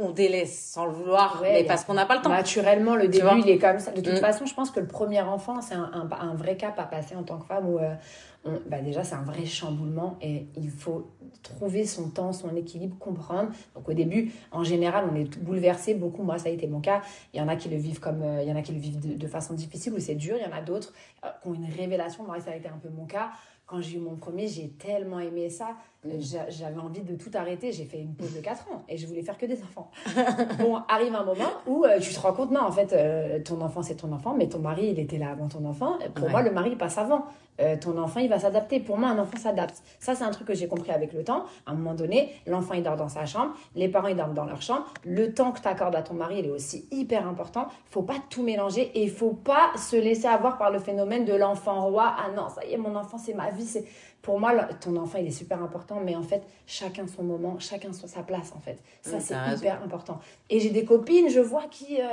on 0.00 0.10
délaisse 0.10 0.58
sans 0.72 0.86
le 0.86 0.92
vouloir, 0.92 1.40
mais 1.42 1.64
parce 1.64 1.84
qu'on 1.84 1.94
n'a 1.94 2.06
pas 2.06 2.16
le 2.16 2.22
temps. 2.22 2.30
Naturellement, 2.30 2.96
le 2.96 3.08
début, 3.08 3.26
il 3.38 3.48
est 3.50 3.58
comme 3.58 3.78
ça. 3.78 3.90
De 3.92 4.00
toute 4.00 4.18
façon, 4.18 4.46
je 4.46 4.54
pense 4.54 4.70
que 4.70 4.80
le 4.80 4.86
premier 4.86 5.20
enfant, 5.20 5.60
c'est 5.60 5.74
un, 5.74 5.90
un, 5.92 6.34
vrai 6.34 6.56
cap 6.56 6.78
à 6.78 6.84
passer 6.84 7.16
en 7.16 7.22
tant 7.22 7.38
que 7.38 7.46
femme 7.46 7.68
où 7.68 7.78
euh, 7.78 8.58
bah 8.68 8.80
déjà, 8.80 9.04
c'est 9.04 9.14
un 9.14 9.22
vrai 9.22 9.44
chamboulement 9.44 10.16
et 10.22 10.46
il 10.56 10.70
faut 10.70 11.10
trouver 11.42 11.84
son 11.84 12.10
temps, 12.10 12.32
son 12.32 12.54
équilibre, 12.56 12.96
comprendre. 12.98 13.50
Donc 13.74 13.88
au 13.88 13.92
début, 13.92 14.32
en 14.52 14.64
général, 14.64 15.08
on 15.10 15.14
est 15.16 15.38
bouleversé. 15.38 15.94
Beaucoup, 15.94 16.22
moi, 16.22 16.38
ça 16.38 16.48
a 16.48 16.52
été 16.52 16.66
mon 16.66 16.80
cas. 16.80 17.02
Il 17.34 17.38
y 17.38 17.42
en 17.42 17.48
a 17.48 17.56
qui 17.56 17.68
le 17.68 17.76
vivent 17.76 18.00
comme, 18.00 18.22
euh, 18.22 18.42
il 18.42 18.48
y 18.48 18.52
en 18.52 18.56
a 18.56 18.62
qui 18.62 18.72
le 18.72 18.78
vivent 18.78 19.18
de, 19.18 19.26
façon 19.26 19.54
difficile 19.54 19.92
où 19.92 19.98
c'est 19.98 20.14
dur. 20.14 20.36
Il 20.38 20.48
y 20.48 20.52
en 20.52 20.56
a 20.56 20.62
d'autres 20.62 20.92
euh, 21.24 21.28
qui 21.42 21.48
ont 21.48 21.54
une 21.54 21.70
révélation. 21.70 22.24
Moi, 22.24 22.40
ça 22.40 22.52
a 22.52 22.54
été 22.54 22.68
un 22.68 22.78
peu 22.78 22.88
mon 22.88 23.06
cas. 23.06 23.30
Quand 23.68 23.80
j'ai 23.80 23.98
eu 23.98 24.00
mon 24.00 24.16
premier, 24.16 24.48
j'ai 24.48 24.70
tellement 24.70 25.20
aimé 25.20 25.48
ça. 25.48 25.76
Mm. 26.04 26.10
J'avais 26.48 26.80
envie 26.80 27.02
de 27.02 27.14
tout 27.14 27.30
arrêter. 27.34 27.70
J'ai 27.70 27.84
fait 27.84 28.00
une 28.00 28.14
pause 28.14 28.34
de 28.34 28.40
4 28.40 28.72
ans 28.72 28.82
et 28.88 28.96
je 28.96 29.06
voulais 29.06 29.22
faire 29.22 29.38
que 29.38 29.46
des 29.46 29.62
enfants. 29.62 29.90
bon, 30.58 30.82
arrive 30.88 31.14
un 31.14 31.24
moment 31.24 31.50
où 31.66 31.84
euh, 31.84 32.00
tu 32.00 32.12
te 32.12 32.18
rends 32.18 32.32
compte, 32.32 32.50
non, 32.50 32.62
en 32.62 32.72
fait, 32.72 33.44
ton 33.44 33.60
enfant, 33.60 33.82
c'est 33.82 33.96
ton 33.96 34.10
enfant, 34.12 34.34
mais 34.34 34.48
ton 34.48 34.58
mari, 34.58 34.88
il 34.88 34.98
était 34.98 35.18
là 35.18 35.30
avant 35.30 35.48
ton 35.48 35.64
enfant. 35.64 35.98
Pour 36.14 36.28
moi, 36.30 36.42
le 36.42 36.50
mari, 36.50 36.74
passe 36.76 36.98
avant. 36.98 37.26
Euh, 37.60 37.76
ton 37.76 37.98
enfant, 37.98 38.20
il 38.20 38.28
va 38.28 38.38
s'adapter. 38.38 38.80
Pour 38.80 38.98
moi, 38.98 39.08
un 39.08 39.18
enfant 39.18 39.36
s'adapte. 39.36 39.82
Ça, 39.98 40.14
c'est 40.14 40.24
un 40.24 40.30
truc 40.30 40.46
que 40.46 40.54
j'ai 40.54 40.68
compris 40.68 40.90
avec 40.90 41.12
le 41.12 41.24
temps. 41.24 41.44
À 41.66 41.72
un 41.72 41.74
moment 41.74 41.94
donné, 41.94 42.32
l'enfant, 42.46 42.74
il 42.74 42.82
dort 42.82 42.96
dans 42.96 43.08
sa 43.08 43.26
chambre, 43.26 43.54
les 43.74 43.88
parents, 43.88 44.08
ils 44.08 44.16
dorment 44.16 44.34
dans 44.34 44.44
leur 44.44 44.62
chambre. 44.62 44.86
Le 45.04 45.32
temps 45.34 45.52
que 45.52 45.60
tu 45.60 45.68
accordes 45.68 45.96
à 45.96 46.02
ton 46.02 46.14
mari, 46.14 46.36
il 46.38 46.46
est 46.46 46.50
aussi 46.50 46.86
hyper 46.90 47.26
important. 47.26 47.68
Il 47.88 47.92
faut 47.92 48.02
pas 48.02 48.16
tout 48.30 48.42
mélanger 48.42 48.90
et 48.94 49.02
il 49.02 49.10
faut 49.10 49.32
pas 49.32 49.70
se 49.76 49.96
laisser 49.96 50.26
avoir 50.26 50.58
par 50.58 50.70
le 50.70 50.78
phénomène 50.78 51.24
de 51.24 51.34
l'enfant 51.34 51.86
roi. 51.88 52.14
Ah 52.18 52.30
non, 52.34 52.48
ça 52.48 52.64
y 52.64 52.74
est, 52.74 52.76
mon 52.76 52.94
enfant, 52.94 53.18
c'est 53.18 53.34
ma 53.34 53.50
vie. 53.50 53.66
C'est 53.66 53.84
pour 54.22 54.40
moi, 54.40 54.52
ton 54.80 54.96
enfant, 54.96 55.18
il 55.18 55.28
est 55.28 55.30
super 55.30 55.62
important, 55.62 56.00
mais 56.04 56.16
en 56.16 56.22
fait, 56.22 56.42
chacun 56.66 57.06
son 57.06 57.22
moment, 57.22 57.58
chacun 57.60 57.92
sa 57.92 58.22
place, 58.22 58.52
en 58.54 58.60
fait. 58.60 58.78
Ça, 59.00 59.20
c'est 59.20 59.34
hyper 59.56 59.82
important. 59.82 60.20
Et 60.50 60.60
j'ai 60.60 60.70
des 60.70 60.84
copines, 60.84 61.28
je 61.30 61.40
vois, 61.40 61.64
qui 61.70 62.00
euh, 62.00 62.04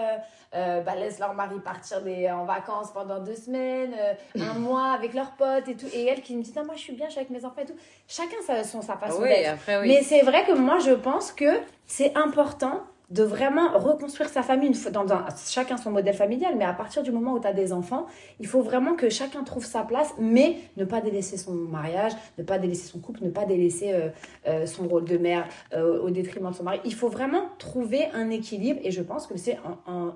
euh, 0.54 0.82
bah, 0.82 0.96
laissent 0.96 1.20
leur 1.20 1.34
mari 1.34 1.60
partir 1.60 2.02
des, 2.02 2.30
en 2.30 2.46
vacances 2.46 2.91
pendant 2.94 3.20
deux 3.20 3.36
semaines, 3.36 3.94
euh, 3.98 4.13
un 4.39 4.54
mois 4.60 4.91
avec 4.91 5.13
leurs 5.13 5.32
potes 5.32 5.68
et 5.68 5.76
tout. 5.76 5.88
Et 5.94 6.06
elles 6.06 6.22
qui 6.22 6.36
me 6.36 6.44
disent, 6.44 6.56
non, 6.56 6.65
moi, 6.65 6.76
je 6.76 6.82
suis 6.82 6.94
bien, 6.94 7.08
je 7.08 7.12
suis 7.12 7.20
avec 7.20 7.32
mes 7.32 7.44
enfants 7.44 7.62
et 7.62 7.65
tout. 7.65 7.76
Chacun 8.08 8.38
sa, 8.46 8.63
son, 8.63 8.82
sa 8.82 8.98
façon 8.98 9.22
oui, 9.22 9.30
d'être. 9.30 9.82
Oui. 9.82 9.88
Mais 9.88 10.04
c'est 10.04 10.22
vrai 10.22 10.46
que 10.46 10.54
moi, 10.54 10.78
je 10.80 10.91
pense 10.91 11.32
que 11.32 11.60
c'est 11.88 12.15
important 12.15 12.84
de 13.10 13.24
vraiment 13.24 13.78
reconstruire 13.78 14.30
sa 14.30 14.44
famille, 14.44 14.70
une 14.70 14.91
dans 14.91 15.12
un, 15.13 15.26
chacun 15.48 15.78
son 15.78 15.91
modèle 15.91 16.15
familial, 16.15 16.56
mais 16.58 16.65
à 16.65 16.74
partir 16.74 17.04
du 17.04 17.12
moment 17.12 17.34
où 17.34 17.39
tu 17.39 17.48
as 17.48 17.54
des 17.54 17.74
enfants, 17.74 18.08
il 18.39 18.48
faut 18.48 18.62
vraiment 18.62 18.96
que 18.96 19.10
chacun 19.10 19.44
trouve 19.44 19.65
sa 19.65 19.84
place, 19.84 20.13
mais 20.20 20.58
ne 20.78 20.86
pas 20.86 21.02
délaisser 21.02 21.38
son 21.38 21.54
mariage, 21.54 22.13
ne 22.38 22.44
pas 22.44 22.58
délaisser 22.58 22.88
son 22.88 23.00
couple, 23.00 23.24
ne 23.24 23.30
pas 23.30 23.46
délaisser 23.46 23.94
euh, 23.94 24.10
euh, 24.48 24.65
son 24.65 24.88
rôle 24.88 25.06
de 25.06 25.18
mère 25.18 25.48
euh, 25.74 26.02
au 26.02 26.10
détriment 26.10 26.50
de 26.52 26.56
son 26.56 26.63
mari. 26.63 26.80
Il 26.86 26.96
faut 26.96 27.10
vraiment 27.10 27.50
trouver 27.58 28.08
un 28.13 28.30
équilibre, 28.30 28.80
et 28.84 28.91
je 28.91 29.02
pense 29.02 29.28
que 29.28 29.38
c'est 29.38 29.58
en, 29.86 30.13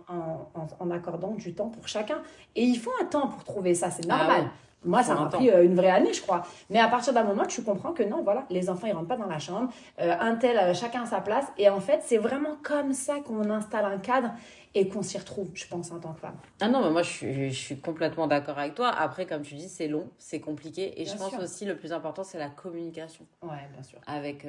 en, 0.80 0.92
accordant 0.92 1.32
du 1.32 1.54
temps 1.54 1.70
pour 1.70 1.88
chacun. 1.88 2.22
Et 2.56 2.64
il 2.64 2.80
faut 2.80 2.92
un 3.02 3.06
temps 3.06 3.28
pour 3.28 3.44
trouver 3.44 3.76
ça, 3.76 3.92
c'est 3.92 4.06
ah 4.10 4.18
normal. 4.18 4.50
Moi, 4.86 5.04
ça 5.04 5.14
m'a 5.14 5.26
pris 5.26 5.50
euh, 5.50 5.66
une 5.66 5.76
vraie 5.76 5.90
année, 5.90 6.14
je 6.14 6.22
crois. 6.22 6.44
Mais 6.70 6.80
à 6.80 6.88
partir 6.88 7.14
d'un 7.14 7.24
moment, 7.24 7.46
tu 7.46 7.64
comprends 7.64 7.92
que 7.92 8.04
non, 8.04 8.24
voilà, 8.24 8.46
les 8.50 8.70
enfants, 8.70 8.88
ils 8.88 8.94
rentrent 8.94 9.10
pas 9.10 9.18
dans 9.18 9.28
la 9.28 9.40
chambre. 9.40 9.70
Euh, 10.00 10.16
un 10.20 10.36
tel, 10.36 10.58
euh, 10.58 10.74
chacun 10.74 11.04
à 11.04 11.06
sa 11.06 11.20
place. 11.20 11.46
Et 11.58 11.70
en 11.70 11.82
fait, 11.82 12.02
c'est 12.06 12.18
vraiment 12.18 12.56
comme 12.64 12.94
ça 12.94 13.20
qu'on 13.20 13.50
installe 13.50 13.86
un 13.86 13.98
cadre 13.98 14.32
et 14.76 14.88
qu'on 14.88 15.02
s'y 15.02 15.18
retrouve, 15.18 15.50
je 15.54 15.68
pense, 15.68 15.92
en 15.92 16.00
tant 16.00 16.14
que 16.14 16.22
femme. 16.22 16.38
Ah 16.62 16.70
non, 16.70 16.82
mais 16.82 16.92
moi, 16.92 17.02
je 17.02 17.10
suis, 17.10 17.52
je 17.52 17.60
suis 17.60 17.80
complètement 17.80 18.28
d'accord 18.28 18.58
avec 18.58 18.76
toi. 18.76 18.90
Après, 18.90 19.26
comme 19.26 19.42
tu 19.42 19.56
dis, 19.56 19.68
c'est 19.68 19.88
long, 19.88 20.08
c'est 20.18 20.40
compliqué. 20.40 21.02
Et 21.02 21.06
je 21.06 21.18
pense 21.18 21.34
aussi, 21.40 21.66
le 21.66 21.76
plus 21.76 21.92
important, 21.92 22.24
c'est 22.24 22.38
la 22.38 22.50
communication. 22.50 23.26
Ouais, 23.42 23.68
bien 23.74 23.84
sûr. 23.84 24.00
Avec, 24.06 24.46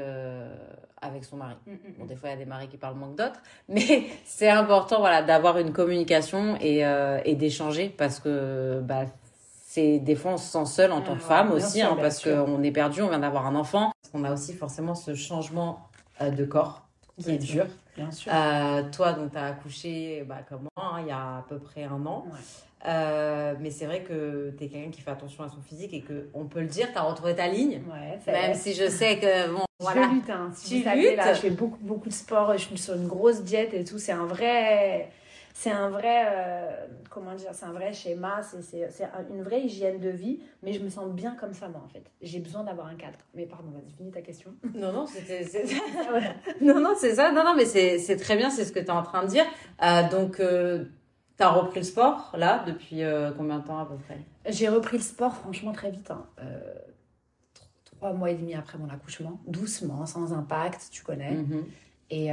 avec 1.00 1.24
son 1.24 1.38
mari. 1.38 1.56
Mm, 1.66 1.72
mm, 1.72 1.76
bon, 1.98 2.04
mm. 2.04 2.06
des 2.06 2.16
fois, 2.16 2.28
il 2.28 2.32
y 2.32 2.34
a 2.36 2.38
des 2.38 2.44
maris 2.44 2.68
qui 2.68 2.76
parlent 2.76 2.96
moins 2.96 3.10
que 3.10 3.16
d'autres. 3.16 3.40
Mais 3.68 4.04
c'est 4.24 4.50
important, 4.50 5.00
voilà, 5.00 5.22
d'avoir 5.22 5.58
une 5.58 5.72
communication 5.72 6.56
et, 6.60 6.84
et 7.24 7.34
d'échanger 7.34 7.88
parce 7.88 8.20
que, 8.20 8.80
bah, 8.84 9.06
c'est 9.72 10.00
des 10.00 10.16
fois 10.16 10.32
on 10.32 10.36
se 10.36 10.50
sent 10.50 10.66
seul 10.66 10.90
en 10.90 11.00
tant 11.00 11.14
que 11.14 11.22
femme 11.22 11.52
aussi, 11.52 11.80
hein, 11.80 11.96
parce 12.00 12.24
qu'on 12.24 12.60
est 12.64 12.72
perdu, 12.72 13.02
on 13.02 13.08
vient 13.08 13.20
d'avoir 13.20 13.46
un 13.46 13.54
enfant. 13.54 13.92
On 14.12 14.24
a 14.24 14.32
aussi 14.32 14.52
forcément 14.52 14.96
ce 14.96 15.14
changement 15.14 15.86
euh, 16.20 16.30
de 16.30 16.44
corps 16.44 16.82
qui 17.16 17.30
est 17.30 17.38
dur. 17.38 17.66
Bien 17.96 18.10
sûr. 18.10 18.32
Euh, 18.34 18.82
toi, 18.90 19.12
donc, 19.12 19.30
tu 19.30 19.38
as 19.38 19.44
accouché 19.44 20.24
bah, 20.26 20.38
comme 20.48 20.62
moi, 20.76 20.94
hein, 20.94 21.00
il 21.02 21.06
y 21.06 21.12
a 21.12 21.36
à 21.36 21.44
peu 21.48 21.58
près 21.58 21.84
un 21.84 22.04
an. 22.04 22.26
Euh, 22.88 23.54
mais 23.60 23.70
c'est 23.70 23.86
vrai 23.86 24.02
que 24.02 24.52
tu 24.58 24.64
es 24.64 24.68
quelqu'un 24.68 24.90
qui 24.90 25.02
fait 25.02 25.10
attention 25.12 25.44
à 25.44 25.48
son 25.48 25.60
physique 25.60 25.94
et 25.94 26.02
qu'on 26.02 26.46
peut 26.46 26.62
le 26.62 26.66
dire, 26.66 26.90
tu 26.90 26.98
as 26.98 27.02
retrouvé 27.02 27.36
ta 27.36 27.46
ligne. 27.46 27.80
même 28.26 28.54
si 28.54 28.74
je 28.74 28.88
sais 28.88 29.20
que. 29.20 29.52
Bon, 29.52 29.66
voilà. 29.78 30.02
Je 30.02 30.14
lutte, 30.14 30.30
hein. 30.30 30.50
Si 30.52 30.82
tu 30.82 30.90
luttes. 30.96 31.16
Là, 31.16 31.32
je 31.32 31.42
fais 31.42 31.50
beaucoup, 31.50 31.78
beaucoup 31.80 32.08
de 32.08 32.14
sport, 32.14 32.54
je 32.54 32.64
suis 32.64 32.76
sur 32.76 32.94
une 32.94 33.06
grosse 33.06 33.44
diète 33.44 33.72
et 33.72 33.84
tout. 33.84 34.00
C'est 34.00 34.10
un 34.10 34.26
vrai 34.26 35.10
c'est 35.54 35.70
un 35.70 35.90
vrai, 35.90 36.24
euh, 36.26 36.86
comment 37.10 37.34
dire, 37.34 37.50
c'est 37.52 37.66
un 37.66 37.72
vrai 37.72 37.92
schéma, 37.92 38.40
c'est 38.42 38.88
une 39.30 39.42
vraie 39.42 39.62
hygiène 39.62 39.98
de 39.98 40.08
vie, 40.08 40.40
mais 40.62 40.72
je 40.72 40.82
me 40.82 40.88
sens 40.88 41.10
bien 41.10 41.34
comme 41.34 41.52
ça, 41.52 41.68
moi, 41.68 41.82
en 41.84 41.88
fait. 41.88 42.04
J'ai 42.22 42.38
besoin 42.38 42.64
d'avoir 42.64 42.86
un 42.86 42.94
cadre. 42.94 43.18
Mais 43.34 43.46
pardon, 43.46 43.70
vas-y, 43.70 43.92
finis 43.92 44.10
ta 44.10 44.22
question. 44.22 44.54
Non, 44.74 44.92
non, 44.92 45.06
c'était. 45.06 45.44
non, 46.60 46.80
non, 46.80 46.94
c'est 46.96 47.14
ça. 47.16 47.32
Non, 47.32 47.44
non, 47.44 47.54
mais 47.56 47.64
c'est 47.64 48.16
très 48.16 48.36
bien, 48.36 48.50
c'est 48.50 48.64
ce 48.64 48.72
que 48.72 48.78
tu 48.78 48.86
es 48.86 48.90
en 48.90 49.02
train 49.02 49.24
de 49.24 49.28
dire. 49.28 49.44
Euh, 49.82 50.08
donc, 50.08 50.40
euh, 50.40 50.84
tu 51.36 51.42
as 51.42 51.50
repris 51.50 51.80
le 51.80 51.86
sport, 51.86 52.32
là, 52.36 52.64
depuis 52.66 53.02
combien 53.36 53.58
de 53.58 53.66
temps 53.66 53.78
à 53.78 53.86
peu 53.86 53.96
près? 53.96 54.18
J'ai 54.46 54.68
repris 54.68 54.96
le 54.96 55.02
sport, 55.02 55.34
franchement, 55.34 55.72
très 55.72 55.90
vite. 55.90 56.10
Hein. 56.10 56.26
trois 57.84 58.12
mois 58.12 58.30
et 58.30 58.34
demi 58.34 58.54
après 58.54 58.78
mon 58.78 58.88
accouchement, 58.88 59.40
doucement, 59.46 60.06
sans 60.06 60.32
impact, 60.32 60.88
tu 60.90 61.02
connais. 61.02 61.34
Mm-hmm. 61.34 61.64
Et, 62.10 62.30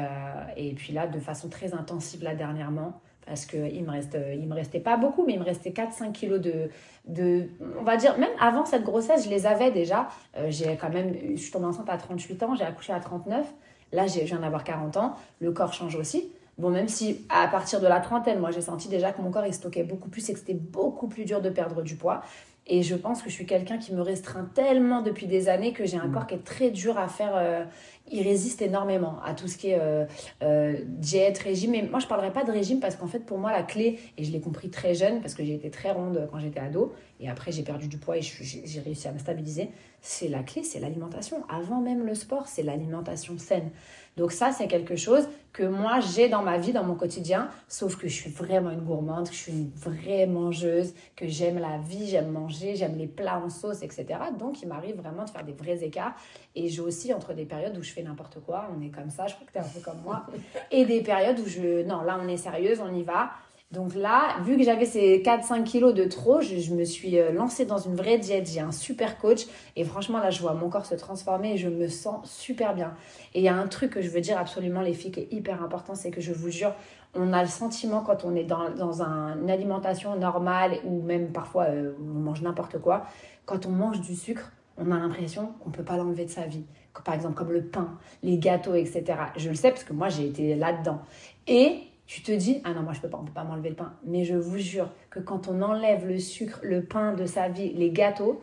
et, 0.58 0.74
puis 0.74 0.92
là, 0.94 1.08
de 1.08 1.20
façon 1.20 1.50
très 1.50 1.74
intensive, 1.74 2.24
là, 2.24 2.36
dernièrement, 2.36 3.02
parce 3.28 3.46
qu'il 3.46 3.84
me, 3.84 3.92
reste, 3.92 4.18
il 4.34 4.48
me 4.48 4.56
restait 4.56 4.80
pas 4.80 4.98
beaucoup, 4.98 5.26
mais 5.26 5.34
il 5.34 5.40
me 5.40 5.46
restait 5.46 5.72
4-5 5.72 6.12
kilos 6.14 6.40
de, 6.40 6.70
de... 7.06 7.50
On 7.80 7.84
va 7.84 7.98
dire, 7.98 8.18
même 8.18 8.32
avant 8.40 8.66
cette 8.66 8.84
grossesse, 8.84 9.26
je 9.26 9.30
les 9.30 9.46
avais 9.46 9.70
déjà. 9.72 10.08
Euh, 10.38 10.48
j'ai 10.50 10.78
quand 10.78 10.90
même... 10.90 11.14
Je 11.36 11.42
suis 11.42 11.52
tombée 11.52 11.66
enceinte 11.66 11.90
à 11.90 11.98
38 11.98 12.44
ans, 12.44 12.56
j'ai 12.56 12.64
accouché 12.64 12.94
à 12.94 13.00
39. 13.00 13.46
Là, 13.92 14.08
je 14.08 14.20
viens 14.22 14.40
d'avoir 14.40 14.64
40 14.64 14.98
ans. 14.98 15.16
Le 15.40 15.52
corps 15.52 15.74
change 15.74 15.96
aussi. 15.96 16.32
Bon, 16.58 16.70
même 16.70 16.88
si 16.88 17.26
à 17.30 17.48
partir 17.48 17.80
de 17.80 17.88
la 17.88 18.00
trentaine, 18.00 18.40
moi, 18.40 18.52
j'ai 18.52 18.62
senti 18.62 18.88
déjà 18.88 19.12
que 19.12 19.22
mon 19.22 19.30
corps, 19.30 19.46
il 19.46 19.54
stockait 19.54 19.84
beaucoup 19.84 20.10
plus 20.10 20.28
et 20.30 20.34
que 20.34 20.40
c'était 20.40 20.54
beaucoup 20.54 21.08
plus 21.08 21.26
dur 21.26 21.42
de 21.42 21.50
perdre 21.50 21.84
du 21.84 21.96
poids. 21.96 22.22
Et 22.70 22.84
je 22.84 22.96
pense 22.96 23.22
que 23.22 23.30
je 23.30 23.34
suis 23.34 23.46
quelqu'un 23.46 23.78
qui 23.78 23.94
me 23.94 24.02
restreint 24.02 24.50
tellement 24.54 25.02
depuis 25.02 25.26
des 25.26 25.48
années 25.48 25.72
que 25.72 25.86
j'ai 25.86 25.98
un 25.98 26.08
mmh. 26.08 26.12
corps 26.12 26.28
qui 26.28 26.36
est 26.36 26.44
très 26.44 26.70
dur 26.70 26.98
à 26.98 27.08
faire. 27.08 27.32
Euh, 27.36 27.64
il 28.12 28.22
résiste 28.24 28.62
énormément 28.62 29.20
à 29.24 29.34
tout 29.34 29.48
ce 29.48 29.58
qui 29.58 29.70
est 29.70 29.80
euh, 29.80 30.06
euh, 30.42 30.78
diète, 30.86 31.38
régime. 31.40 31.72
Mais 31.72 31.82
moi, 31.82 32.00
je 32.00 32.06
ne 32.06 32.10
parlerai 32.10 32.32
pas 32.32 32.44
de 32.44 32.52
régime 32.52 32.80
parce 32.80 32.96
qu'en 32.96 33.08
fait, 33.08 33.20
pour 33.20 33.38
moi, 33.38 33.52
la 33.52 33.64
clé, 33.64 34.00
et 34.18 34.24
je 34.24 34.32
l'ai 34.32 34.40
compris 34.40 34.70
très 34.70 34.94
jeune 34.94 35.22
parce 35.22 35.34
que 35.34 35.44
j'ai 35.44 35.56
été 35.56 35.70
très 35.70 35.92
ronde 35.92 36.28
quand 36.32 36.40
j'étais 36.40 36.60
ado, 36.60 36.94
et 37.20 37.30
après 37.30 37.52
j'ai 37.52 37.64
perdu 37.64 37.88
du 37.88 37.98
poids 37.98 38.18
et 38.18 38.22
j'ai 38.22 38.80
réussi 38.80 39.08
à 39.08 39.12
me 39.12 39.20
stabiliser, 39.20 39.70
c'est 40.02 40.28
la 40.28 40.44
clé, 40.44 40.64
c'est 40.64 40.80
l'alimentation. 40.80 41.44
Avant 41.50 41.82
même 41.82 42.06
le 42.06 42.16
sport, 42.16 42.48
c'est 42.48 42.64
l'alimentation 42.64 43.38
saine. 43.38 43.72
Donc 44.18 44.32
ça, 44.32 44.52
c'est 44.52 44.68
quelque 44.68 44.96
chose 44.96 45.30
que 45.54 45.64
moi, 45.64 46.00
j'ai 46.00 46.28
dans 46.28 46.42
ma 46.42 46.58
vie, 46.58 46.74
dans 46.74 46.84
mon 46.84 46.96
quotidien, 46.96 47.50
sauf 47.68 47.96
que 47.96 48.08
je 48.08 48.14
suis 48.14 48.32
vraiment 48.32 48.72
une 48.72 48.82
gourmande, 48.82 49.30
que 49.30 49.34
je 49.34 49.40
suis 49.40 49.52
une 49.52 49.72
vraie 49.76 50.26
mangeuse, 50.26 50.94
que 51.16 51.28
j'aime 51.28 51.60
la 51.60 51.78
vie, 51.78 52.08
j'aime 52.08 52.32
manger, 52.32 52.76
j'aime 52.76 52.98
les 52.98 53.08
plats 53.08 53.40
en 53.44 53.50
sauce, 53.50 53.82
etc. 53.84 54.06
Donc, 54.38 54.62
il 54.62 54.68
m'arrive 54.68 54.98
vraiment 54.98 55.24
de 55.24 55.30
faire 55.30 55.44
des 55.44 55.54
vrais 55.54 55.84
écarts. 55.84 56.16
Et 56.56 56.68
j'ai 56.68 56.82
aussi, 56.82 57.14
entre 57.14 57.34
des 57.34 57.46
périodes 57.46 57.78
où 57.78 57.84
je 57.84 57.92
fais 57.92 58.04
n'importe 58.04 58.40
quoi, 58.40 58.70
on 58.76 58.82
est 58.82 58.90
comme 58.90 59.10
ça, 59.12 59.28
je 59.28 59.36
crois 59.36 59.48
que 59.48 59.52
tu 59.52 59.58
es 59.60 59.62
un 59.62 59.68
peu 59.68 59.80
comme 59.80 60.02
moi, 60.04 60.26
et 60.72 60.86
des 60.86 61.02
périodes 61.02 61.40
où 61.40 61.48
je, 61.48 61.84
non, 61.84 62.02
là, 62.02 62.20
on 62.22 62.28
est 62.28 62.38
sérieuse, 62.38 62.80
on 62.80 62.94
y 62.94 63.04
va. 63.04 63.30
Donc 63.72 63.96
là, 63.96 64.38
vu 64.44 64.56
que 64.56 64.64
j'avais 64.64 64.86
ces 64.86 65.22
4-5 65.22 65.64
kilos 65.64 65.94
de 65.94 66.06
trop, 66.06 66.40
je, 66.40 66.74
me 66.74 66.86
suis 66.86 67.20
euh, 67.20 67.34
lancée 67.34 67.66
dans 67.66 67.78
une 67.78 67.96
vraie 67.96 68.18
diète. 68.18 68.50
J'ai 68.50 68.62
un 68.62 68.72
super 68.72 69.18
coach 69.18 69.46
et 69.76 69.84
franchement, 69.84 70.20
là, 70.20 70.30
je 70.30 70.40
vois 70.40 70.54
mon 70.54 70.70
corps 70.70 70.86
se 70.86 70.96
transformer 70.96 71.56
et 71.56 71.58
je 71.58 71.68
me 71.68 71.90
sens 71.90 72.32
super 72.32 72.74
bien. 72.74 72.94
Et 73.34 73.40
il 73.40 73.44
y 73.44 73.50
a 73.50 73.56
un 73.56 73.68
truc 73.68 73.92
que 73.92 74.02
je 74.02 74.10
veux 74.10 74.22
dire 74.22 74.38
absolument, 74.38 74.80
les 74.80 74.94
filles, 74.94 75.12
qui 75.12 75.20
est 75.20 75.34
hyper 75.34 75.62
important, 75.62 75.96
c'est 75.96 76.12
que 76.12 76.22
je 76.22 76.32
vous 76.32 76.50
jure, 76.50 76.74
on 77.14 77.34
a 77.34 77.44
le 77.44 77.50
sentiment 77.50 78.02
quand 78.02 78.24
on 78.24 78.36
est 78.36 78.46
dans, 78.46 78.70
dans 78.70 79.02
une 79.02 79.50
alimentation 79.50 80.16
normale 80.16 80.80
ou 80.86 81.02
même 81.02 81.34
parfois 81.34 81.66
euh, 81.66 81.92
on 82.00 82.20
mange 82.20 82.42
n'importe 82.42 82.80
quoi, 82.80 83.06
quand 83.46 83.66
on 83.66 83.72
mange 83.72 84.00
du 84.00 84.16
sucre, 84.16 84.50
on 84.78 84.92
a 84.92 84.98
l'impression 84.98 85.54
qu'on 85.60 85.72
ne 85.72 85.76
peut 85.76 85.84
pas 85.84 85.98
l'enlever 85.98 86.24
de 86.24 86.30
sa 86.30 86.46
vie. 86.46 86.64
Par 87.04 87.14
exemple, 87.14 87.36
comme 87.36 87.52
le 87.52 87.66
pain, 87.66 87.98
les 88.24 88.38
gâteaux, 88.38 88.76
etc. 88.76 89.04
Je 89.36 89.50
le 89.50 89.56
sais 89.56 89.72
parce 89.72 89.84
que 89.84 89.94
moi, 89.94 90.10
j'ai 90.10 90.26
été 90.26 90.56
là-dedans. 90.56 91.02
Et 91.48 91.82
tu 92.08 92.22
te 92.22 92.32
dis, 92.32 92.62
ah 92.64 92.74
non, 92.74 92.82
moi 92.82 92.94
je 92.94 93.02
peux 93.02 93.10
pas, 93.10 93.20
on 93.22 93.26
peut 93.26 93.34
pas 93.34 93.44
m'enlever 93.44 93.70
le 93.70 93.76
pain. 93.76 93.94
Mais 94.06 94.24
je 94.24 94.36
vous 94.36 94.58
jure 94.58 94.90
que 95.10 95.20
quand 95.20 95.50
on 95.50 95.62
enlève 95.62 96.08
le 96.08 96.20
sucre, 96.20 96.60
le 96.64 96.82
pain 96.82 97.14
de 97.14 97.26
sa 97.26 97.50
vie, 97.50 97.74
les 97.74 97.92
gâteaux, 97.92 98.42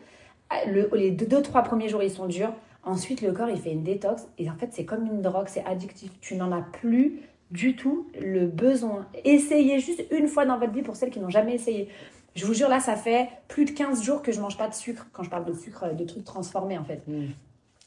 les 0.68 1.10
deux, 1.10 1.42
trois 1.42 1.62
premiers 1.62 1.88
jours 1.88 2.02
ils 2.02 2.10
sont 2.10 2.26
durs. 2.26 2.52
Ensuite, 2.84 3.22
le 3.22 3.32
corps 3.32 3.48
il 3.48 3.56
fait 3.56 3.72
une 3.72 3.82
détox 3.82 4.28
et 4.38 4.50
en 4.50 4.56
fait 4.56 4.68
c'est 4.72 4.84
comme 4.84 5.06
une 5.06 5.22
drogue, 5.22 5.46
c'est 5.48 5.64
addictif. 5.64 6.10
Tu 6.20 6.36
n'en 6.36 6.52
as 6.52 6.60
plus 6.60 7.22
du 7.50 7.74
tout 7.74 8.06
le 8.20 8.46
besoin. 8.46 9.06
Essayez 9.24 9.80
juste 9.80 10.04
une 10.10 10.28
fois 10.28 10.44
dans 10.44 10.58
votre 10.58 10.72
vie 10.72 10.82
pour 10.82 10.96
celles 10.96 11.10
qui 11.10 11.20
n'ont 11.20 11.30
jamais 11.30 11.54
essayé. 11.54 11.88
Je 12.34 12.44
vous 12.46 12.52
jure, 12.52 12.68
là, 12.68 12.80
ça 12.80 12.96
fait 12.96 13.28
plus 13.46 13.64
de 13.64 13.70
15 13.70 14.02
jours 14.02 14.20
que 14.20 14.32
je 14.32 14.40
mange 14.40 14.58
pas 14.58 14.68
de 14.68 14.74
sucre. 14.74 15.06
Quand 15.12 15.22
je 15.22 15.30
parle 15.30 15.44
de 15.44 15.52
sucre, 15.52 15.94
de 15.94 16.04
trucs 16.04 16.24
transformés, 16.24 16.76
en 16.76 16.82
fait. 16.82 17.00
Mm. 17.06 17.26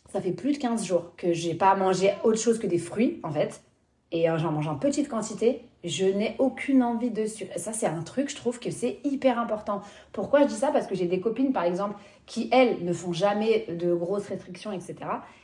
Ça 0.10 0.22
fait 0.22 0.32
plus 0.32 0.54
de 0.54 0.58
15 0.58 0.86
jours 0.86 1.12
que 1.18 1.34
j'ai 1.34 1.54
pas 1.54 1.76
mangé 1.76 2.14
autre 2.24 2.40
chose 2.40 2.58
que 2.58 2.66
des 2.66 2.78
fruits, 2.78 3.20
en 3.24 3.32
fait 3.32 3.62
et 4.12 4.30
euh, 4.30 4.38
j'en 4.38 4.52
mange 4.52 4.68
en 4.68 4.76
petite 4.76 5.10
quantité, 5.10 5.66
je 5.84 6.06
n'ai 6.06 6.36
aucune 6.40 6.84
envie 6.84 7.12
de 7.12 7.26
sucre. 7.26 7.54
ça, 7.58 7.74
c'est 7.74 7.86
un 7.86 8.02
truc, 8.02 8.30
je 8.30 8.36
trouve 8.36 8.60
que 8.60 8.72
c'est 8.72 9.00
hyper 9.04 9.40
important. 9.40 9.82
Pourquoi 10.12 10.42
je 10.42 10.48
dis 10.48 10.56
ça? 10.56 10.72
Parce 10.72 10.88
que 10.88 10.96
j'ai 10.96 11.06
des 11.06 11.20
copines, 11.20 11.54
par 11.54 11.64
exemple, 11.64 11.96
qui, 12.26 12.50
elles, 12.52 12.84
ne 12.84 12.94
font 12.94 13.14
jamais 13.14 13.66
de 13.70 13.94
grosses 13.94 14.28
restrictions, 14.28 14.72
etc. 14.72 14.96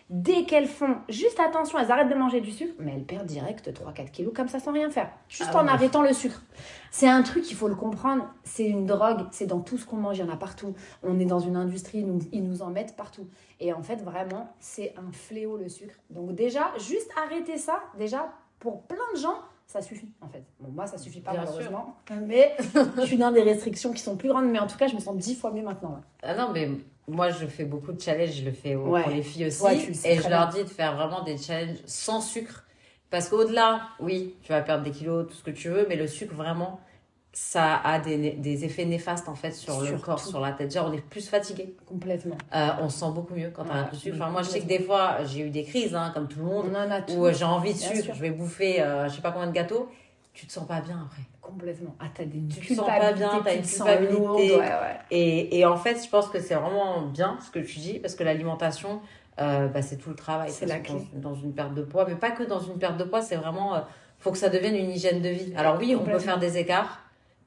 Dès 0.09 0.43
qu'elles 0.43 0.67
font 0.67 0.97
juste 1.07 1.39
attention, 1.39 1.79
elles 1.79 1.91
arrêtent 1.91 2.09
de 2.09 2.15
manger 2.15 2.41
du 2.41 2.51
sucre, 2.51 2.73
mais 2.79 2.93
elles 2.93 3.05
perdent 3.05 3.25
direct 3.25 3.71
3-4 3.71 4.11
kilos 4.11 4.33
comme 4.35 4.47
ça 4.47 4.59
sans 4.59 4.73
rien 4.73 4.89
faire. 4.89 5.09
Juste 5.29 5.51
ah 5.53 5.63
en 5.63 5.67
arrêtant 5.67 6.01
le 6.01 6.13
sucre. 6.13 6.41
C'est 6.91 7.07
un 7.07 7.23
truc, 7.23 7.49
il 7.49 7.55
faut 7.55 7.69
le 7.69 7.75
comprendre, 7.75 8.27
c'est 8.43 8.65
une 8.65 8.85
drogue, 8.85 9.25
c'est 9.31 9.47
dans 9.47 9.61
tout 9.61 9.77
ce 9.77 9.85
qu'on 9.85 9.95
mange, 9.95 10.17
il 10.17 10.21
y 10.21 10.23
en 10.23 10.33
a 10.33 10.35
partout. 10.35 10.75
On 11.03 11.19
est 11.19 11.25
dans 11.25 11.39
une 11.39 11.55
industrie, 11.55 12.05
ils 12.31 12.43
nous 12.43 12.61
en 12.61 12.69
mettent 12.69 12.95
partout. 12.95 13.27
Et 13.59 13.71
en 13.71 13.81
fait, 13.81 14.03
vraiment, 14.03 14.53
c'est 14.59 14.93
un 14.97 15.11
fléau 15.11 15.57
le 15.57 15.69
sucre. 15.69 15.95
Donc 16.09 16.35
déjà, 16.35 16.71
juste 16.77 17.09
arrêter 17.25 17.57
ça, 17.57 17.81
déjà, 17.97 18.33
pour 18.59 18.83
plein 18.83 18.97
de 19.15 19.19
gens, 19.19 19.37
ça 19.73 19.81
suffit 19.81 20.07
en 20.21 20.27
fait. 20.27 20.43
Bon, 20.59 20.69
moi, 20.69 20.85
ça 20.85 20.99
suffit 20.99 21.19
pas 21.19 21.33
malheureusement, 21.33 21.95
mais 22.27 22.55
je 22.97 23.05
suis 23.05 23.17
dans 23.17 23.31
des 23.31 23.41
restrictions 23.41 23.91
qui 23.91 24.03
sont 24.03 24.15
plus 24.15 24.29
grandes, 24.29 24.45
mais 24.45 24.59
en 24.59 24.67
tout 24.67 24.77
cas, 24.77 24.87
je 24.87 24.93
me 24.93 24.99
sens 24.99 25.17
dix 25.17 25.33
fois 25.33 25.49
mieux 25.51 25.63
maintenant. 25.63 25.99
Ah 26.21 26.35
non, 26.35 26.51
mais 26.53 26.69
moi, 27.07 27.31
je 27.31 27.47
fais 27.47 27.65
beaucoup 27.65 27.91
de 27.91 27.99
challenges, 27.99 28.35
je 28.35 28.45
le 28.45 28.51
fais 28.51 28.75
pour 28.75 28.95
les 28.97 29.23
filles 29.23 29.47
aussi, 29.47 29.65
et 30.05 30.17
je 30.17 30.29
leur 30.29 30.49
dis 30.49 30.63
de 30.63 30.69
faire 30.69 30.95
vraiment 30.95 31.23
des 31.23 31.37
challenges 31.37 31.79
sans 31.87 32.21
sucre, 32.21 32.65
parce 33.09 33.29
qu'au-delà, 33.29 33.81
oui, 33.99 34.35
tu 34.43 34.51
vas 34.51 34.61
perdre 34.61 34.83
des 34.83 34.91
kilos, 34.91 35.27
tout 35.27 35.33
ce 35.33 35.43
que 35.43 35.51
tu 35.51 35.69
veux, 35.69 35.87
mais 35.89 35.95
le 35.95 36.05
sucre 36.05 36.35
vraiment 36.35 36.79
ça 37.35 37.81
a 37.83 37.97
des, 37.97 38.31
des, 38.31 38.63
effets 38.63 38.85
néfastes 38.85 39.27
en 39.27 39.33
fait 39.33 39.51
sur, 39.53 39.81
le 39.81 39.97
corps, 39.97 40.19
sur 40.19 40.39
la 40.39 40.51
tête. 40.51 40.71
Genre, 40.71 40.87
on 40.87 40.93
est 40.93 41.01
plus 41.01 41.27
fatigué. 41.27 41.75
Complètement. 41.87 42.37
Euh, 42.53 42.69
on 42.79 42.89
se 42.89 42.99
sent 42.99 43.11
beaucoup 43.11 43.33
mieux 43.33 43.49
quand 43.49 43.65
on 43.67 43.75
a 43.75 43.83
plus 43.85 43.97
de 43.97 44.01
sucre. 44.01 44.17
Enfin, 44.21 44.29
moi, 44.29 44.43
je 44.43 44.49
sais 44.49 44.59
que 44.59 44.67
des 44.67 44.79
fois, 44.79 45.23
j'ai 45.25 45.39
eu 45.39 45.49
des 45.49 45.63
crises, 45.63 45.95
hein, 45.95 46.11
comme 46.13 46.27
tout 46.27 46.37
le 46.37 46.45
monde, 46.45 46.77
où 47.09 47.25
euh, 47.25 47.33
j'ai 47.33 47.43
envie 47.43 47.73
de 47.73 47.79
sucre, 47.79 48.13
je 48.13 48.21
vais 48.21 48.29
bouffer, 48.29 48.81
euh, 48.81 49.09
je 49.09 49.15
sais 49.15 49.21
pas 49.21 49.31
combien 49.31 49.47
de 49.47 49.51
gâteaux. 49.51 49.89
Tu 50.31 50.45
te 50.45 50.51
sens 50.51 50.67
pas 50.67 50.81
bien 50.81 51.01
après. 51.07 51.23
Complètement. 51.41 51.95
Ah, 51.99 52.05
t'as 52.13 52.25
des 52.25 52.39
Tu 52.47 52.67
te 52.67 52.73
sens 52.75 52.87
pas 52.87 53.13
bien, 53.13 53.41
t'as 53.43 53.55
une 53.55 53.63
culpabilité. 53.63 54.55
Ouais, 54.55 54.59
ouais. 54.59 54.99
Et, 55.09 55.59
et 55.59 55.65
en 55.65 55.77
fait, 55.77 56.03
je 56.03 56.09
pense 56.09 56.27
que 56.27 56.39
c'est 56.39 56.55
vraiment 56.55 57.01
bien 57.01 57.39
ce 57.43 57.49
que 57.49 57.59
tu 57.59 57.79
dis, 57.79 57.97
parce 57.97 58.13
que 58.13 58.23
l'alimentation, 58.23 59.01
bah, 59.37 59.81
c'est 59.81 59.97
tout 59.97 60.11
le 60.11 60.15
travail. 60.15 60.51
C'est 60.51 60.67
la 60.67 60.77
clé. 60.77 61.07
Dans, 61.13 61.31
dans, 61.31 61.35
une 61.35 61.53
perte 61.53 61.73
de 61.73 61.81
poids, 61.81 62.05
mais 62.07 62.15
pas 62.15 62.29
que 62.29 62.43
dans 62.43 62.59
une 62.59 62.77
perte 62.77 62.97
de 62.97 63.05
poids, 63.05 63.23
c'est 63.23 63.37
vraiment. 63.37 63.83
faut 64.19 64.31
que 64.31 64.37
ça 64.37 64.49
devienne 64.49 64.75
une 64.75 64.91
hygiène 64.91 65.23
de 65.23 65.29
vie. 65.29 65.51
Alors 65.55 65.79
oui, 65.79 65.95
on 65.99 66.03
peut 66.03 66.19
faire 66.19 66.37
des 66.37 66.59
écarts 66.59 67.02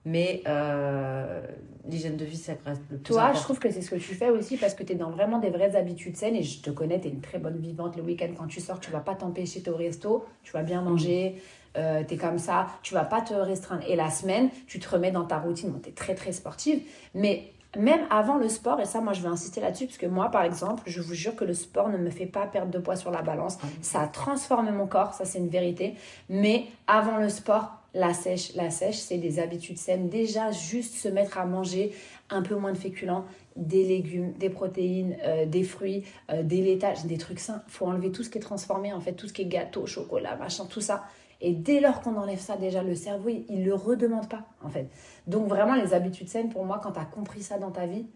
mais 0.06 0.40
euh, 0.46 1.40
l'hygiène 1.84 2.16
de 2.16 2.24
vie, 2.24 2.36
ça 2.36 2.52
reste 2.64 2.80
le 2.90 2.96
plus 2.96 3.12
Toi, 3.12 3.32
je 3.34 3.40
trouve 3.40 3.58
que 3.58 3.68
c'est 3.70 3.82
ce 3.82 3.90
que 3.90 3.96
tu 3.96 4.14
fais 4.14 4.30
aussi 4.30 4.56
parce 4.56 4.74
que 4.74 4.84
tu 4.84 4.92
es 4.92 4.94
dans 4.94 5.10
vraiment 5.10 5.40
des 5.40 5.50
vraies 5.50 5.74
habitudes 5.74 6.16
saines 6.16 6.36
et 6.36 6.44
je 6.44 6.62
te 6.62 6.70
connais, 6.70 7.00
tu 7.00 7.08
es 7.08 7.10
une 7.10 7.20
très 7.20 7.38
bonne 7.38 7.58
vivante. 7.58 7.96
Le 7.96 8.04
week-end, 8.04 8.28
quand 8.38 8.46
tu 8.46 8.60
sors, 8.60 8.78
tu 8.78 8.92
vas 8.92 9.00
pas 9.00 9.16
t'empêcher 9.16 9.62
au 9.68 9.74
resto, 9.74 10.24
tu 10.44 10.52
vas 10.52 10.62
bien 10.62 10.80
manger, 10.80 11.42
euh, 11.76 12.04
tu 12.06 12.14
es 12.14 12.16
comme 12.16 12.38
ça, 12.38 12.68
tu 12.82 12.94
vas 12.94 13.04
pas 13.04 13.20
te 13.20 13.34
restreindre. 13.34 13.82
Et 13.88 13.96
la 13.96 14.10
semaine, 14.10 14.48
tu 14.68 14.78
te 14.78 14.88
remets 14.88 15.10
dans 15.10 15.24
ta 15.24 15.38
routine. 15.38 15.76
tu 15.82 15.88
es 15.88 15.92
très, 15.92 16.14
très 16.14 16.30
sportive. 16.30 16.82
Mais 17.12 17.52
même 17.76 18.06
avant 18.08 18.36
le 18.36 18.48
sport, 18.48 18.78
et 18.78 18.84
ça, 18.84 19.00
moi, 19.00 19.12
je 19.12 19.22
vais 19.22 19.28
insister 19.28 19.60
là-dessus, 19.60 19.86
parce 19.86 19.98
que 19.98 20.06
moi, 20.06 20.30
par 20.30 20.44
exemple, 20.44 20.84
je 20.86 21.00
vous 21.02 21.14
jure 21.14 21.34
que 21.34 21.44
le 21.44 21.52
sport 21.52 21.88
ne 21.88 21.98
me 21.98 22.10
fait 22.10 22.26
pas 22.26 22.46
perdre 22.46 22.70
de 22.70 22.78
poids 22.78 22.96
sur 22.96 23.10
la 23.10 23.22
balance. 23.22 23.58
Ah 23.60 23.66
ça 23.82 24.06
transforme 24.06 24.70
mon 24.70 24.86
corps, 24.86 25.14
ça, 25.14 25.24
c'est 25.24 25.40
une 25.40 25.48
vérité. 25.48 25.94
Mais 26.28 26.66
avant 26.86 27.16
le 27.16 27.28
sport, 27.28 27.82
la 27.96 28.12
sèche, 28.12 28.54
la 28.54 28.70
sèche, 28.70 28.98
c'est 28.98 29.16
des 29.16 29.38
habitudes 29.38 29.78
saines. 29.78 30.08
Déjà, 30.10 30.50
juste 30.50 30.94
se 30.94 31.08
mettre 31.08 31.38
à 31.38 31.46
manger 31.46 31.92
un 32.28 32.42
peu 32.42 32.54
moins 32.54 32.72
de 32.72 32.78
féculents, 32.78 33.24
des 33.56 33.84
légumes, 33.84 34.32
des 34.34 34.50
protéines, 34.50 35.16
euh, 35.24 35.46
des 35.46 35.62
fruits, 35.62 36.04
euh, 36.30 36.42
des 36.42 36.60
laitages, 36.60 37.06
des 37.06 37.16
trucs 37.16 37.40
sains. 37.40 37.62
Il 37.68 37.72
faut 37.72 37.86
enlever 37.86 38.12
tout 38.12 38.22
ce 38.22 38.28
qui 38.28 38.36
est 38.36 38.42
transformé, 38.42 38.92
en 38.92 39.00
fait, 39.00 39.14
tout 39.14 39.26
ce 39.28 39.32
qui 39.32 39.42
est 39.42 39.46
gâteau, 39.46 39.86
chocolat, 39.86 40.36
machin, 40.36 40.66
tout 40.66 40.82
ça. 40.82 41.04
Et 41.40 41.52
dès 41.52 41.80
lors 41.80 42.02
qu'on 42.02 42.16
enlève 42.16 42.38
ça, 42.38 42.56
déjà, 42.56 42.82
le 42.82 42.94
cerveau, 42.94 43.30
il 43.30 43.60
ne 43.60 43.64
le 43.64 43.74
redemande 43.74 44.28
pas, 44.28 44.44
en 44.62 44.68
fait. 44.68 44.88
Donc, 45.26 45.48
vraiment, 45.48 45.74
les 45.74 45.94
habitudes 45.94 46.28
saines, 46.28 46.50
pour 46.50 46.66
moi, 46.66 46.80
quand 46.82 46.92
tu 46.92 47.00
as 47.00 47.04
compris 47.06 47.42
ça 47.42 47.58
dans 47.58 47.70
ta 47.70 47.86
vie, 47.86 48.06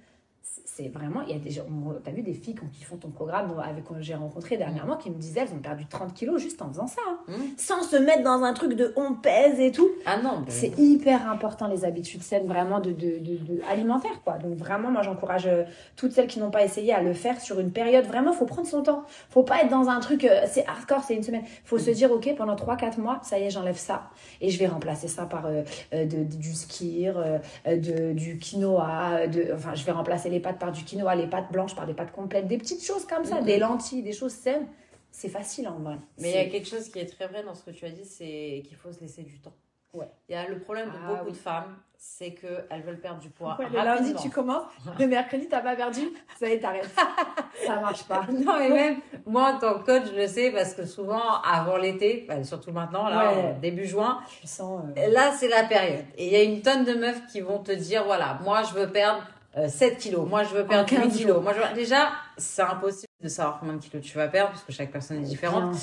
c'est 0.43 0.89
vraiment, 0.89 1.23
il 1.23 1.33
y 1.33 1.37
a 1.37 1.39
des 1.39 1.51
gens, 1.51 1.65
t'as 2.03 2.11
vu 2.11 2.23
des 2.23 2.33
filles 2.33 2.55
qui 2.73 2.85
font 2.85 2.97
ton 2.97 3.11
programme 3.11 3.53
avec 3.63 3.85
que 3.85 4.01
j'ai 4.01 4.15
rencontré 4.15 4.57
dernièrement 4.57 4.97
qui 4.97 5.11
me 5.11 5.17
disaient 5.17 5.41
elles 5.41 5.55
ont 5.55 5.61
perdu 5.61 5.87
30 5.87 6.15
kilos 6.15 6.41
juste 6.41 6.63
en 6.63 6.69
faisant 6.69 6.87
ça, 6.87 7.03
hein. 7.07 7.19
mmh. 7.29 7.35
sans 7.59 7.83
se 7.83 7.97
mettre 7.97 8.23
dans 8.23 8.43
un 8.43 8.55
truc 8.55 8.75
de 8.75 8.93
on 8.97 9.15
pèse 9.15 9.61
et 9.61 9.73
tout. 9.73 9.89
Ah 10.07 10.19
non, 10.23 10.45
c'est 10.49 10.79
hyper 10.79 11.31
important 11.31 11.69
les 11.69 11.85
habitudes 11.85 12.23
saines 12.23 12.47
vraiment 12.47 12.81
de, 12.81 12.93
de, 12.93 13.19
de, 13.19 13.61
alimentaire 13.69 14.23
quoi. 14.25 14.39
Donc 14.39 14.55
vraiment, 14.57 14.91
moi 14.91 15.03
j'encourage 15.03 15.47
euh, 15.47 15.65
toutes 15.97 16.13
celles 16.13 16.27
qui 16.27 16.39
n'ont 16.39 16.51
pas 16.51 16.65
essayé 16.65 16.95
à 16.95 17.03
le 17.03 17.13
faire 17.13 17.41
sur 17.41 17.61
une 17.61 17.73
période. 17.73 18.07
Vraiment, 18.07 18.33
faut 18.33 18.47
prendre 18.47 18.67
son 18.67 18.83
temps. 18.83 19.05
Faut 19.29 19.43
pas 19.43 19.63
être 19.63 19.71
dans 19.71 19.89
un 19.89 20.01
truc, 20.01 20.25
euh, 20.25 20.45
c'est 20.47 20.67
hardcore, 20.67 21.03
c'est 21.05 21.15
une 21.15 21.23
semaine. 21.23 21.45
Faut 21.65 21.79
se 21.79 21.91
dire 21.91 22.11
ok 22.11 22.35
pendant 22.37 22.55
3-4 22.55 23.01
mois, 23.01 23.21
ça 23.23 23.39
y 23.39 23.43
est, 23.43 23.51
j'enlève 23.51 23.77
ça 23.77 24.11
et 24.41 24.49
je 24.49 24.59
vais 24.59 24.67
remplacer 24.67 25.09
ça 25.09 25.27
par 25.27 25.47
euh, 25.47 25.63
du 26.05 26.55
skir, 26.55 27.23
de, 27.67 28.13
du 28.13 28.39
quinoa, 28.39 29.27
de, 29.27 29.53
enfin 29.55 29.75
je 29.75 29.85
vais 29.85 29.93
remplacer 29.93 30.30
les 30.31 30.41
pâtes 30.41 30.59
par 30.59 30.73
du 30.73 30.85
quinoa, 30.85 31.15
les 31.15 31.27
pâtes 31.27 31.51
blanches 31.53 31.75
par 31.75 31.87
des 31.87 31.95
pâtes 31.95 32.13
complètes, 32.13 32.47
des 32.47 32.59
petites 32.59 32.85
choses 32.85 33.07
comme 33.07 33.25
ça, 33.25 33.41
des 33.41 33.59
lentilles, 33.59 34.03
des 34.03 34.13
choses 34.13 34.33
saines. 34.33 34.67
C'est 35.13 35.29
facile 35.29 35.69
en 35.69 35.79
vrai. 35.79 35.97
Mais 36.19 36.31
il 36.31 36.37
y 36.37 36.39
a 36.39 36.47
quelque 36.47 36.69
chose 36.69 36.89
qui 36.89 36.99
est 37.01 37.07
très 37.07 37.27
vrai 37.27 37.43
dans 37.43 37.55
ce 37.55 37.65
que 37.65 37.71
tu 37.71 37.85
as 37.85 37.91
dit, 37.91 38.05
c'est 38.05 38.63
qu'il 38.67 38.77
faut 38.77 38.93
se 38.93 39.01
laisser 39.01 39.23
du 39.23 39.41
temps. 39.41 39.55
Ouais. 39.93 40.09
Il 40.29 40.33
y 40.33 40.35
a 40.37 40.47
le 40.49 40.61
problème 40.61 40.89
de 40.89 40.95
ah 41.05 41.15
beaucoup 41.15 41.31
de 41.31 41.37
femmes, 41.37 41.77
c'est 41.97 42.33
qu'elles 42.33 42.83
veulent 42.83 43.01
perdre 43.01 43.21
du 43.21 43.29
poids. 43.29 43.59
le 43.59 43.75
lundi, 43.75 44.15
tu 44.15 44.31
commences, 44.31 44.71
le 44.99 45.07
mercredi, 45.09 45.47
tu 45.47 45.51
n'as 45.51 45.61
pas 45.61 45.75
perdu, 45.75 46.01
ça 46.39 46.49
y 46.49 46.53
est, 46.53 46.61
t'arrêtes. 46.61 46.89
ça 47.67 47.81
marche 47.81 48.05
pas. 48.05 48.25
Non, 48.31 48.59
mais 48.59 48.69
même 48.69 49.01
moi, 49.27 49.55
en 49.55 49.59
tant 49.59 49.81
que 49.81 49.87
coach, 49.87 50.11
je 50.13 50.17
le 50.17 50.29
sais 50.29 50.53
parce 50.53 50.75
que 50.75 50.87
souvent, 50.87 51.43
avant 51.43 51.77
l'été, 51.77 52.25
bah, 52.29 52.45
surtout 52.45 52.71
maintenant, 52.71 53.09
là, 53.09 53.53
début 53.61 53.85
juin, 53.85 54.21
sens, 54.45 54.85
euh, 54.97 55.09
là, 55.09 55.33
c'est 55.33 55.49
la 55.49 55.65
période. 55.65 56.05
Et 56.17 56.27
il 56.27 56.33
y 56.33 56.37
a 56.37 56.43
une 56.43 56.63
tonne 56.63 56.85
de 56.85 56.95
meufs 56.95 57.27
qui 57.27 57.41
vont 57.41 57.59
te 57.59 57.73
dire 57.73 58.05
voilà, 58.05 58.39
moi, 58.45 58.63
je 58.63 58.75
veux 58.75 58.89
perdre 58.89 59.23
7 59.55 59.93
euh, 59.93 59.97
kilos. 59.97 60.29
Moi, 60.29 60.45
je 60.45 60.55
veux 60.55 60.65
perdre 60.65 60.89
15 60.89 61.17
kilos. 61.17 61.43
Moi, 61.43 61.53
je... 61.53 61.75
Déjà, 61.75 62.11
c'est 62.37 62.63
impossible 62.63 63.13
de 63.23 63.29
savoir 63.29 63.59
combien 63.59 63.75
de 63.75 63.81
kilos 63.83 64.03
tu 64.05 64.17
vas 64.17 64.29
perdre 64.29 64.51
parce 64.51 64.63
que 64.63 64.73
chaque 64.73 64.93
personne 64.93 65.19
est 65.19 65.27
différente. 65.27 65.77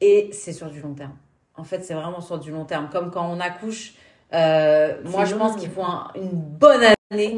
Et 0.00 0.30
c'est 0.32 0.52
sur 0.52 0.70
du 0.70 0.80
long 0.80 0.94
terme. 0.94 1.16
En 1.54 1.64
fait, 1.64 1.84
c'est 1.84 1.94
vraiment 1.94 2.20
sur 2.20 2.38
du 2.38 2.50
long 2.50 2.64
terme. 2.64 2.88
Comme 2.90 3.10
quand 3.10 3.28
on 3.28 3.38
accouche, 3.38 3.94
euh, 4.32 4.94
moi, 5.04 5.24
je 5.24 5.34
pense 5.34 5.56
qu'il 5.56 5.70
faut 5.70 5.84
une 6.14 6.30
bonne 6.32 6.82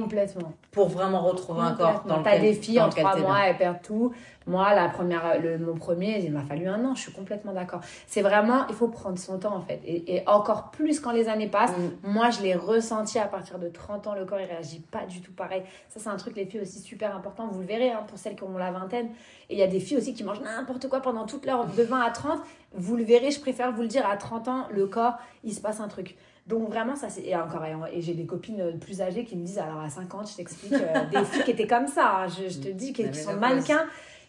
Complètement. 0.01 0.53
pour 0.71 0.89
vraiment 0.89 1.23
retrouver 1.23 1.61
un 1.61 1.73
corps 1.73 2.05
dans 2.07 2.23
T'as 2.23 2.39
des 2.39 2.53
filles 2.53 2.81
en 2.81 2.89
trois 2.89 3.17
mois, 3.17 3.47
elles 3.47 3.57
perdent 3.57 3.83
tout. 3.83 4.13
Moi, 4.47 4.75
la 4.75 4.89
première, 4.89 5.41
le, 5.41 5.59
mon 5.59 5.75
premier, 5.75 6.19
il 6.23 6.31
m'a 6.31 6.43
fallu 6.43 6.69
un 6.69 6.85
an. 6.85 6.95
Je 6.95 7.01
suis 7.01 7.13
complètement 7.13 7.53
d'accord. 7.53 7.81
C'est 8.07 8.21
vraiment, 8.21 8.67
il 8.69 8.75
faut 8.75 8.89
prendre 8.89 9.19
son 9.19 9.39
temps 9.39 9.57
en 9.57 9.63
fait. 9.63 9.81
Et, 9.87 10.17
et 10.17 10.29
encore 10.29 10.71
plus 10.71 11.01
quand 11.01 11.13
les 11.13 11.29
années 11.29 11.49
passent. 11.49 11.77
Mm. 11.77 12.11
Moi, 12.11 12.31
je 12.31 12.43
l'ai 12.43 12.55
ressenti 12.55 13.19
à 13.19 13.27
partir 13.27 13.59
de 13.59 13.69
30 13.69 14.07
ans. 14.07 14.15
Le 14.15 14.25
corps, 14.27 14.41
il 14.41 14.47
réagit 14.47 14.81
pas 14.81 15.07
du 15.07 15.23
tout 15.23 15.33
pareil. 15.33 15.63
Ça, 15.89 15.99
c'est 16.01 16.11
un 16.11 16.17
truc, 16.17 16.37
les 16.37 16.45
filles 16.45 16.61
aussi 16.61 16.81
super 16.81 17.17
important. 17.17 17.49
Vous 17.49 17.61
le 17.61 17.67
verrez 17.67 17.91
hein, 17.91 18.05
pour 18.07 18.19
celles 18.19 18.37
qui 18.37 18.43
ont 18.43 18.59
la 18.59 18.71
vingtaine. 18.71 19.09
Et 19.49 19.55
il 19.55 19.59
y 19.59 19.63
a 19.63 19.67
des 19.67 19.81
filles 19.81 19.97
aussi 19.97 20.13
qui 20.13 20.25
mangent 20.25 20.43
n'importe 20.43 20.89
quoi 20.89 21.01
pendant 21.01 21.25
toute 21.25 21.47
leur 21.47 21.67
de 21.67 21.83
20 21.83 22.01
à 22.01 22.11
30. 22.11 22.41
Vous 22.75 22.97
le 22.97 23.05
verrez, 23.05 23.31
je 23.31 23.41
préfère 23.41 23.73
vous 23.73 23.83
le 23.83 23.89
dire, 23.89 24.07
à 24.07 24.17
30 24.17 24.49
ans, 24.49 24.67
le 24.71 24.87
corps, 24.87 25.15
il 25.43 25.55
se 25.55 25.61
passe 25.61 25.81
un 25.81 25.89
truc. 25.89 26.17
Donc 26.47 26.69
vraiment, 26.69 26.95
ça 26.95 27.09
c'est. 27.09 27.23
Et 27.23 27.35
encore, 27.37 27.65
et 27.91 28.03
j'ai 28.03 28.15
des 28.15 28.27
copines 28.27 28.61
euh, 28.61 28.73
plus 28.73 29.01
âgées 29.01 29.25
qui 29.25 29.35
me 29.37 29.45
disent 29.47 29.59
alors 29.59 29.81
à 29.81 29.89
50, 29.89 30.31
je 30.31 30.37
t'explique, 30.37 30.73
euh, 30.75 31.05
des 31.11 31.25
filles 31.25 31.43
qui 31.45 31.51
étaient 31.53 31.67
comme 31.67 31.87
ça, 31.87 32.25
hein, 32.25 32.27
je, 32.29 32.49
je 32.53 32.59
te 32.59 32.69
dis, 32.69 32.93
qui, 32.93 33.11
qui 33.11 33.19
sont 33.19 33.35
mannequins, 33.37 33.87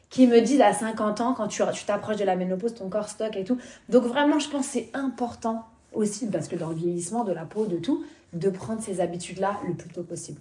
qui 0.09 0.27
me 0.27 0.39
disent 0.39 0.61
à 0.61 0.71
50 0.73 1.19
ans, 1.21 1.33
quand 1.33 1.47
tu 1.47 1.61
tu 1.73 1.85
t'approches 1.85 2.17
de 2.17 2.23
la 2.23 2.35
ménopause, 2.37 2.73
ton 2.73 2.87
corps 2.89 3.09
stocke 3.09 3.35
et 3.35 3.43
tout. 3.43 3.57
Donc 3.89 4.03
vraiment, 4.03 4.39
je 4.39 4.49
pense 4.49 4.67
que 4.67 4.71
c'est 4.73 4.89
important 4.93 5.65
aussi, 5.93 6.27
parce 6.27 6.47
que 6.47 6.55
dans 6.55 6.69
le 6.69 6.75
vieillissement 6.75 7.23
de 7.25 7.33
la 7.33 7.43
peau, 7.43 7.65
de 7.65 7.77
tout, 7.77 8.03
de 8.33 8.49
prendre 8.49 8.81
ces 8.81 9.01
habitudes-là 9.01 9.59
le 9.67 9.73
plus 9.73 9.89
tôt 9.89 10.03
possible. 10.03 10.39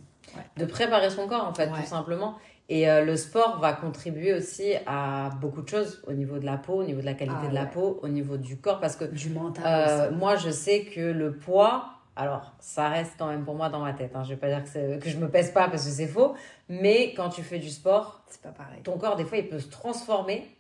de 0.56 0.64
préparer 0.64 1.10
son 1.10 1.26
corps 1.28 1.46
en 1.46 1.54
fait 1.54 1.68
Ouais. 1.70 1.80
tout 1.82 1.88
simplement 1.88 2.34
et 2.68 2.88
euh, 2.88 3.04
le 3.04 3.16
sport 3.16 3.58
va 3.60 3.72
contribuer 3.74 4.32
aussi 4.32 4.72
à 4.86 5.30
beaucoup 5.40 5.60
de 5.62 5.68
choses 5.68 6.02
au 6.06 6.12
niveau 6.12 6.38
de 6.38 6.46
la 6.46 6.56
peau 6.56 6.74
au 6.80 6.84
niveau 6.84 7.00
de 7.00 7.06
la 7.06 7.14
qualité 7.14 7.36
Ah, 7.44 7.48
de 7.50 7.54
la 7.54 7.66
peau 7.66 7.98
au 8.02 8.08
niveau 8.08 8.36
du 8.38 8.56
corps 8.58 8.80
parce 8.80 8.96
que 8.96 9.04
Du 9.04 9.28
mental 9.30 9.64
euh, 9.66 10.08
aussi. 10.08 10.16
moi 10.16 10.36
je 10.36 10.50
sais 10.50 10.84
que 10.84 11.00
le 11.00 11.36
poids 11.36 11.90
alors 12.16 12.54
ça 12.60 12.88
reste 12.88 13.12
quand 13.18 13.26
même 13.26 13.44
pour 13.44 13.54
moi 13.54 13.68
dans 13.68 13.80
ma 13.80 13.92
tête 13.92 14.12
hein. 14.14 14.22
je 14.24 14.30
vais 14.30 14.36
pas 14.36 14.48
dire 14.48 14.62
que, 14.64 14.98
que 14.98 15.10
je 15.10 15.18
me 15.18 15.28
pèse 15.28 15.50
pas 15.50 15.68
parce 15.68 15.84
que 15.84 15.90
c'est 15.90 16.06
faux 16.06 16.34
mais 16.70 17.12
quand 17.14 17.28
tu 17.28 17.42
fais 17.42 17.58
du 17.58 17.68
sport 17.68 18.22
C'est 18.28 18.40
pas 18.40 18.50
pareil. 18.50 18.80
ton 18.82 18.96
corps 18.98 19.16
des 19.16 19.24
fois 19.24 19.36
il 19.38 19.48
peut 19.48 19.58
se 19.58 19.68
transformer 19.68 20.53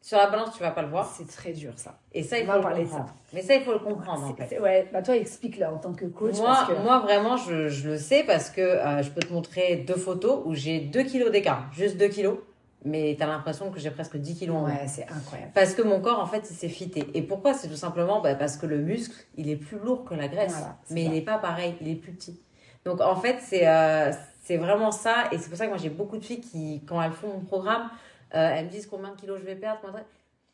sur 0.00 0.16
la 0.16 0.28
balance 0.28 0.54
tu 0.56 0.62
vas 0.62 0.70
pas 0.70 0.82
le 0.82 0.88
voir 0.88 1.06
C'est 1.06 1.26
très 1.28 1.52
dur 1.52 1.72
ça. 1.76 1.98
et 2.12 2.22
ça 2.22 2.38
il 2.38 2.46
faut 2.46 2.52
le 2.54 2.60
parler 2.60 2.84
de 2.84 2.88
comprendre 2.88 3.14
mais 3.32 3.42
ça 3.42 3.54
il 3.56 3.62
faut 3.62 3.72
le 3.72 3.78
comprendre 3.80 4.24
en 4.24 4.34
fait 4.34 4.58
Ouais, 4.60 4.88
bah 4.92 5.02
toi 5.02 5.16
explique-le 5.16 5.66
en 5.66 5.78
tant 5.78 5.92
que 5.92 6.06
coach. 6.06 6.36
moi, 6.38 6.46
parce 6.66 6.68
que... 6.68 6.82
moi, 6.82 7.00
vraiment, 7.00 7.36
je, 7.36 7.68
je 7.68 7.90
le 7.90 7.98
sais 7.98 8.22
parce 8.24 8.48
que 8.50 8.60
euh, 8.60 9.02
je 9.02 9.10
peux 9.10 9.20
te 9.20 9.32
montrer 9.32 9.76
deux 9.76 9.96
photos 9.96 10.40
où 10.46 10.54
j'ai 10.54 10.80
2 10.80 11.02
kilos 11.02 11.30
d'écart, 11.30 11.66
juste 11.72 11.96
2 11.98 12.08
kilos, 12.08 12.38
mais 12.84 13.16
tu 13.18 13.22
as 13.22 13.26
l'impression 13.26 13.70
que 13.70 13.78
j'ai 13.80 13.90
presque 13.90 14.16
10 14.16 14.36
kilos 14.38 14.56
en 14.56 14.60
moins. 14.60 14.70
Ouais, 14.70 14.86
c'est 14.86 15.06
incroyable. 15.10 15.50
Parce 15.54 15.74
que 15.74 15.82
mon 15.82 16.00
corps, 16.00 16.20
en 16.20 16.26
fait, 16.26 16.46
il 16.50 16.54
s'est 16.56 16.68
fité. 16.68 17.06
Et 17.12 17.22
pourquoi? 17.22 17.52
C'est 17.52 17.68
tout 17.68 17.74
simplement 17.76 18.20
bah, 18.22 18.34
parce 18.36 18.56
que 18.56 18.64
le 18.66 18.78
muscle, 18.78 19.16
il 19.36 19.50
est 19.50 19.56
plus 19.56 19.78
lourd 19.78 20.04
que 20.04 20.14
la 20.14 20.28
graisse, 20.28 20.52
Voilà, 20.52 20.76
mais 20.90 21.02
ça. 21.02 21.08
il 21.08 21.12
n'est 21.12 21.20
pas 21.24 21.38
pareil, 21.38 21.74
il 21.82 21.88
est 21.88 21.96
plus 21.96 22.12
petit. 22.12 22.40
Donc, 22.86 23.00
en 23.02 23.16
fait, 23.16 23.38
c'est 23.42 23.66
euh, 23.68 24.10
c'est 24.44 24.56
vraiment 24.56 24.90
ça. 24.92 25.24
Et 25.32 25.38
c'est 25.38 25.48
pour 25.50 25.58
ça 25.58 25.64
que 25.66 25.70
moi, 25.70 25.78
j'ai 25.78 25.90
beaucoup 25.90 26.16
de 26.16 26.24
filles 26.24 26.40
qui, 26.40 26.82
quand 26.86 27.02
elles 27.02 27.12
font 27.12 27.28
mon 27.28 27.40
programme, 27.40 27.90
elles 28.30 28.66
me 28.66 28.70
disent 28.70 28.86
combien 28.86 29.10
de 29.10 29.16
kilos 29.20 29.38
je 29.40 29.44
vais 29.44 29.56
perdre. 29.56 29.92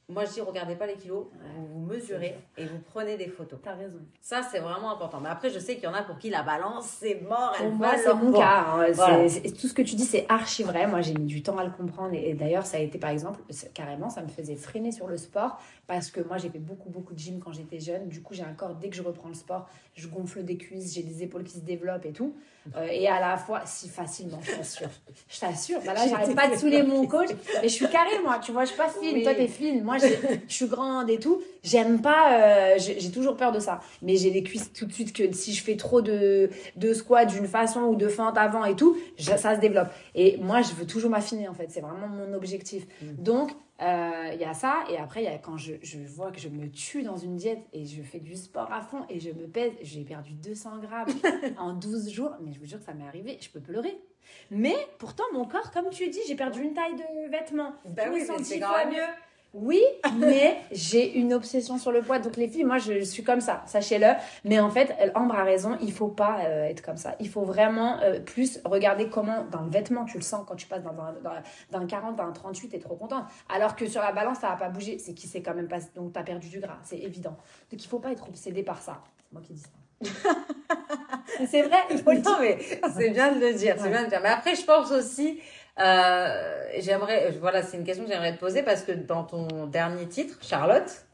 Moi, 0.07 0.27
je 0.27 0.33
dis, 0.33 0.41
regardez 0.43 0.75
pas 0.75 0.87
les 0.87 0.97
kilos, 0.97 1.29
vous 1.57 1.67
vous 1.67 1.81
mesurez 1.87 2.37
et 2.59 2.67
vous 2.67 2.79
prenez 2.93 3.17
des 3.17 3.29
photos. 3.29 3.59
T'as 3.63 3.73
raison. 3.75 4.01
Ça, 4.21 4.43
c'est 4.43 4.59
vraiment 4.59 4.93
important. 4.93 5.19
Mais 5.19 5.31
après, 5.31 5.49
je 5.49 5.59
sais 5.59 5.77
qu'il 5.77 5.85
y 5.85 5.87
en 5.87 5.95
a 5.95 6.03
pour 6.03 6.19
qui 6.19 6.29
la 6.29 6.43
balance, 6.43 6.85
c'est 7.01 7.23
mort. 7.23 7.55
Pour 7.57 7.71
moi, 7.71 7.97
c'est 7.97 8.13
mon 8.13 8.31
cas. 8.39 8.67
hein. 8.69 8.87
Tout 9.59 9.67
ce 9.67 9.73
que 9.73 9.81
tu 9.81 9.95
dis, 9.97 10.05
c'est 10.05 10.27
archi 10.29 10.63
vrai. 10.63 10.87
Moi, 10.87 11.01
j'ai 11.01 11.15
mis 11.15 11.25
du 11.25 11.43
temps 11.43 11.57
à 11.57 11.65
le 11.65 11.71
comprendre. 11.71 12.13
Et, 12.13 12.29
et 12.29 12.35
d'ailleurs, 12.35 12.67
ça 12.67 12.77
a 12.77 12.81
été, 12.81 12.99
par 12.99 13.09
exemple, 13.09 13.41
carrément, 13.73 14.11
ça 14.11 14.21
me 14.21 14.29
faisait 14.29 14.57
freiner 14.57 14.93
sur 14.93 15.07
le 15.07 15.17
sport. 15.17 15.59
Parce 15.87 16.11
que 16.11 16.21
moi, 16.21 16.37
j'ai 16.37 16.51
fait 16.51 16.59
beaucoup, 16.59 16.91
beaucoup 16.91 17.15
de 17.15 17.19
gym 17.19 17.41
quand 17.43 17.53
j'étais 17.53 17.81
jeune. 17.81 18.07
Du 18.09 18.21
coup, 18.21 18.35
j'ai 18.35 18.45
un 18.45 18.53
corps, 18.53 18.75
dès 18.75 18.91
que 18.91 18.97
je 18.97 19.03
reprends 19.03 19.29
le 19.29 19.35
sport, 19.35 19.71
je 19.95 20.07
gonfle 20.07 20.45
des 20.45 20.59
cuisses, 20.59 20.93
j'ai 20.93 21.03
des 21.03 21.23
épaules 21.23 21.45
qui 21.45 21.55
se 21.55 21.65
développent 21.65 22.05
et 22.05 22.13
tout. 22.13 22.37
Euh, 22.77 22.87
et 22.91 23.07
à 23.09 23.21
la 23.21 23.37
fois, 23.37 23.63
si 23.67 23.89
facilement, 23.89 24.41
je 24.43 24.53
t'assure. 24.53 24.89
Je 25.29 25.41
t'assure. 25.41 25.81
Bah 25.85 25.93
là, 25.95 26.09
j'arrête 26.09 26.35
pas 26.35 26.49
de 26.49 26.57
saouler 26.57 26.83
mon 26.83 27.07
coach. 27.07 27.29
Mais 27.61 27.69
je 27.69 27.75
suis 27.75 27.89
carrée, 27.89 28.19
moi. 28.23 28.39
Tu 28.43 28.53
vois, 28.53 28.65
je 28.65 28.69
suis 28.71 28.79
pas 28.79 28.89
fine. 28.89 29.15
Oui. 29.15 29.23
Toi, 29.23 29.35
t'es 29.35 29.49
fine. 29.49 29.83
Moi, 29.85 29.97
je 29.99 30.07
suis 30.49 30.67
grande 30.67 31.11
et 31.11 31.19
tout. 31.19 31.43
J'aime 31.63 32.01
pas. 32.01 32.33
euh, 32.41 32.75
j'ai 32.79 33.11
toujours 33.11 33.37
peur 33.37 33.53
de 33.53 33.61
ça. 33.61 33.81
Mais 34.03 34.17
j'ai 34.17 34.31
les 34.31 34.43
cuisses 34.43 34.73
tout 34.73 34.87
de 34.87 34.93
suite 34.93 35.13
que 35.13 35.31
si 35.33 35.53
je 35.53 35.63
fais 35.63 35.77
trop 35.77 36.01
de, 36.01 36.49
de 36.77 36.95
squat 36.95 37.29
d'une 37.29 37.47
façon 37.47 37.81
ou 37.83 37.97
de 37.97 38.09
fente 38.09 38.39
avant 38.39 38.65
et 38.65 38.77
tout, 38.77 38.97
ça 39.19 39.55
se 39.55 39.61
développe. 39.61 39.89
Et 40.15 40.39
moi, 40.39 40.63
je 40.63 40.73
veux 40.73 40.87
toujours 40.87 41.11
m'affiner, 41.11 41.49
en 41.49 41.55
fait. 41.55 41.67
C'est 41.69 41.81
vraiment 41.81 42.09
mon 42.09 42.33
objectif. 42.35 42.85
Donc, 43.03 43.51
euh, 43.83 44.31
il 44.33 44.41
y 44.41 44.45
a 44.45 44.55
ça. 44.55 44.85
Et 44.89 44.99
après, 44.99 45.23
il 45.23 45.25
y 45.25 45.29
a 45.29 45.39
quand 45.39 45.57
je, 45.57 45.75
je 45.83 45.99
vois 45.99 46.31
que 46.31 46.41
je 46.41 46.49
me 46.49 46.71
tue 46.71 47.03
dans 47.03 47.17
une 47.17 47.37
diète 47.37 47.67
et 47.73 47.85
je 47.85 48.03
fais 48.03 48.21
du 48.21 48.37
sport 48.37 48.73
à 48.73 48.83
fond 48.83 49.05
et 49.09 49.21
je 49.21 49.31
me 49.31 49.47
pèse, 49.47 49.73
j'ai 49.83 50.05
perdu 50.05 50.33
200 50.33 50.79
grammes 50.79 51.09
en 51.59 51.73
12 51.73 52.11
jours. 52.11 52.37
Mais 52.41 52.53
je 52.53 52.61
vous 52.61 52.67
jure 52.67 52.79
que 52.79 52.85
ça 52.85 52.95
m'est 52.95 53.07
arrivé. 53.07 53.39
Je 53.41 53.51
peux 53.51 53.61
pleurer. 53.61 53.99
Mais 54.51 54.77
pourtant, 54.99 55.25
mon 55.33 55.45
corps, 55.45 55.71
comme 55.71 55.91
tu 55.91 56.09
dis, 56.09 56.21
j'ai 56.27 56.35
perdu 56.35 56.63
une 56.63 56.75
taille 56.75 56.95
de 56.95 57.31
vêtements. 57.31 57.75
Je 57.85 58.11
oui, 58.11 58.25
c'est 58.43 58.59
mieux. 58.59 59.03
Oui, 59.55 59.81
mais 60.19 60.59
j'ai 60.73 61.17
une 61.17 61.33
obsession 61.33 61.79
sur 61.79 61.93
le 61.93 62.03
poids. 62.03 62.19
Donc 62.19 62.37
les 62.37 62.49
filles, 62.49 62.65
moi 62.65 62.79
je 62.79 63.05
suis 63.05 63.23
comme 63.23 63.41
ça, 63.41 63.63
sachez-le. 63.67 64.09
Mais 64.45 64.59
en 64.59 64.69
fait, 64.69 64.93
Ambre 65.15 65.37
a 65.37 65.45
raison, 65.45 65.79
il 65.81 65.93
faut 65.93 66.09
pas 66.09 66.41
euh, 66.41 66.65
être 66.65 66.83
comme 66.83 66.97
ça. 66.97 67.15
Il 67.21 67.29
faut 67.29 67.45
vraiment 67.45 68.01
euh, 68.01 68.19
plus 68.19 68.61
regarder 68.65 69.09
comment 69.09 69.45
dans 69.53 69.63
le 69.63 69.71
vêtement 69.71 70.05
tu 70.07 70.19
le 70.19 70.25
sens 70.25 70.45
quand 70.47 70.57
tu 70.57 70.67
passes 70.67 70.83
dans 70.83 70.91
un, 70.91 71.15
dans, 71.23 71.31
dans 71.71 71.79
un 71.79 71.87
40, 71.87 72.17
dans 72.17 72.25
un 72.25 72.33
38, 72.33 72.71
t'es 72.71 72.79
trop 72.81 72.97
contente. 72.97 73.25
Alors 73.49 73.77
que 73.77 73.87
sur 73.87 74.03
la 74.03 74.11
balance, 74.11 74.39
ça 74.41 74.49
va 74.49 74.57
pas 74.57 74.69
bouger. 74.71 74.99
C'est 74.99 75.15
qui 75.15 75.29
s'est 75.29 75.41
quand 75.41 75.55
même 75.55 75.69
pas... 75.69 75.79
Donc 75.95 76.13
t'as 76.13 76.25
perdu 76.25 76.49
du 76.49 76.59
gras, 76.59 76.79
c'est 76.83 76.99
évident. 76.99 77.37
Donc 77.71 77.85
il 77.85 77.87
faut 77.87 78.01
pas 78.01 78.11
être 78.11 78.29
obsédé 78.29 78.65
par 78.65 78.83
ça. 78.83 79.03
C'est 79.19 79.33
moi 79.33 79.41
qui 79.41 79.53
dis 79.53 79.63
ça. 79.63 79.69
C'est 81.51 81.63
vrai, 81.63 81.79
il 81.91 81.99
faut 81.99 82.13
le 82.13 82.19
dire. 82.19 82.31
Non, 82.31 82.39
mais 82.41 82.59
c'est 82.95 83.11
bien 83.11 83.33
de 83.33 83.41
le 83.41 83.55
dire. 83.55 83.75
C'est 83.79 83.89
bien 83.89 84.01
de 84.01 84.05
le 84.05 84.11
dire. 84.11 84.21
Mais 84.23 84.29
après, 84.29 84.55
je 84.55 84.65
pense 84.65 84.91
aussi, 84.93 85.41
euh, 85.81 86.65
j'aimerais, 86.79 87.31
voilà, 87.41 87.63
c'est 87.63 87.77
une 87.77 87.85
question 87.85 88.05
que 88.05 88.11
j'aimerais 88.11 88.35
te 88.35 88.41
poser 88.41 88.63
parce 88.63 88.83
que 88.83 88.93
dans 88.93 89.25
ton 89.25 89.67
dernier 89.67 90.07
titre, 90.07 90.39
Charlotte, 90.43 91.05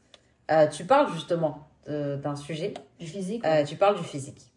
euh, 0.51 0.67
tu 0.67 0.85
parles 0.85 1.11
justement 1.13 1.67
d'un 1.87 2.35
sujet. 2.35 2.73
Du 2.99 3.07
physique. 3.07 3.45
Euh, 3.45 3.63
tu 3.63 3.75
parles 3.75 3.97
du 3.97 4.03
physique. 4.03 4.51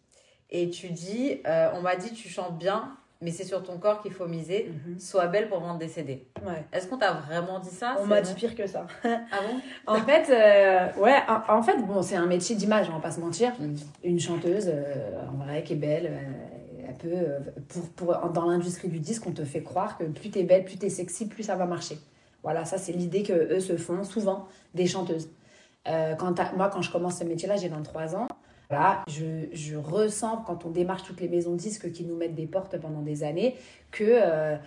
Et 0.51 0.69
tu 0.69 0.89
dis, 0.89 1.41
euh, 1.47 1.69
on 1.73 1.81
m'a 1.81 1.95
dit 1.95 2.13
tu 2.13 2.29
chantes 2.29 2.57
bien, 2.57 2.95
mais 3.21 3.31
c'est 3.31 3.43
sur 3.43 3.63
ton 3.63 3.77
corps 3.77 4.01
qu'il 4.01 4.13
faut 4.13 4.27
miser. 4.27 4.71
Mhm. 4.85 4.99
Sois 4.99 5.27
belle 5.27 5.49
pour 5.49 5.59
vendre 5.59 5.79
des 5.79 5.87
CD. 5.87 6.27
Ouais. 6.45 6.63
Est-ce 6.71 6.87
qu'on 6.87 6.97
t'a 6.97 7.13
vraiment 7.13 7.59
dit 7.59 7.69
ça? 7.69 7.95
On 7.99 8.05
m'a 8.05 8.21
dit 8.21 8.33
pire 8.35 8.55
que 8.55 8.67
ça. 8.67 8.85
Ah 9.03 9.39
bon? 9.41 9.59
En 9.87 9.99
fait, 10.01 10.29
euh, 10.29 11.01
ouais, 11.01 11.17
en, 11.27 11.57
en 11.57 11.63
fait, 11.63 11.77
bon, 11.77 12.01
c'est 12.01 12.15
un 12.15 12.27
métier 12.27 12.55
d'image, 12.55 12.87
on 12.89 12.93
va 12.93 12.99
pas 12.99 13.11
se 13.11 13.19
mentir. 13.19 13.53
Mm. 13.59 13.75
Une 14.03 14.19
chanteuse, 14.19 14.69
euh, 14.69 15.19
en 15.27 15.43
vrai, 15.43 15.63
qui 15.63 15.73
est 15.73 15.77
belle, 15.77 16.07
euh, 16.07 16.54
elle 16.54 16.54
euh, 17.05 17.39
pour, 17.67 17.89
pour, 17.89 18.29
dans 18.29 18.45
l'industrie 18.45 18.87
du 18.87 18.99
disque, 18.99 19.25
on 19.27 19.31
te 19.31 19.43
fait 19.43 19.63
croire 19.63 19.97
que 19.97 20.03
plus 20.05 20.29
t'es 20.29 20.43
belle, 20.43 20.63
plus 20.65 20.77
t'es 20.77 20.89
sexy, 20.89 21.27
plus 21.27 21.43
ça 21.43 21.55
va 21.55 21.65
marcher. 21.65 21.97
Voilà, 22.43 22.63
ça 22.65 22.77
c'est 22.77 22.91
l'idée 22.91 23.23
que 23.23 23.33
eux 23.33 23.59
se 23.59 23.75
font 23.75 24.03
souvent 24.03 24.47
des 24.73 24.87
chanteuses. 24.87 25.29
Euh, 25.87 26.15
moi, 26.55 26.69
quand 26.69 26.81
je 26.81 26.91
commence 26.91 27.19
ce 27.19 27.23
métier-là, 27.23 27.57
j'ai 27.57 27.69
23 27.69 28.15
ans. 28.15 28.27
Voilà, 28.69 29.03
je, 29.07 29.47
je 29.53 29.75
ressens 29.75 30.37
quand 30.47 30.65
on 30.65 30.71
démarche 30.71 31.03
toutes 31.03 31.21
les 31.21 31.27
maisons 31.27 31.51
de 31.51 31.57
disques 31.57 31.91
qui 31.91 32.03
nous 32.03 32.15
mettent 32.15 32.33
des 32.33 32.47
portes 32.47 32.79
pendant 32.79 33.01
des 33.01 33.23
années 33.23 33.55
que 33.91 34.03
euh, 34.07 34.57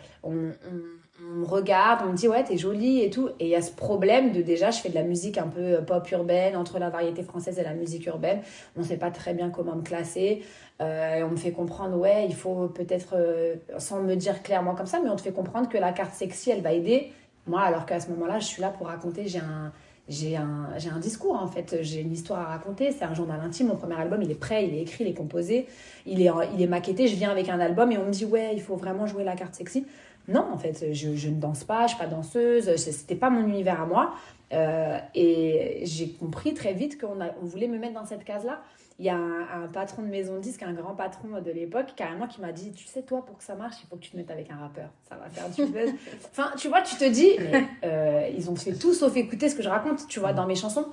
on 1.20 1.40
me 1.40 1.44
regarde, 1.44 2.00
on 2.07 2.12
me 2.12 2.16
dit 2.16 2.28
ouais 2.28 2.44
t'es 2.44 2.57
jolie 2.57 3.02
et 3.02 3.11
tout. 3.11 3.28
Et 3.40 3.46
il 3.46 3.48
y 3.48 3.54
a 3.54 3.62
ce 3.62 3.72
problème 3.72 4.33
de 4.33 4.42
déjà 4.42 4.70
je 4.70 4.81
fais 4.81 4.88
de 4.88 4.94
la 4.94 5.02
musique 5.02 5.38
un 5.38 5.48
peu 5.48 5.61
euh, 5.61 5.81
pop 5.83 6.09
urbaine 6.11 6.57
entre 6.57 6.78
la 6.78 6.90
variété 6.90 7.22
française 7.22 7.59
et 7.59 7.62
la 7.62 7.74
musique 7.74 8.07
urbaine. 8.07 8.40
On 8.76 8.83
sait 8.83 8.96
pas 8.96 9.11
très 9.11 9.35
bien 9.35 9.50
comment 9.50 9.74
me 9.74 9.83
classer. 9.83 10.42
Euh, 10.81 11.22
on 11.26 11.31
me 11.31 11.37
fait 11.37 11.50
comprendre 11.50 11.96
ouais 11.96 12.26
il 12.26 12.35
faut 12.35 12.68
peut-être 12.68 13.14
euh, 13.14 13.57
sans 13.78 14.00
me 14.00 14.14
dire 14.14 14.42
clairement 14.42 14.74
comme 14.74 14.87
ça, 14.87 15.00
mais 15.02 15.11
on 15.11 15.16
te 15.16 15.22
fait 15.22 15.33
comprendre 15.33 15.68
que 15.68 15.78
la 15.78 15.92
carte 15.92 16.14
sexy 16.14 16.50
elle 16.50 16.62
va 16.62 16.72
aider. 16.72 17.12
Moi 17.46 17.61
alors 17.62 17.87
qu'à 17.87 17.98
ce 18.00 18.11
moment-là 18.11 18.38
je 18.38 18.46
suis 18.46 18.62
là 18.62 18.70
pour 18.70 18.87
raconter 18.87 19.26
j'ai 19.26 19.40
un 19.40 19.72
j'ai 20.09 20.37
un, 20.37 20.70
j'ai 20.78 20.88
un 20.88 20.98
discours 20.98 21.35
en 21.35 21.46
fait, 21.48 21.83
j'ai 21.83 22.00
une 22.00 22.12
histoire 22.12 22.40
à 22.40 22.44
raconter, 22.44 22.92
c'est 22.92 23.04
un 23.04 23.12
journal 23.12 23.38
intime, 23.44 23.66
mon 23.66 23.76
premier 23.76 23.96
album 23.96 24.22
il 24.22 24.31
est 24.31 24.40
prêt, 24.40 24.66
il 24.66 24.74
est 24.74 24.81
écrit, 24.81 25.04
il 25.04 25.11
est 25.11 25.14
composé, 25.14 25.66
il 26.07 26.22
est, 26.22 26.31
il 26.54 26.62
est 26.62 26.66
maquetté, 26.66 27.09
je 27.09 27.14
viens 27.14 27.31
avec 27.31 27.50
un 27.50 27.61
album 27.61 27.92
et 27.92 27.98
on 27.98 28.07
me 28.07 28.11
dit 28.11 28.24
ouais 28.24 28.52
il 28.54 28.62
faut 28.62 28.76
vraiment 28.76 29.07
jouer 29.07 29.22
la 29.22 29.35
carte 29.35 29.54
sexy. 29.54 29.85
Non 30.29 30.47
en 30.53 30.59
fait 30.59 30.93
je, 30.93 31.17
je 31.17 31.29
ne 31.29 31.41
danse 31.41 31.64
pas, 31.64 31.87
je 31.87 31.95
suis 31.95 31.99
pas 31.99 32.07
danseuse, 32.07 32.77
c'était 32.77 33.17
pas 33.17 33.31
mon 33.31 33.47
univers 33.47 33.81
à 33.83 33.87
moi 33.87 34.14
Euh, 34.53 34.99
et 35.14 35.83
j'ai 35.85 36.09
compris 36.12 36.55
très 36.55 36.73
vite 36.73 36.99
qu'on 36.99 37.19
on 37.43 37.45
voulait 37.45 37.69
me 37.69 37.79
mettre 37.79 37.95
dans 37.95 38.07
cette 38.07 38.25
case 38.25 38.45
là. 38.47 38.62
Il 39.01 39.05
y 39.05 39.11
a 39.11 39.14
un, 39.14 39.43
un 39.62 39.69
patron 39.69 40.03
de 40.03 40.09
maison 40.09 40.35
de 40.37 40.41
disque, 40.41 40.62
un 40.64 40.73
grand 40.73 40.95
patron 40.95 41.29
de 41.41 41.51
l'époque, 41.53 41.93
carrément 41.95 42.27
qui 42.27 42.41
m'a 42.41 42.51
dit 42.51 42.73
Tu 42.73 42.85
sais, 42.87 43.03
toi, 43.03 43.25
pour 43.25 43.37
que 43.38 43.45
ça 43.45 43.55
marche, 43.55 43.77
il 43.85 43.87
faut 43.88 43.95
que 43.97 44.01
tu 44.01 44.11
te 44.11 44.17
mettes 44.17 44.31
avec 44.31 44.51
un 44.51 44.57
rappeur. 44.57 44.88
Ça 45.09 45.17
va 45.17 45.29
faire 45.31 45.49
du 45.51 45.71
buzz. 45.71 45.91
enfin, 46.33 46.51
tu 46.57 46.67
vois, 46.69 46.83
tu 46.83 46.97
te 46.97 47.05
dis 47.09 47.31
mais, 47.38 47.64
euh, 47.85 48.29
Ils 48.37 48.51
ont 48.51 48.57
fait 48.57 48.73
tout 48.73 48.95
sauf 48.95 49.14
écouter 49.17 49.49
ce 49.51 49.55
que 49.55 49.62
je 49.62 49.69
raconte, 49.69 50.09
tu 50.09 50.19
vois, 50.19 50.33
dans 50.33 50.47
mes 50.47 50.57
chansons. 50.57 50.87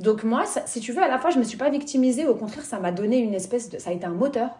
Donc, 0.00 0.24
moi, 0.24 0.44
si 0.66 0.80
tu 0.80 0.92
veux, 0.92 1.02
à 1.02 1.08
la 1.08 1.18
fois, 1.18 1.30
je 1.30 1.38
me 1.38 1.44
suis 1.44 1.58
pas 1.58 1.70
victimisée. 1.70 2.26
Au 2.26 2.34
contraire, 2.34 2.64
ça 2.64 2.80
m'a 2.80 2.92
donné 2.92 3.18
une 3.18 3.34
espèce 3.34 3.70
de. 3.70 3.78
Ça 3.78 3.90
a 3.90 3.92
été 3.92 4.04
un 4.04 4.14
moteur. 4.14 4.50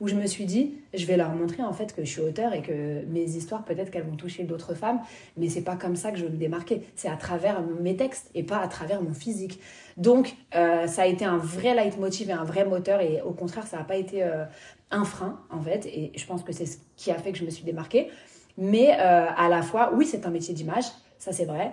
où 0.00 0.08
je 0.08 0.14
me 0.14 0.26
suis 0.26 0.44
dit, 0.44 0.74
je 0.94 1.06
vais 1.06 1.16
leur 1.16 1.30
montrer 1.30 1.62
en 1.62 1.72
fait 1.72 1.94
que 1.94 2.04
je 2.04 2.10
suis 2.10 2.20
auteur 2.20 2.52
et 2.52 2.62
que 2.62 3.04
mes 3.06 3.24
histoires, 3.24 3.64
peut-être 3.64 3.90
qu'elles 3.90 4.04
vont 4.04 4.16
toucher 4.16 4.44
d'autres 4.44 4.74
femmes, 4.74 5.00
mais 5.36 5.48
c'est 5.48 5.62
pas 5.62 5.76
comme 5.76 5.96
ça 5.96 6.10
que 6.10 6.18
je 6.18 6.24
veux 6.24 6.30
me 6.30 6.36
démarquer. 6.36 6.82
C'est 6.96 7.08
à 7.08 7.16
travers 7.16 7.62
mes 7.62 7.96
textes 7.96 8.30
et 8.34 8.42
pas 8.42 8.58
à 8.58 8.68
travers 8.68 9.02
mon 9.02 9.14
physique. 9.14 9.60
Donc, 9.96 10.36
euh, 10.54 10.86
ça 10.86 11.02
a 11.02 11.06
été 11.06 11.24
un 11.24 11.38
vrai 11.38 11.74
leitmotiv 11.74 12.30
et 12.30 12.32
un 12.32 12.44
vrai 12.44 12.64
moteur, 12.64 13.00
et 13.00 13.20
au 13.22 13.32
contraire, 13.32 13.66
ça 13.66 13.78
n'a 13.78 13.84
pas 13.84 13.96
été 13.96 14.22
euh, 14.22 14.44
un 14.90 15.04
frein 15.04 15.40
en 15.50 15.60
fait, 15.60 15.86
et 15.86 16.12
je 16.16 16.26
pense 16.26 16.42
que 16.42 16.52
c'est 16.52 16.66
ce 16.66 16.78
qui 16.96 17.10
a 17.10 17.16
fait 17.16 17.32
que 17.32 17.38
je 17.38 17.44
me 17.44 17.50
suis 17.50 17.64
démarquée. 17.64 18.08
Mais 18.56 18.96
euh, 18.98 19.26
à 19.36 19.48
la 19.48 19.62
fois, 19.62 19.92
oui, 19.94 20.06
c'est 20.06 20.26
un 20.26 20.30
métier 20.30 20.54
d'image, 20.54 20.84
ça 21.18 21.32
c'est 21.32 21.44
vrai, 21.44 21.72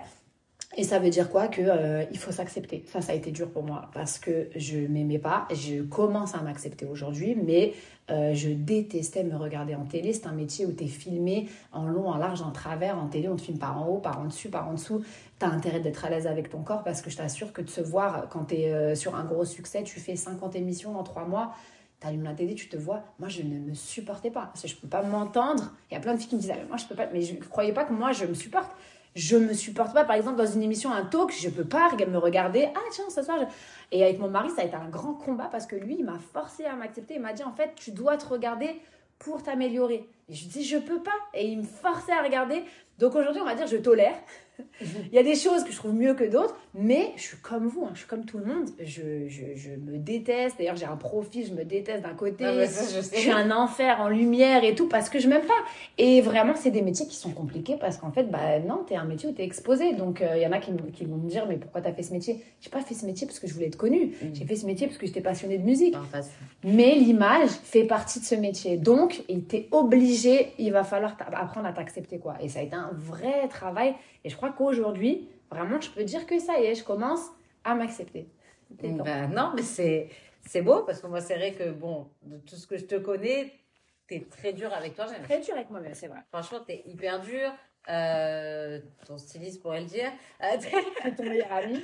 et 0.76 0.84
ça 0.84 0.98
veut 0.98 1.08
dire 1.08 1.30
quoi 1.30 1.48
Que 1.48 1.62
euh, 1.62 2.04
il 2.10 2.18
faut 2.18 2.30
s'accepter. 2.30 2.84
Ça, 2.86 3.00
ça 3.00 3.12
a 3.12 3.14
été 3.14 3.30
dur 3.30 3.50
pour 3.50 3.62
moi 3.62 3.90
parce 3.94 4.18
que 4.18 4.48
je 4.54 4.78
m'aimais 4.78 5.18
pas. 5.18 5.48
Je 5.50 5.82
commence 5.82 6.34
à 6.34 6.42
m'accepter 6.42 6.84
aujourd'hui, 6.84 7.34
mais 7.34 7.72
euh, 8.10 8.34
je 8.34 8.50
détestais 8.50 9.24
me 9.24 9.34
regarder 9.34 9.74
en 9.74 9.86
télé. 9.86 10.12
C'est 10.12 10.26
un 10.26 10.32
métier 10.32 10.66
où 10.66 10.72
tu 10.72 10.84
es 10.84 10.86
filmé 10.86 11.48
en 11.72 11.86
long, 11.88 12.08
en 12.08 12.18
large, 12.18 12.42
en 12.42 12.50
travers. 12.50 12.98
En 12.98 13.06
télé, 13.06 13.28
on 13.28 13.36
te 13.36 13.42
filme 13.42 13.58
par 13.58 13.80
en 13.80 13.88
haut, 13.88 13.98
par 13.98 14.20
en 14.20 14.26
dessus, 14.26 14.50
par 14.50 14.68
en 14.68 14.74
dessous. 14.74 15.02
Tu 15.40 15.46
as 15.46 15.48
intérêt 15.48 15.80
d'être 15.80 16.04
à 16.04 16.10
l'aise 16.10 16.26
avec 16.26 16.50
ton 16.50 16.62
corps 16.62 16.84
parce 16.84 17.00
que 17.00 17.08
je 17.08 17.16
t'assure 17.16 17.54
que 17.54 17.62
de 17.62 17.70
se 17.70 17.80
voir 17.80 18.28
quand 18.28 18.46
tu 18.46 18.56
es 18.56 18.72
euh, 18.72 18.94
sur 18.94 19.16
un 19.16 19.24
gros 19.24 19.46
succès, 19.46 19.82
tu 19.84 19.98
fais 20.00 20.16
50 20.16 20.54
émissions 20.54 20.98
en 20.98 21.02
3 21.02 21.24
mois. 21.24 21.54
Tu 22.00 22.06
allumes 22.06 22.24
la 22.24 22.34
télé, 22.34 22.54
tu 22.54 22.68
te 22.68 22.76
vois. 22.76 23.04
Moi, 23.18 23.30
je 23.30 23.42
ne 23.42 23.58
me 23.58 23.72
supportais 23.72 24.30
pas. 24.30 24.46
Parce 24.52 24.62
que 24.62 24.68
je 24.68 24.76
peux 24.76 24.86
pas 24.86 25.02
m'entendre. 25.02 25.72
Il 25.90 25.94
y 25.94 25.96
a 25.96 26.00
plein 26.00 26.12
de 26.12 26.18
filles 26.18 26.28
qui 26.28 26.36
me 26.36 26.40
disent 26.42 26.52
ah, 26.52 26.64
Moi, 26.68 26.76
je 26.76 26.84
peux 26.84 26.94
pas. 26.94 27.08
Mais 27.12 27.22
je 27.22 27.34
ne 27.34 27.40
croyais 27.40 27.72
pas 27.72 27.84
que 27.84 27.92
moi, 27.94 28.12
je 28.12 28.26
me 28.26 28.34
supporte 28.34 28.70
je 29.14 29.36
me 29.36 29.52
supporte 29.52 29.94
pas. 29.94 30.04
Par 30.04 30.16
exemple, 30.16 30.36
dans 30.36 30.46
une 30.46 30.62
émission, 30.62 30.92
un 30.92 31.04
talk, 31.04 31.32
je 31.32 31.48
peux 31.48 31.64
pas 31.64 31.90
me 31.94 32.18
regarder. 32.18 32.68
Ah, 32.74 32.80
tiens, 32.90 33.10
ce 33.10 33.22
soir. 33.22 33.38
Et 33.90 34.04
avec 34.04 34.18
mon 34.18 34.28
mari, 34.28 34.50
ça 34.50 34.62
a 34.62 34.64
été 34.64 34.76
un 34.76 34.88
grand 34.88 35.14
combat 35.14 35.48
parce 35.50 35.66
que 35.66 35.76
lui, 35.76 35.96
il 35.98 36.04
m'a 36.04 36.18
forcé 36.32 36.64
à 36.64 36.74
m'accepter. 36.74 37.14
Il 37.14 37.20
m'a 37.20 37.32
dit, 37.32 37.44
en 37.44 37.52
fait, 37.52 37.72
tu 37.74 37.90
dois 37.90 38.16
te 38.16 38.26
regarder 38.26 38.80
pour 39.18 39.42
t'améliorer. 39.42 40.08
Et 40.28 40.34
je 40.34 40.46
dis, 40.46 40.64
je 40.64 40.78
peux 40.78 41.02
pas. 41.02 41.10
Et 41.34 41.48
il 41.48 41.58
me 41.58 41.64
forçait 41.64 42.12
à 42.12 42.22
regarder. 42.22 42.64
Donc 42.98 43.14
aujourd'hui, 43.14 43.40
on 43.40 43.46
va 43.46 43.54
dire, 43.54 43.66
je 43.66 43.76
tolère. 43.76 44.16
Il 44.80 45.14
y 45.14 45.18
a 45.18 45.22
des 45.22 45.34
choses 45.34 45.64
que 45.64 45.72
je 45.72 45.76
trouve 45.76 45.94
mieux 45.94 46.14
que 46.14 46.24
d'autres, 46.24 46.56
mais 46.74 47.12
je 47.16 47.22
suis 47.22 47.36
comme 47.38 47.66
vous, 47.66 47.84
hein, 47.84 47.90
je 47.94 48.00
suis 48.00 48.08
comme 48.08 48.24
tout 48.24 48.38
le 48.38 48.44
monde. 48.44 48.68
Je, 48.80 49.28
je, 49.28 49.54
je 49.56 49.70
me 49.70 49.98
déteste. 49.98 50.56
D'ailleurs, 50.58 50.76
j'ai 50.76 50.86
un 50.86 50.96
profil, 50.96 51.46
je 51.46 51.54
me 51.54 51.64
déteste 51.64 52.02
d'un 52.02 52.14
côté. 52.14 52.44
Ah, 52.44 52.64
je, 52.64 53.00
suis 53.00 53.30
un 53.30 53.50
enfer 53.50 54.00
en 54.00 54.08
lumière 54.08 54.64
et 54.64 54.74
tout 54.74 54.88
parce 54.88 55.08
que 55.08 55.18
je 55.18 55.28
m'aime 55.28 55.46
pas. 55.46 55.54
Et 55.96 56.20
vraiment, 56.20 56.54
c'est 56.56 56.70
des 56.70 56.82
métiers 56.82 57.06
qui 57.06 57.16
sont 57.16 57.30
compliqués 57.30 57.76
parce 57.78 57.96
qu'en 57.96 58.10
fait, 58.10 58.24
bah 58.24 58.60
non, 58.60 58.84
t'es 58.86 58.96
un 58.96 59.04
métier 59.04 59.28
où 59.28 59.32
t'es 59.32 59.44
exposé. 59.44 59.94
Donc, 59.94 60.22
euh, 60.22 60.36
il 60.36 60.42
y 60.42 60.46
en 60.46 60.52
a 60.52 60.58
qui, 60.58 60.72
qui, 60.92 61.04
vont 61.04 61.16
me 61.16 61.28
dire, 61.28 61.46
mais 61.48 61.56
pourquoi 61.56 61.80
t'as 61.80 61.92
fait 61.92 62.02
ce 62.02 62.12
métier? 62.12 62.44
J'ai 62.60 62.70
pas 62.70 62.80
fait 62.80 62.94
ce 62.94 63.06
métier 63.06 63.26
parce 63.26 63.38
que 63.38 63.46
je 63.46 63.54
voulais 63.54 63.66
être 63.66 63.76
connue. 63.76 64.14
Mm. 64.22 64.34
J'ai 64.34 64.44
fait 64.44 64.56
ce 64.56 64.66
métier 64.66 64.86
parce 64.86 64.98
que 64.98 65.06
j'étais 65.06 65.20
passionnée 65.20 65.58
de 65.58 65.64
musique. 65.64 65.96
mais 66.64 66.94
l'image 66.94 67.50
fait 67.50 67.84
partie 67.84 68.20
de 68.20 68.24
ce 68.24 68.34
métier. 68.34 68.76
Donc, 68.76 69.22
il 69.28 69.44
t'est 69.44 69.68
obligé, 69.72 70.52
il 70.58 70.72
va 70.72 70.84
falloir 70.84 71.16
apprendre 71.34 71.66
à 71.66 71.72
t'accepter, 71.72 72.18
quoi. 72.18 72.36
Et 72.40 72.48
ça 72.48 72.60
a 72.60 72.62
été 72.62 72.74
un 72.74 72.90
vrai 72.94 73.48
travail. 73.48 73.94
Et 74.24 74.30
je 74.30 74.36
crois 74.36 74.47
qu'aujourd'hui, 74.52 75.28
vraiment, 75.50 75.80
je 75.80 75.90
peux 75.90 76.04
dire 76.04 76.26
que 76.26 76.38
ça 76.38 76.60
y 76.60 76.64
est, 76.64 76.74
je 76.74 76.84
commence 76.84 77.26
à 77.64 77.74
m'accepter. 77.74 78.28
Ben, 78.70 79.30
non, 79.34 79.52
mais 79.54 79.62
c'est, 79.62 80.08
c'est 80.46 80.62
beau 80.62 80.82
parce 80.82 81.00
que 81.00 81.06
moi, 81.06 81.20
c'est 81.20 81.36
vrai 81.36 81.52
que, 81.52 81.70
bon, 81.70 82.08
de 82.22 82.36
tout 82.38 82.56
ce 82.56 82.66
que 82.66 82.76
je 82.76 82.84
te 82.84 82.96
connais, 82.96 83.52
tu 84.06 84.14
es 84.16 84.20
très 84.20 84.52
dur 84.52 84.72
avec 84.72 84.94
toi-même. 84.94 85.22
Très 85.22 85.40
dur 85.40 85.54
avec 85.54 85.70
moi-même, 85.70 85.94
c'est 85.94 86.08
vrai. 86.08 86.20
Franchement, 86.32 86.58
tu 86.66 86.72
es 86.72 86.82
hyper 86.86 87.20
dur. 87.20 87.50
Euh, 87.88 88.80
ton 89.06 89.16
styliste 89.16 89.62
pourrait 89.62 89.80
le 89.80 89.86
dire. 89.86 90.10
ton 91.16 91.22
meilleur 91.22 91.52
ami. 91.52 91.82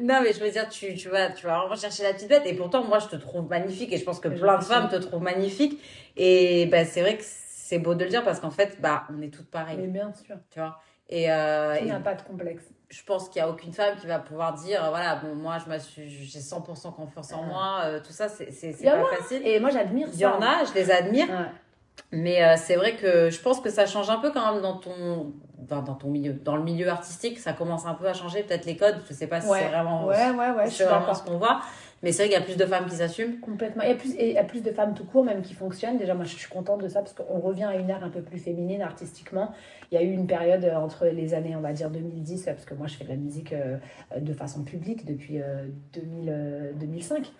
non, 0.00 0.20
mais 0.22 0.32
je 0.32 0.40
veux 0.40 0.50
dire, 0.50 0.68
tu, 0.68 0.94
tu, 0.94 1.08
vas, 1.08 1.30
tu 1.30 1.46
vas 1.46 1.60
vraiment 1.60 1.76
chercher 1.76 2.04
la 2.04 2.14
petite 2.14 2.28
bête. 2.28 2.46
Et 2.46 2.54
pourtant, 2.54 2.84
moi, 2.84 2.98
je 2.98 3.08
te 3.08 3.16
trouve 3.16 3.48
magnifique. 3.48 3.92
Et 3.92 3.98
je 3.98 4.04
pense 4.04 4.20
que 4.20 4.28
plein 4.28 4.58
de 4.58 4.64
femmes 4.64 4.88
te 4.88 4.96
trouvent 4.96 5.22
magnifique. 5.22 5.82
Et 6.16 6.66
ben, 6.66 6.86
c'est 6.86 7.02
vrai 7.02 7.18
que 7.18 7.24
c'est 7.24 7.78
beau 7.78 7.94
de 7.94 8.04
le 8.04 8.10
dire 8.10 8.24
parce 8.24 8.40
qu'en 8.40 8.50
fait, 8.50 8.80
bah, 8.80 9.04
on 9.10 9.20
est 9.20 9.28
toutes 9.28 9.50
pareilles. 9.50 9.76
Mais 9.78 9.88
bien 9.88 10.12
sûr. 10.14 10.36
Tu 10.50 10.58
vois? 10.58 10.78
Et, 11.08 11.30
euh, 11.30 11.76
il 11.80 11.86
n'y 11.86 11.92
a 11.92 12.00
pas 12.00 12.14
de 12.14 12.22
complexe. 12.22 12.64
Je 12.88 13.02
pense 13.02 13.28
qu'il 13.28 13.42
n'y 13.42 13.48
a 13.48 13.50
aucune 13.50 13.72
femme 13.72 13.96
qui 13.96 14.06
va 14.06 14.18
pouvoir 14.18 14.54
dire 14.54 14.84
voilà, 14.90 15.16
bon, 15.16 15.34
moi, 15.34 15.58
j'ai 15.96 16.40
100% 16.40 16.94
confiance 16.94 17.32
en 17.32 17.42
moi, 17.42 17.80
euh, 17.84 18.00
tout 18.00 18.12
ça, 18.12 18.28
c'est 18.28 18.46
pas 18.84 19.04
facile. 19.16 19.42
Et 19.44 19.58
moi, 19.60 19.70
j'admire 19.70 20.06
ça. 20.08 20.14
Il 20.14 20.20
y 20.20 20.26
en 20.26 20.40
a, 20.40 20.64
je 20.64 20.74
les 20.74 20.90
admire. 20.90 21.28
Mais 22.12 22.42
euh, 22.42 22.54
c'est 22.56 22.76
vrai 22.76 22.94
que 22.94 23.30
je 23.30 23.40
pense 23.40 23.60
que 23.60 23.70
ça 23.70 23.86
change 23.86 24.10
un 24.10 24.18
peu 24.18 24.30
quand 24.30 24.52
même 24.52 24.62
dans 24.62 24.76
ton, 24.76 25.32
dans, 25.58 25.82
dans, 25.82 25.94
ton 25.94 26.08
milieu. 26.08 26.34
Dans 26.34 26.56
le 26.56 26.62
milieu 26.62 26.88
artistique, 26.88 27.38
ça 27.38 27.52
commence 27.52 27.86
un 27.86 27.94
peu 27.94 28.06
à 28.06 28.12
changer, 28.12 28.42
peut-être 28.42 28.66
les 28.66 28.76
codes. 28.76 29.00
Je 29.08 29.14
sais 29.14 29.26
pas 29.26 29.40
si 29.40 29.48
c'est 29.48 29.68
vraiment, 29.68 30.06
ouais, 30.06 30.30
ouais, 30.30 30.50
ouais, 30.50 30.70
c'est 30.70 30.84
vraiment 30.84 31.14
ce 31.14 31.22
qu'on 31.24 31.38
voit. 31.38 31.60
Mais 32.02 32.12
c'est 32.12 32.24
vrai 32.24 32.28
qu'il 32.28 32.38
y 32.38 32.42
a 32.42 32.44
plus 32.44 32.56
de 32.56 32.66
femmes 32.66 32.86
qui 32.86 32.96
s'assument. 32.96 33.40
Complètement. 33.40 33.82
Il 33.82 33.88
y, 33.88 33.92
a 33.92 33.94
plus, 33.94 34.14
il 34.18 34.32
y 34.32 34.38
a 34.38 34.44
plus 34.44 34.62
de 34.62 34.70
femmes 34.70 34.94
tout 34.94 35.04
court, 35.04 35.24
même 35.24 35.42
qui 35.42 35.54
fonctionnent. 35.54 35.98
Déjà, 35.98 36.14
moi, 36.14 36.24
je 36.24 36.36
suis 36.36 36.48
contente 36.48 36.82
de 36.82 36.88
ça 36.88 37.00
parce 37.00 37.14
qu'on 37.14 37.40
revient 37.40 37.64
à 37.64 37.76
une 37.76 37.88
ère 37.88 38.04
un 38.04 38.10
peu 38.10 38.20
plus 38.20 38.38
féminine 38.38 38.82
artistiquement. 38.82 39.52
Il 39.90 39.94
y 39.94 39.98
a 39.98 40.02
eu 40.02 40.10
une 40.10 40.26
période 40.26 40.64
euh, 40.64 40.76
entre 40.76 41.06
les 41.06 41.34
années, 41.34 41.56
on 41.56 41.60
va 41.60 41.72
dire 41.72 41.90
2010, 41.90 42.44
parce 42.44 42.64
que 42.64 42.74
moi, 42.74 42.86
je 42.86 42.96
fais 42.96 43.04
de 43.04 43.10
la 43.10 43.16
musique 43.16 43.52
euh, 43.52 43.78
de 44.18 44.32
façon 44.32 44.62
publique 44.62 45.06
depuis 45.06 45.40
2000, 45.94 46.74
2005. 46.78 47.32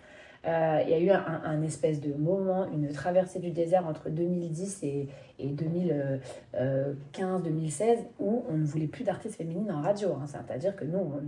Euh, 0.45 0.81
il 0.83 0.89
y 0.89 0.93
a 0.93 0.99
eu 0.99 1.09
un, 1.09 1.63
espèce 1.63 1.99
de 1.99 2.13
moment, 2.13 2.67
une 2.71 2.91
traversée 2.91 3.39
du 3.39 3.49
désert 3.51 3.87
entre 3.87 4.09
2010 4.09 4.83
et, 4.83 5.09
et 5.39 5.47
2015-2016 5.47 7.97
où 8.19 8.43
on 8.49 8.53
ne 8.53 8.65
voulait 8.65 8.87
plus 8.87 9.03
d'artistes 9.03 9.35
féminines 9.35 9.71
en 9.71 9.81
radio. 9.81 10.13
Hein. 10.13 10.25
C'est-à-dire 10.25 10.75
que 10.75 10.85
nous, 10.85 10.99
on, 10.99 11.21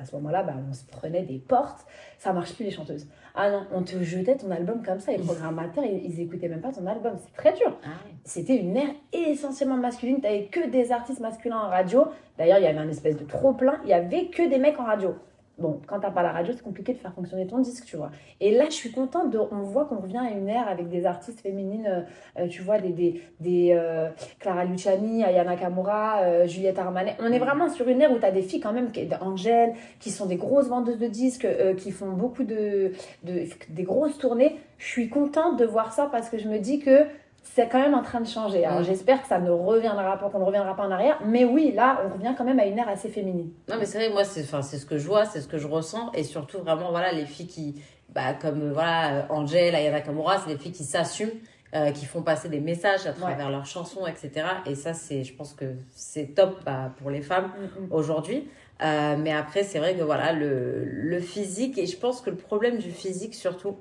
à 0.00 0.04
ce 0.04 0.14
moment-là, 0.16 0.42
bah, 0.42 0.54
on 0.68 0.72
se 0.72 0.84
prenait 0.84 1.22
des 1.22 1.38
portes, 1.38 1.86
ça 2.18 2.32
marche 2.32 2.54
plus 2.54 2.64
les 2.64 2.70
chanteuses. 2.70 3.06
Ah 3.34 3.50
non, 3.50 3.66
on 3.72 3.82
te 3.82 4.02
jetait 4.02 4.36
ton 4.36 4.50
album 4.50 4.82
comme 4.82 4.98
ça, 4.98 5.12
les 5.12 5.18
programmateurs, 5.18 5.84
ils, 5.84 6.02
ils 6.04 6.20
écoutaient 6.20 6.48
même 6.48 6.62
pas 6.62 6.72
ton 6.72 6.86
album. 6.86 7.16
C'est 7.18 7.36
très 7.36 7.52
dur. 7.52 7.78
Ah 7.84 7.90
C'était 8.24 8.56
une 8.56 8.76
ère 8.76 8.94
essentiellement 9.12 9.76
masculine, 9.76 10.20
tu 10.20 10.26
que 10.50 10.68
des 10.68 10.90
artistes 10.92 11.20
masculins 11.20 11.58
en 11.58 11.68
radio. 11.68 12.06
D'ailleurs, 12.38 12.58
il 12.58 12.64
y 12.64 12.66
avait 12.66 12.78
un 12.78 12.88
espèce 12.88 13.16
de 13.16 13.24
trop-plein, 13.24 13.80
il 13.84 13.90
y 13.90 13.94
avait 13.94 14.26
que 14.26 14.48
des 14.48 14.58
mecs 14.58 14.80
en 14.80 14.84
radio. 14.84 15.14
Bon, 15.58 15.80
quand 15.86 16.00
t'as 16.00 16.10
pas 16.10 16.22
la 16.22 16.32
radio, 16.32 16.52
c'est 16.54 16.62
compliqué 16.62 16.92
de 16.92 16.98
faire 16.98 17.14
fonctionner 17.14 17.46
ton 17.46 17.58
disque, 17.60 17.86
tu 17.86 17.96
vois. 17.96 18.10
Et 18.40 18.50
là, 18.50 18.66
je 18.66 18.74
suis 18.74 18.92
contente, 18.92 19.30
de, 19.30 19.38
on 19.38 19.62
voit 19.62 19.86
qu'on 19.86 19.96
revient 19.96 20.18
à 20.18 20.30
une 20.30 20.48
ère 20.50 20.68
avec 20.68 20.90
des 20.90 21.06
artistes 21.06 21.40
féminines, 21.40 21.86
euh, 21.86 22.02
euh, 22.38 22.46
tu 22.46 22.60
vois, 22.60 22.78
des, 22.78 22.90
des, 22.90 23.22
des 23.40 23.70
euh, 23.72 24.10
Clara 24.38 24.66
Luciani, 24.66 25.24
Ayana 25.24 25.56
Kamura, 25.56 26.46
Juliette 26.46 26.78
Armanet. 26.78 27.16
On 27.20 27.32
est 27.32 27.38
vraiment 27.38 27.70
sur 27.70 27.88
une 27.88 28.02
ère 28.02 28.12
où 28.12 28.18
tu 28.18 28.26
as 28.26 28.32
des 28.32 28.42
filles 28.42 28.60
quand 28.60 28.74
même, 28.74 28.90
Angèle, 29.22 29.72
qui 29.98 30.10
sont 30.10 30.26
des 30.26 30.36
grosses 30.36 30.68
vendeuses 30.68 30.98
de 30.98 31.06
disques, 31.06 31.48
qui 31.78 31.90
font 31.90 32.12
beaucoup 32.12 32.44
de, 32.44 32.92
de, 33.22 33.44
des 33.70 33.82
grosses 33.82 34.18
tournées. 34.18 34.56
Je 34.76 34.86
suis 34.86 35.08
contente 35.08 35.58
de 35.58 35.64
voir 35.64 35.94
ça 35.94 36.08
parce 36.12 36.28
que 36.28 36.36
je 36.36 36.48
me 36.48 36.58
dis 36.58 36.80
que 36.80 37.06
c'est 37.54 37.68
quand 37.68 37.80
même 37.80 37.94
en 37.94 38.02
train 38.02 38.20
de 38.20 38.26
changer. 38.26 38.64
Alors 38.64 38.82
j'espère 38.82 39.22
que 39.22 39.28
ça 39.28 39.38
ne 39.38 39.50
reviendra 39.50 40.18
pas, 40.18 40.28
qu'on 40.28 40.40
ne 40.40 40.44
reviendra 40.44 40.74
pas 40.74 40.86
en 40.86 40.90
arrière. 40.90 41.18
Mais 41.24 41.44
oui, 41.44 41.72
là, 41.72 42.02
on 42.04 42.14
revient 42.14 42.34
quand 42.36 42.44
même 42.44 42.58
à 42.58 42.66
une 42.66 42.78
ère 42.78 42.88
assez 42.88 43.08
féminine. 43.08 43.50
Non, 43.68 43.76
mais 43.78 43.86
c'est 43.86 43.98
vrai, 43.98 44.10
moi, 44.10 44.24
c'est, 44.24 44.42
enfin, 44.42 44.62
c'est 44.62 44.78
ce 44.78 44.86
que 44.86 44.98
je 44.98 45.06
vois, 45.06 45.24
c'est 45.24 45.40
ce 45.40 45.48
que 45.48 45.58
je 45.58 45.66
ressens. 45.66 46.10
Et 46.12 46.24
surtout, 46.24 46.58
vraiment, 46.58 46.90
voilà, 46.90 47.12
les 47.12 47.24
filles 47.24 47.46
qui, 47.46 47.82
bah, 48.10 48.34
comme 48.34 48.62
euh, 48.62 48.72
voilà, 48.72 49.26
Angèle, 49.30 49.74
Ayana 49.74 50.00
Kamura, 50.00 50.38
c'est 50.38 50.54
des 50.54 50.58
filles 50.58 50.72
qui 50.72 50.84
s'assument. 50.84 51.38
Euh, 51.74 51.90
qui 51.90 52.06
font 52.06 52.22
passer 52.22 52.48
des 52.48 52.60
messages 52.60 53.06
à 53.06 53.12
travers 53.12 53.50
leurs 53.50 53.66
chansons, 53.66 54.06
etc. 54.06 54.46
Et 54.66 54.76
ça, 54.76 54.94
c'est, 54.94 55.24
je 55.24 55.34
pense 55.34 55.52
que 55.52 55.64
c'est 55.90 56.34
top 56.34 56.62
bah, 56.64 56.92
pour 56.96 57.10
les 57.10 57.20
femmes 57.20 57.48
mm, 57.48 57.86
mm. 57.86 57.92
aujourd'hui. 57.92 58.48
Euh, 58.82 59.16
mais 59.18 59.32
après, 59.32 59.64
c'est 59.64 59.80
vrai 59.80 59.96
que 59.96 60.02
voilà, 60.02 60.32
le, 60.32 60.84
le, 60.84 61.18
physique, 61.18 61.76
et 61.76 61.86
je 61.86 61.98
pense 61.98 62.20
que 62.20 62.30
le 62.30 62.36
problème 62.36 62.78
du 62.78 62.92
physique 62.92 63.34
surtout, 63.34 63.76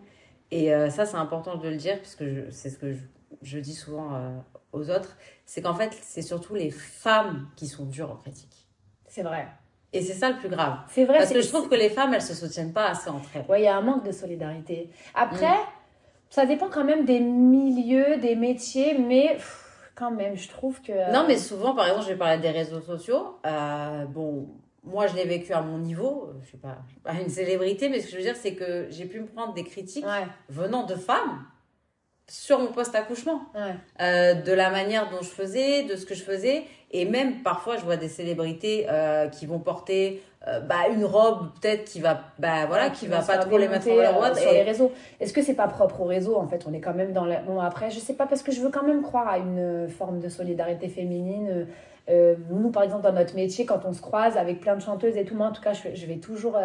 et 0.50 0.72
ça, 0.90 1.06
c'est 1.06 1.18
important 1.18 1.58
de 1.58 1.68
le 1.70 1.76
dire, 1.76 2.00
puisque 2.00 2.24
c'est 2.50 2.70
ce 2.70 2.78
que 2.78 2.92
je, 2.92 3.00
je 3.46 3.60
dis 3.60 3.76
souvent 3.76 4.16
euh, 4.16 4.38
aux 4.74 4.90
autres, 4.90 5.16
c'est 5.46 5.62
qu'en 5.62 5.76
fait, 5.76 5.96
c'est 6.02 6.24
surtout 6.24 6.56
les 6.56 6.72
femmes 6.72 7.48
qui 7.56 7.68
sont 7.68 7.86
dures 7.86 8.12
en 8.12 8.16
critique. 8.16 8.68
C'est 9.08 9.22
vrai. 9.22 9.48
Et 9.94 10.02
c'est 10.02 10.14
ça 10.14 10.32
le 10.32 10.38
plus 10.38 10.50
grave. 10.50 10.80
C'est 10.90 11.06
vrai. 11.06 11.20
Parce 11.20 11.32
que 11.32 11.42
je 11.42 11.48
trouve 11.48 11.70
que 11.70 11.76
les 11.76 11.90
femmes, 11.90 12.14
elles 12.14 12.22
se 12.22 12.34
soutiennent 12.34 12.74
pas 12.74 12.90
assez 12.90 13.10
entre 13.10 13.30
elles. 13.36 13.46
Oui, 13.48 13.60
il 13.60 13.64
y 13.64 13.68
a 13.68 13.78
un 13.78 13.82
manque 13.82 14.04
de 14.04 14.12
solidarité. 14.12 14.90
Après, 15.14 15.54
mm. 15.54 15.68
ça 16.30 16.46
dépend 16.46 16.70
quand 16.70 16.84
même 16.84 17.06
des 17.06 17.20
milieux, 17.20 18.18
des 18.18 18.36
métiers, 18.36 18.98
mais 18.98 19.38
quand 19.94 20.12
même, 20.12 20.36
je 20.36 20.50
trouve 20.50 20.82
que. 20.82 21.14
Non, 21.14 21.26
mais 21.28 21.38
souvent, 21.38 21.76
par 21.76 21.86
exemple, 21.86 22.06
je 22.06 22.10
vais 22.10 22.18
parler 22.18 22.42
des 22.42 22.50
réseaux 22.50 22.82
sociaux. 22.82 23.38
Euh, 23.46 24.06
bon, 24.06 24.50
moi, 24.84 25.06
je 25.06 25.16
l'ai 25.16 25.26
vécu 25.26 25.54
à 25.54 25.62
mon 25.62 25.78
niveau. 25.78 26.32
Je 26.42 26.48
suis 26.48 26.58
pas, 26.58 26.80
pas 27.04 27.14
une 27.14 27.30
célébrité, 27.30 27.88
mais 27.88 28.00
ce 28.00 28.08
que 28.08 28.12
je 28.14 28.18
veux 28.18 28.24
dire, 28.24 28.36
c'est 28.36 28.56
que 28.56 28.88
j'ai 28.90 29.06
pu 29.06 29.22
me 29.22 29.28
prendre 29.28 29.54
des 29.54 29.64
critiques 29.64 30.06
venant 30.50 30.84
de 30.84 30.96
femmes 30.96 31.46
sur 32.28 32.60
mon 32.60 32.68
poste 32.68 32.96
accouchement, 32.96 33.42
euh, 34.02 34.34
de 34.34 34.52
la 34.52 34.70
manière 34.72 35.10
dont 35.10 35.22
je 35.22 35.30
faisais, 35.30 35.84
de 35.84 35.96
ce 35.96 36.06
que 36.06 36.16
je 36.16 36.24
faisais, 36.24 36.64
et 36.92 37.06
même 37.06 37.44
parfois 37.44 37.78
je 37.78 37.84
vois 37.84 37.98
des 37.98 38.08
célébrités 38.08 38.88
euh, 38.90 39.28
qui 39.28 39.46
vont 39.46 39.60
porter 39.60 40.24
euh, 40.48 40.60
bah, 40.60 40.88
une 40.92 41.06
robe 41.06 41.50
peut-être 41.60 41.86
qui 41.86 42.00
va 42.00 42.22
bah 42.40 42.66
voilà 42.68 42.90
qui, 42.90 43.08
va, 43.08 43.22
pas 43.22 43.38
trop 43.40 43.58
les 43.58 43.68
mettre 43.68 43.88
en 43.90 44.36
sur 44.36 44.52
les 44.52 44.64
réseaux. 44.64 44.92
Est-ce 45.20 45.34
que 45.34 45.42
c'est 45.42 45.56
pas 45.56 45.68
propre 45.68 46.02
au 46.02 46.06
réseau 46.06 46.36
en 46.36 46.48
fait? 46.48 46.66
On 46.68 46.74
est 46.74 46.80
quand 46.80 46.94
même 46.94 47.14
dans 47.14 47.26
la... 47.26 47.42
bon 47.42 47.60
après 47.60 47.92
je 47.92 48.00
sais 48.00 48.14
pas 48.14 48.26
parce 48.26 48.42
que 48.42 48.52
je 48.52 48.62
veux 48.62 48.70
quand 48.70 48.84
même 48.84 49.02
croire 49.04 49.28
à 49.28 49.38
une 49.38 49.88
forme 49.90 50.20
de 50.20 50.30
solidarité 50.30 50.88
féminine. 50.88 51.68
nous 52.08 52.72
par 52.72 52.84
exemple 52.84 53.04
dans 53.04 53.14
notre 53.14 53.36
métier 53.36 53.66
quand 53.66 53.86
on 53.86 53.94
se 53.94 54.02
croise 54.02 54.38
avec 54.38 54.62
plein 54.62 54.76
de 54.76 54.82
chanteuses 54.82 55.18
et 55.18 55.26
tout 55.26 55.36
moi 55.36 55.48
en 55.48 55.52
tout 55.52 55.62
cas 55.62 55.74
je, 55.74 55.94
je 55.94 56.06
vais 56.06 56.18
toujours 56.18 56.58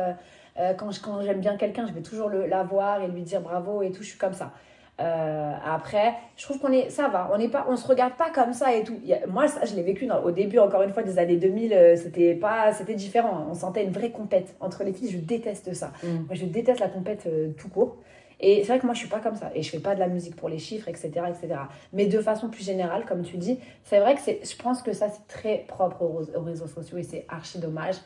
quand, 0.56 0.90
quand 1.02 1.22
j'aime 1.22 1.40
bien 1.40 1.56
quelqu'un 1.56 1.86
je 1.86 1.92
vais 1.92 2.02
toujours 2.02 2.28
le, 2.30 2.46
la 2.46 2.62
voir 2.62 3.02
et 3.02 3.08
lui 3.08 3.22
dire 3.22 3.40
bravo 3.40 3.82
et 3.82 3.90
tout 3.90 4.02
je 4.02 4.08
suis 4.08 4.18
comme 4.18 4.34
ça. 4.34 4.52
Euh, 5.00 5.52
après, 5.64 6.14
je 6.36 6.44
trouve 6.44 6.58
qu'on 6.58 6.72
est, 6.72 6.90
ça 6.90 7.08
va, 7.08 7.30
on 7.32 7.38
n'est 7.38 7.48
pas, 7.48 7.66
on 7.68 7.76
se 7.76 7.86
regarde 7.86 8.14
pas 8.14 8.30
comme 8.30 8.52
ça 8.52 8.74
et 8.74 8.84
tout. 8.84 8.98
moi, 9.28 9.48
ça, 9.48 9.64
je 9.64 9.74
l'ai 9.74 9.82
vécu 9.82 10.08
au 10.10 10.30
début, 10.30 10.58
encore 10.58 10.82
une 10.82 10.92
fois, 10.92 11.02
des 11.02 11.18
années 11.18 11.36
2000, 11.36 11.72
euh, 11.72 11.96
c'était 11.96 12.34
pas, 12.34 12.72
c'était 12.72 12.94
différent. 12.94 13.46
On 13.50 13.54
sentait 13.54 13.84
une 13.84 13.92
vraie 13.92 14.10
compète 14.10 14.54
entre 14.60 14.84
les 14.84 14.92
filles. 14.92 15.10
Je 15.10 15.18
déteste 15.18 15.72
ça. 15.72 15.92
Mm. 16.02 16.06
Moi, 16.26 16.34
je 16.34 16.44
déteste 16.44 16.80
la 16.80 16.88
compète 16.88 17.24
euh, 17.26 17.50
tout 17.56 17.68
court. 17.68 17.96
Et 18.42 18.62
c'est 18.62 18.68
vrai 18.68 18.78
que 18.78 18.86
moi, 18.86 18.94
je 18.94 19.00
suis 19.00 19.08
pas 19.08 19.20
comme 19.20 19.36
ça. 19.36 19.50
Et 19.54 19.62
je 19.62 19.70
fais 19.70 19.80
pas 19.80 19.94
de 19.94 20.00
la 20.00 20.08
musique 20.08 20.36
pour 20.36 20.48
les 20.48 20.58
chiffres, 20.58 20.88
etc., 20.88 21.10
etc. 21.28 21.60
Mais 21.92 22.06
de 22.06 22.20
façon 22.20 22.48
plus 22.48 22.64
générale, 22.64 23.04
comme 23.06 23.22
tu 23.22 23.36
dis, 23.36 23.58
c'est 23.84 24.00
vrai 24.00 24.14
que 24.14 24.20
c'est, 24.20 24.40
je 24.44 24.56
pense 24.62 24.82
que 24.82 24.92
ça, 24.92 25.08
c'est 25.08 25.26
très 25.28 25.64
propre 25.66 26.02
aux 26.02 26.42
réseaux 26.42 26.66
sociaux 26.66 26.98
et 26.98 27.02
c'est 27.02 27.24
archi 27.28 27.58
dommage 27.58 27.96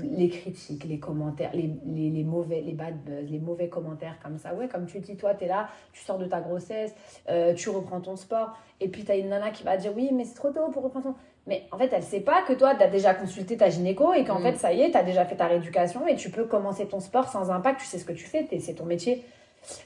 les 0.00 0.28
critiques, 0.28 0.84
les 0.84 0.98
commentaires, 0.98 1.50
les, 1.54 1.70
les, 1.86 2.24
mauvais, 2.24 2.60
les 2.60 2.72
bad 2.72 2.96
buzz, 3.04 3.30
les 3.30 3.38
mauvais 3.38 3.68
commentaires 3.68 4.18
comme 4.22 4.36
ça. 4.36 4.52
Ouais, 4.54 4.66
comme 4.66 4.86
tu 4.86 4.98
dis, 4.98 5.16
toi, 5.16 5.34
tu 5.34 5.44
es 5.44 5.48
là, 5.48 5.68
tu 5.92 6.02
sors 6.02 6.18
de 6.18 6.26
ta 6.26 6.40
grossesse, 6.40 6.94
euh, 7.28 7.54
tu 7.54 7.68
reprends 7.70 8.00
ton 8.00 8.16
sport, 8.16 8.56
et 8.80 8.88
puis 8.88 9.04
tu 9.04 9.12
as 9.12 9.16
une 9.16 9.28
nana 9.28 9.50
qui 9.50 9.62
va 9.62 9.76
dire 9.76 9.92
oui, 9.94 10.10
mais 10.12 10.24
c'est 10.24 10.34
trop 10.34 10.50
tôt 10.50 10.68
pour 10.72 10.82
reprendre 10.82 11.06
ton. 11.06 11.14
Mais 11.46 11.68
en 11.70 11.78
fait, 11.78 11.92
elle 11.92 12.02
sait 12.02 12.20
pas 12.20 12.42
que 12.42 12.52
toi, 12.52 12.74
tu 12.74 12.82
as 12.82 12.88
déjà 12.88 13.14
consulté 13.14 13.56
ta 13.56 13.70
gynéco 13.70 14.12
et 14.12 14.24
qu'en 14.24 14.40
mm. 14.40 14.42
fait, 14.42 14.54
ça 14.56 14.72
y 14.72 14.80
est, 14.80 14.90
tu 14.90 14.96
as 14.96 15.04
déjà 15.04 15.24
fait 15.24 15.36
ta 15.36 15.46
rééducation 15.46 16.06
et 16.08 16.16
tu 16.16 16.30
peux 16.30 16.44
commencer 16.44 16.86
ton 16.88 16.98
sport 16.98 17.28
sans 17.28 17.50
impact, 17.50 17.80
tu 17.80 17.86
sais 17.86 17.98
ce 17.98 18.04
que 18.04 18.12
tu 18.12 18.24
fais, 18.24 18.48
c'est 18.58 18.74
ton 18.74 18.86
métier. 18.86 19.24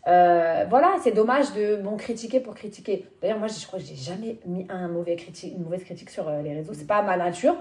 Euh, 0.06 0.64
voilà, 0.68 0.94
c'est 1.02 1.12
dommage 1.12 1.52
de 1.52 1.76
bon 1.76 1.96
critiquer 1.96 2.40
pour 2.40 2.54
critiquer. 2.54 3.06
D'ailleurs, 3.20 3.38
moi, 3.38 3.48
je 3.48 3.66
crois 3.66 3.78
que 3.78 3.84
j'ai 3.84 3.94
jamais 3.94 4.38
mis 4.46 4.66
un 4.68 4.88
mauvais 4.88 5.16
critique, 5.16 5.54
une 5.56 5.62
mauvaise 5.62 5.84
critique 5.84 6.10
sur 6.10 6.28
euh, 6.28 6.42
les 6.42 6.54
réseaux. 6.54 6.72
C'est 6.74 6.86
pas 6.86 7.02
ma 7.02 7.16
nature. 7.16 7.56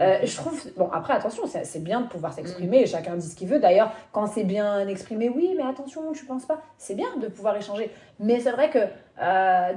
Euh, 0.00 0.18
je 0.22 0.36
trouve. 0.36 0.60
Bon, 0.76 0.88
après, 0.92 1.14
attention, 1.14 1.44
c'est 1.46 1.82
bien 1.82 2.02
de 2.02 2.08
pouvoir 2.08 2.32
s'exprimer. 2.32 2.82
et 2.82 2.86
Chacun 2.86 3.16
dit 3.16 3.28
ce 3.28 3.36
qu'il 3.36 3.48
veut. 3.48 3.58
D'ailleurs, 3.58 3.92
quand 4.12 4.26
c'est 4.26 4.44
bien 4.44 4.86
exprimé, 4.88 5.28
oui, 5.28 5.54
mais 5.56 5.64
attention, 5.64 6.12
tu 6.12 6.24
penses 6.24 6.46
pas. 6.46 6.62
C'est 6.78 6.94
bien 6.94 7.16
de 7.20 7.28
pouvoir 7.28 7.56
échanger. 7.56 7.90
Mais 8.20 8.40
c'est 8.40 8.52
vrai 8.52 8.70
que 8.70 8.78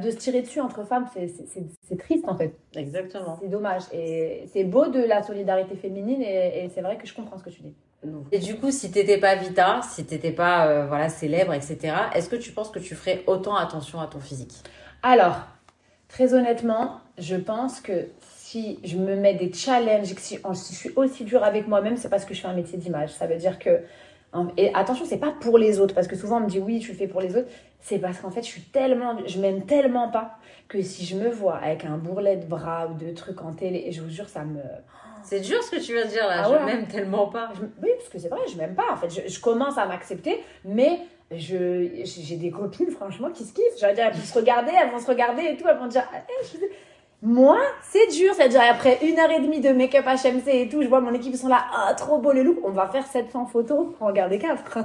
de 0.02 0.12
se 0.12 0.18
tirer 0.18 0.42
dessus 0.42 0.62
entre 0.62 0.84
femmes, 0.84 1.08
c'est 1.14 1.98
triste 1.98 2.28
en 2.28 2.36
fait. 2.36 2.54
Exactement. 2.76 3.38
C'est 3.42 3.50
dommage. 3.50 3.84
Et 3.94 4.46
c'est 4.52 4.64
beau 4.64 4.88
de 4.88 5.00
la 5.00 5.24
solidarité 5.24 5.76
féminine. 5.76 6.22
et 6.22 6.70
c'est 6.74 6.82
vrai 6.82 6.98
que 6.98 7.08
je 7.08 7.14
comprends 7.14 7.38
ce 7.38 7.44
que 7.44 7.50
tu 7.50 7.62
dis. 7.62 7.76
Et 8.32 8.40
du 8.40 8.56
coup, 8.56 8.72
si 8.72 8.92
t'étais 8.92 9.18
pas 9.18 9.36
Vita, 9.36 9.82
si 9.82 10.06
t'étais 10.06 10.32
pas 10.32 10.68
euh, 10.68 10.86
voilà 10.88 11.10
célèbre, 11.10 11.54
etc., 11.54 11.94
est-ce 12.14 12.30
que 12.30 12.36
tu 12.36 12.52
penses 12.52 12.70
que 12.70 12.80
tu 12.80 12.96
ferais 12.96 13.24
autant 13.28 13.56
attention 13.56 14.00
à 14.00 14.08
ton 14.08 14.20
physique? 14.20 14.54
Alors, 15.02 15.42
très 16.08 16.34
honnêtement, 16.34 17.02
je 17.18 17.36
pense 17.36 17.82
que 17.82 18.08
si 18.22 18.80
je 18.84 18.98
me 18.98 19.16
mets 19.16 19.34
des 19.34 19.52
challenges, 19.52 20.14
que 20.14 20.22
si, 20.22 20.38
je 20.38 20.76
suis 20.76 20.92
aussi 20.96 21.26
dure 21.26 21.44
avec 21.44 21.68
moi-même, 21.68 21.98
c'est 21.98 22.10
parce 22.10 22.24
que 22.24 22.34
je 22.34 22.42
fais 22.42 22.48
un 22.48 22.54
métier 22.54 22.78
d'image. 22.78 23.10
Ça 23.10 23.28
veut 23.28 23.38
dire 23.38 23.60
que 23.60 23.82
et 24.58 24.74
attention, 24.74 25.06
c'est 25.06 25.18
pas 25.18 25.32
pour 25.32 25.58
les 25.58 25.80
autres, 25.80 25.96
parce 25.96 26.08
que 26.08 26.16
souvent 26.16 26.38
on 26.38 26.42
me 26.42 26.50
dit 26.50 26.60
oui, 26.60 26.80
tu 26.80 26.92
le 26.92 26.98
fais 26.98 27.08
pour 27.08 27.22
les 27.22 27.36
autres. 27.36 27.48
C'est 27.80 28.00
parce 28.00 28.20
qu'en 28.20 28.30
fait, 28.30 28.42
je 28.42 28.48
suis 28.48 28.62
tellement, 28.62 29.16
je 29.26 29.40
m'aime 29.40 29.66
tellement 29.66 30.10
pas 30.10 30.38
que 30.68 30.82
si 30.82 31.06
je 31.06 31.16
me 31.16 31.30
vois 31.30 31.58
avec 31.58 31.86
un 31.86 31.98
bourrelet 31.98 32.38
de 32.38 32.46
bras 32.46 32.88
ou 32.88 32.94
de 32.94 33.12
trucs 33.12 33.42
en 33.42 33.54
télé, 33.54 33.84
et 33.88 33.92
je 33.92 34.02
vous 34.02 34.10
jure, 34.10 34.28
ça 34.28 34.44
me, 34.44 34.62
c'est 35.24 35.40
dur 35.40 35.62
ce 35.64 35.72
que 35.72 35.78
tu 35.78 35.94
viens 35.94 36.06
de 36.06 36.10
dire 36.10 36.28
là, 36.28 36.44
ah 36.46 36.60
je 36.60 36.66
m'aime 36.66 36.88
tellement 36.88 37.28
pas. 37.28 37.52
oui, 37.82 37.90
parce 37.98 38.10
que 38.10 38.20
c'est 38.20 38.30
vrai, 38.30 38.42
je 38.52 38.58
m'aime 38.58 38.76
pas. 38.76 38.92
En 38.92 38.98
fait, 38.98 39.28
je, 39.28 39.40
commence 39.40 39.78
à 39.78 39.86
m'accepter, 39.86 40.44
mais 40.66 41.00
je 41.32 42.04
j'ai 42.04 42.36
des 42.36 42.52
copines, 42.52 42.92
franchement, 42.92 43.30
qui 43.32 43.44
se 43.44 43.54
kiffent. 43.54 43.80
J'allais 43.80 43.94
dire, 43.94 44.06
elles 44.08 44.18
vont 44.18 44.26
se 44.26 44.34
regarder, 44.34 44.72
elles 44.82 44.92
vont 44.92 45.00
se 45.00 45.08
regarder 45.08 45.44
et 45.44 45.58
tout, 45.58 45.66
elles 45.68 45.78
vont 45.78 45.88
dire, 45.88 46.04
eh, 46.14 46.58
moi, 47.22 47.58
c'est 47.82 48.08
dur. 48.08 48.34
C'est-à-dire, 48.34 48.62
après 48.70 49.00
une 49.02 49.18
heure 49.20 49.32
et 49.32 49.40
demie 49.40 49.60
de 49.60 49.70
make-up 49.70 50.06
HMC 50.06 50.48
et 50.48 50.70
tout, 50.70 50.82
je 50.82 50.88
vois 50.88 51.02
mon 51.02 51.14
équipe, 51.14 51.34
ils 51.34 51.38
sont 51.38 51.48
là, 51.48 51.66
ah, 51.76 51.94
trop 51.96 52.20
beau 52.20 52.32
le 52.32 52.44
look. 52.44 52.60
On 52.64 52.72
va 52.72 52.88
faire 52.88 53.06
700 53.06 53.48
photos 53.48 53.88
pour 53.98 54.08
en 54.08 54.12
garder 54.12 54.38
4. 54.38 54.78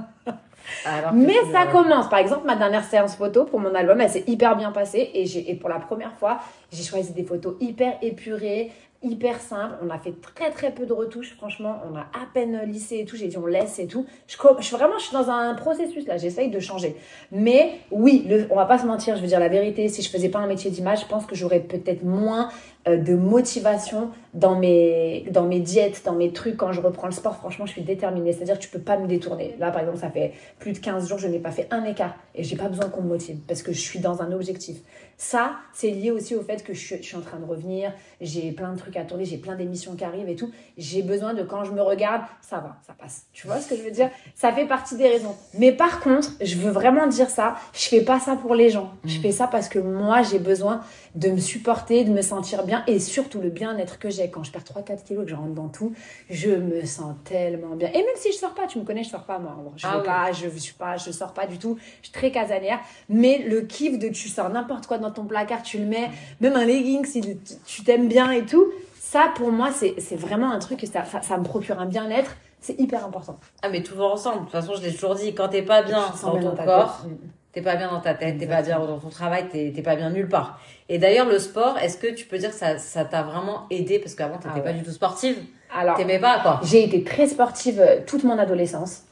Mais 1.14 1.36
ça 1.52 1.66
commence. 1.66 2.08
Par 2.08 2.18
exemple, 2.20 2.46
ma 2.46 2.56
dernière 2.56 2.84
séance 2.84 3.16
photo 3.16 3.44
pour 3.44 3.60
mon 3.60 3.74
album, 3.74 4.00
elle 4.00 4.10
s'est 4.10 4.24
hyper 4.26 4.56
bien 4.56 4.72
passée. 4.72 5.10
Et, 5.14 5.50
et 5.50 5.54
pour 5.56 5.68
la 5.68 5.78
première 5.78 6.14
fois, 6.14 6.38
j'ai 6.72 6.82
choisi 6.82 7.12
des 7.12 7.24
photos 7.24 7.56
hyper 7.60 7.98
épurées, 8.00 8.70
hyper 9.02 9.40
simple. 9.40 9.74
On 9.84 9.90
a 9.90 9.98
fait 9.98 10.14
très 10.20 10.50
très 10.50 10.70
peu 10.70 10.86
de 10.86 10.92
retouches, 10.92 11.34
franchement. 11.36 11.80
On 11.90 11.96
a 11.96 12.00
à 12.00 12.26
peine 12.32 12.62
lissé 12.64 12.98
et 12.98 13.04
tout. 13.04 13.16
J'ai 13.16 13.28
dit 13.28 13.36
on 13.36 13.46
laisse 13.46 13.78
et 13.78 13.86
tout. 13.86 14.06
Je, 14.26 14.36
je, 14.36 14.76
vraiment, 14.76 14.98
je 14.98 15.04
suis 15.04 15.12
dans 15.12 15.30
un 15.30 15.54
processus 15.54 16.06
là. 16.06 16.16
J'essaye 16.16 16.50
de 16.50 16.60
changer. 16.60 16.96
Mais 17.30 17.80
oui, 17.90 18.24
le, 18.28 18.46
on 18.50 18.56
va 18.56 18.66
pas 18.66 18.78
se 18.78 18.86
mentir. 18.86 19.16
Je 19.16 19.22
veux 19.22 19.28
dire 19.28 19.40
la 19.40 19.48
vérité. 19.48 19.88
Si 19.88 20.02
je 20.02 20.10
faisais 20.10 20.28
pas 20.28 20.38
un 20.38 20.46
métier 20.46 20.70
d'image, 20.70 21.02
je 21.02 21.06
pense 21.06 21.26
que 21.26 21.34
j'aurais 21.34 21.60
peut-être 21.60 22.04
moins 22.04 22.48
euh, 22.88 22.96
de 22.96 23.14
motivation 23.14 24.10
dans 24.34 24.56
mes, 24.56 25.24
dans 25.30 25.44
mes 25.44 25.60
diètes, 25.60 26.02
dans 26.04 26.14
mes 26.14 26.32
trucs. 26.32 26.56
Quand 26.56 26.72
je 26.72 26.80
reprends 26.80 27.06
le 27.06 27.12
sport, 27.12 27.36
franchement, 27.36 27.66
je 27.66 27.72
suis 27.72 27.82
déterminée. 27.82 28.32
C'est-à-dire 28.32 28.58
que 28.58 28.62
tu 28.62 28.70
peux 28.70 28.80
pas 28.80 28.96
me 28.96 29.06
détourner. 29.06 29.54
Là, 29.60 29.70
par 29.70 29.82
exemple, 29.82 29.98
ça 29.98 30.10
fait 30.10 30.32
plus 30.58 30.72
de 30.72 30.78
15 30.78 31.08
jours, 31.08 31.18
je 31.18 31.28
n'ai 31.28 31.38
pas 31.38 31.52
fait 31.52 31.68
un 31.70 31.84
écart. 31.84 32.16
Et 32.34 32.42
j'ai 32.42 32.56
pas 32.56 32.68
besoin 32.68 32.88
qu'on 32.88 33.02
me 33.02 33.08
motive 33.08 33.38
parce 33.46 33.62
que 33.62 33.72
je 33.72 33.80
suis 33.80 34.00
dans 34.00 34.20
un 34.22 34.32
objectif. 34.32 34.78
Ça, 35.22 35.52
c'est 35.72 35.90
lié 35.90 36.10
aussi 36.10 36.34
au 36.34 36.42
fait 36.42 36.64
que 36.64 36.74
je 36.74 36.96
suis, 36.96 37.16
en 37.16 37.20
train 37.20 37.38
de 37.38 37.44
revenir, 37.44 37.92
j'ai 38.20 38.50
plein 38.50 38.72
de 38.72 38.76
trucs 38.76 38.96
à 38.96 39.04
tourner, 39.04 39.24
j'ai 39.24 39.36
plein 39.36 39.54
d'émissions 39.54 39.94
qui 39.94 40.02
arrivent 40.02 40.28
et 40.28 40.34
tout. 40.34 40.50
J'ai 40.76 41.02
besoin 41.02 41.32
de 41.32 41.44
quand 41.44 41.62
je 41.62 41.70
me 41.70 41.80
regarde, 41.80 42.22
ça 42.40 42.56
va, 42.56 42.76
ça 42.84 42.92
passe. 42.92 43.26
Tu 43.32 43.46
vois 43.46 43.60
ce 43.60 43.68
que 43.68 43.76
je 43.76 43.82
veux 43.82 43.92
dire? 43.92 44.10
Ça 44.34 44.52
fait 44.52 44.66
partie 44.66 44.96
des 44.96 45.08
raisons. 45.08 45.36
Mais 45.54 45.70
par 45.70 46.00
contre, 46.00 46.32
je 46.40 46.56
veux 46.56 46.72
vraiment 46.72 47.06
dire 47.06 47.30
ça, 47.30 47.54
je 47.72 47.86
fais 47.86 48.00
pas 48.00 48.18
ça 48.18 48.34
pour 48.34 48.56
les 48.56 48.68
gens. 48.68 48.94
Je 49.04 49.18
mm. 49.18 49.22
fais 49.22 49.30
ça 49.30 49.46
parce 49.46 49.68
que 49.68 49.78
moi, 49.78 50.22
j'ai 50.22 50.40
besoin 50.40 50.80
de 51.14 51.30
me 51.30 51.38
supporter, 51.38 52.02
de 52.02 52.10
me 52.10 52.22
sentir 52.22 52.64
bien 52.64 52.82
et 52.88 52.98
surtout 52.98 53.40
le 53.40 53.50
bien-être 53.50 54.00
que 54.00 54.10
j'ai. 54.10 54.28
Quand 54.28 54.42
je 54.42 54.50
perds 54.50 54.64
3-4 54.64 55.04
kilos, 55.04 55.24
que 55.24 55.30
je 55.30 55.36
rentre 55.36 55.54
dans 55.54 55.68
tout, 55.68 55.92
je 56.30 56.50
me 56.50 56.84
sens 56.84 57.14
tellement 57.22 57.76
bien. 57.76 57.90
Et 57.90 57.98
même 57.98 58.16
si 58.16 58.32
je 58.32 58.38
sors 58.38 58.54
pas, 58.54 58.66
tu 58.66 58.80
me 58.80 58.84
connais, 58.84 59.04
je 59.04 59.10
sors 59.10 59.24
pas 59.24 59.38
moi. 59.38 59.56
Je 59.76 59.86
ah 59.88 60.02
pas, 60.04 60.32
je 60.32 60.48
suis 60.48 60.74
pas, 60.74 60.96
je 60.96 61.12
sors 61.12 61.32
pas 61.32 61.46
du 61.46 61.58
tout. 61.58 61.78
Je 62.00 62.08
suis 62.08 62.12
très 62.12 62.32
casanière. 62.32 62.80
Mais 63.08 63.44
le 63.46 63.60
kiff 63.60 64.00
de 64.00 64.08
tu 64.08 64.28
sors 64.28 64.50
n'importe 64.50 64.88
quoi 64.88 64.98
dans 64.98 65.11
ton 65.12 65.24
placard, 65.24 65.62
tu 65.62 65.78
le 65.78 65.86
mets, 65.86 66.10
même 66.40 66.56
un 66.56 66.64
legging 66.64 67.04
si 67.04 67.38
tu 67.66 67.84
t'aimes 67.84 68.08
bien 68.08 68.30
et 68.30 68.44
tout. 68.44 68.66
Ça, 69.00 69.30
pour 69.34 69.52
moi, 69.52 69.70
c'est 69.72 70.16
vraiment 70.16 70.50
un 70.50 70.58
truc, 70.58 70.80
ça, 70.90 71.04
ça, 71.04 71.20
ça 71.22 71.36
me 71.36 71.44
procure 71.44 71.78
un 71.80 71.86
bien-être. 71.86 72.34
C'est 72.60 72.78
hyper 72.78 73.04
important. 73.04 73.38
Ah, 73.62 73.68
mais 73.68 73.82
tout 73.82 73.96
va 73.96 74.04
ensemble. 74.04 74.38
De 74.38 74.42
toute 74.44 74.52
façon, 74.52 74.74
je 74.76 74.82
l'ai 74.82 74.92
toujours 74.92 75.16
dit, 75.16 75.34
quand 75.34 75.48
t'es 75.48 75.62
pas 75.62 75.82
bien 75.82 76.12
dans 76.22 76.38
ton 76.38 76.56
corps, 76.64 77.04
t'es 77.52 77.60
pas 77.60 77.74
bien 77.74 77.90
dans 77.90 78.00
ta 78.00 78.14
tête, 78.14 78.38
t'es 78.38 78.46
pas 78.46 78.62
bien 78.62 78.78
dans 78.78 78.98
ton 78.98 79.08
travail, 79.08 79.48
t'es 79.48 79.82
pas 79.82 79.96
bien 79.96 80.10
nulle 80.10 80.28
part. 80.28 80.60
Et 80.88 80.98
d'ailleurs, 80.98 81.26
le 81.26 81.38
sport, 81.40 81.76
est-ce 81.78 81.98
que 81.98 82.06
tu 82.06 82.24
peux 82.24 82.38
dire 82.38 82.50
que 82.50 82.78
ça 82.78 83.04
t'a 83.04 83.22
vraiment 83.22 83.66
aidé? 83.70 83.98
Parce 83.98 84.14
qu'avant, 84.14 84.36
t'étais 84.36 84.48
n'étais 84.48 84.60
ah 84.60 84.72
pas 84.72 84.72
du 84.72 84.84
tout 84.84 84.92
sportive. 84.92 85.36
Alors, 85.74 85.96
t'aimais 85.96 86.20
pas, 86.20 86.38
quoi. 86.40 86.60
J'ai 86.62 86.84
été 86.84 87.02
très 87.02 87.26
sportive 87.26 87.80
euh, 87.80 88.00
toute 88.06 88.24
mon 88.24 88.38
adolescence. 88.38 89.02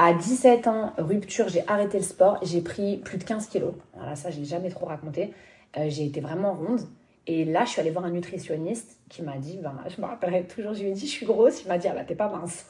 À 0.00 0.12
17 0.12 0.68
ans, 0.68 0.92
rupture, 0.96 1.48
j'ai 1.48 1.66
arrêté 1.66 1.98
le 1.98 2.04
sport. 2.04 2.38
J'ai 2.42 2.60
pris 2.60 2.98
plus 2.98 3.18
de 3.18 3.24
15 3.24 3.48
kilos. 3.48 3.74
Voilà, 3.96 4.14
ça, 4.14 4.30
je 4.30 4.38
l'ai 4.38 4.44
jamais 4.44 4.70
trop 4.70 4.86
raconté. 4.86 5.34
Euh, 5.76 5.86
j'ai 5.88 6.06
été 6.06 6.20
vraiment 6.20 6.54
ronde. 6.54 6.82
Et 7.26 7.44
là, 7.44 7.64
je 7.64 7.70
suis 7.70 7.80
allée 7.80 7.90
voir 7.90 8.04
un 8.04 8.10
nutritionniste 8.10 9.00
qui 9.08 9.22
m'a 9.22 9.38
dit, 9.38 9.58
ben, 9.60 9.74
je 9.88 10.00
me 10.00 10.06
rappellerai 10.06 10.44
toujours, 10.44 10.72
je 10.72 10.84
lui 10.84 10.90
ai 10.90 10.92
dit, 10.92 11.04
je 11.04 11.10
suis 11.10 11.26
grosse. 11.26 11.64
Il 11.64 11.68
m'a 11.68 11.78
dit, 11.78 11.88
ah 11.88 11.94
bah, 11.94 12.04
t'es 12.04 12.14
pas 12.14 12.28
mince. 12.28 12.66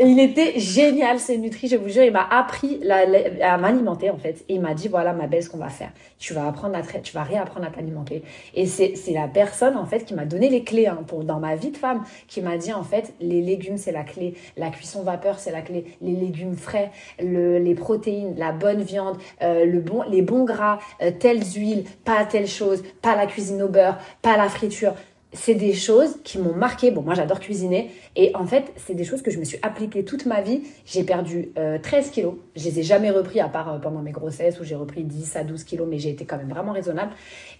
Il 0.00 0.18
était 0.18 0.58
génial, 0.58 1.20
ce 1.20 1.32
Nutri, 1.32 1.68
je 1.68 1.76
vous 1.76 1.88
jure. 1.88 2.02
Il 2.02 2.12
m'a 2.12 2.26
appris 2.30 2.80
à 3.42 3.58
m'alimenter, 3.58 4.10
en 4.10 4.16
fait. 4.16 4.44
Et 4.48 4.54
il 4.54 4.60
m'a 4.60 4.74
dit, 4.74 4.88
voilà, 4.88 5.12
ma 5.12 5.26
belle, 5.26 5.42
ce 5.42 5.50
qu'on 5.50 5.58
va 5.58 5.68
faire. 5.68 5.90
Tu 6.18 6.32
vas 6.34 6.46
apprendre 6.46 6.76
à 6.76 6.82
tu 6.82 7.12
vas 7.12 7.22
réapprendre 7.22 7.66
à 7.66 7.70
t'alimenter. 7.70 8.22
Et 8.54 8.66
c'est 8.66 8.94
la 9.12 9.28
personne, 9.28 9.76
en 9.76 9.84
fait, 9.84 10.04
qui 10.04 10.14
m'a 10.14 10.24
donné 10.24 10.48
les 10.48 10.64
clés, 10.64 10.86
hein, 10.86 11.04
pour, 11.06 11.24
dans 11.24 11.38
ma 11.38 11.56
vie 11.56 11.70
de 11.70 11.76
femme, 11.76 12.04
qui 12.28 12.40
m'a 12.40 12.56
dit, 12.56 12.72
en 12.72 12.82
fait, 12.82 13.14
les 13.20 13.42
légumes, 13.42 13.76
c'est 13.76 13.92
la 13.92 14.04
clé. 14.04 14.34
La 14.56 14.70
cuisson 14.70 15.02
vapeur, 15.02 15.38
c'est 15.38 15.52
la 15.52 15.62
clé. 15.62 15.84
Les 16.00 16.14
légumes 16.14 16.56
frais, 16.56 16.90
le, 17.20 17.58
les 17.58 17.74
protéines, 17.74 18.34
la 18.36 18.52
bonne 18.52 18.82
viande, 18.82 19.16
euh, 19.42 19.64
les 20.08 20.22
bons 20.22 20.44
gras, 20.44 20.78
euh, 21.02 21.10
telles 21.10 21.42
huiles, 21.42 21.84
pas 22.04 22.24
telle 22.24 22.48
chose, 22.48 22.82
pas 23.02 23.16
la 23.16 23.26
cuisine 23.26 23.62
au 23.62 23.68
beurre, 23.68 23.98
pas 24.22 24.36
la 24.36 24.48
friture 24.48 24.94
c'est 25.32 25.54
des 25.54 25.74
choses 25.74 26.16
qui 26.24 26.38
m'ont 26.38 26.54
marqué. 26.54 26.90
Bon, 26.90 27.02
moi 27.02 27.14
j'adore 27.14 27.40
cuisiner. 27.40 27.90
Et 28.16 28.32
en 28.34 28.46
fait, 28.46 28.72
c'est 28.76 28.94
des 28.94 29.04
choses 29.04 29.22
que 29.22 29.30
je 29.30 29.38
me 29.38 29.44
suis 29.44 29.58
appliquées 29.62 30.04
toute 30.04 30.26
ma 30.26 30.40
vie. 30.40 30.62
J'ai 30.84 31.04
perdu 31.04 31.50
13 31.54 31.56
euh, 31.56 32.10
kilos. 32.10 32.34
Je 32.56 32.64
les 32.64 32.80
ai 32.80 32.82
jamais 32.82 33.10
repris, 33.10 33.40
à 33.40 33.48
part 33.48 33.72
euh, 33.72 33.78
pendant 33.78 34.02
mes 34.02 34.10
grossesses 34.10 34.58
où 34.60 34.64
j'ai 34.64 34.74
repris 34.74 35.04
10 35.04 35.36
à 35.36 35.44
12 35.44 35.64
kilos, 35.64 35.86
mais 35.88 35.98
j'ai 35.98 36.10
été 36.10 36.24
quand 36.24 36.36
même 36.36 36.48
vraiment 36.48 36.72
raisonnable. 36.72 37.12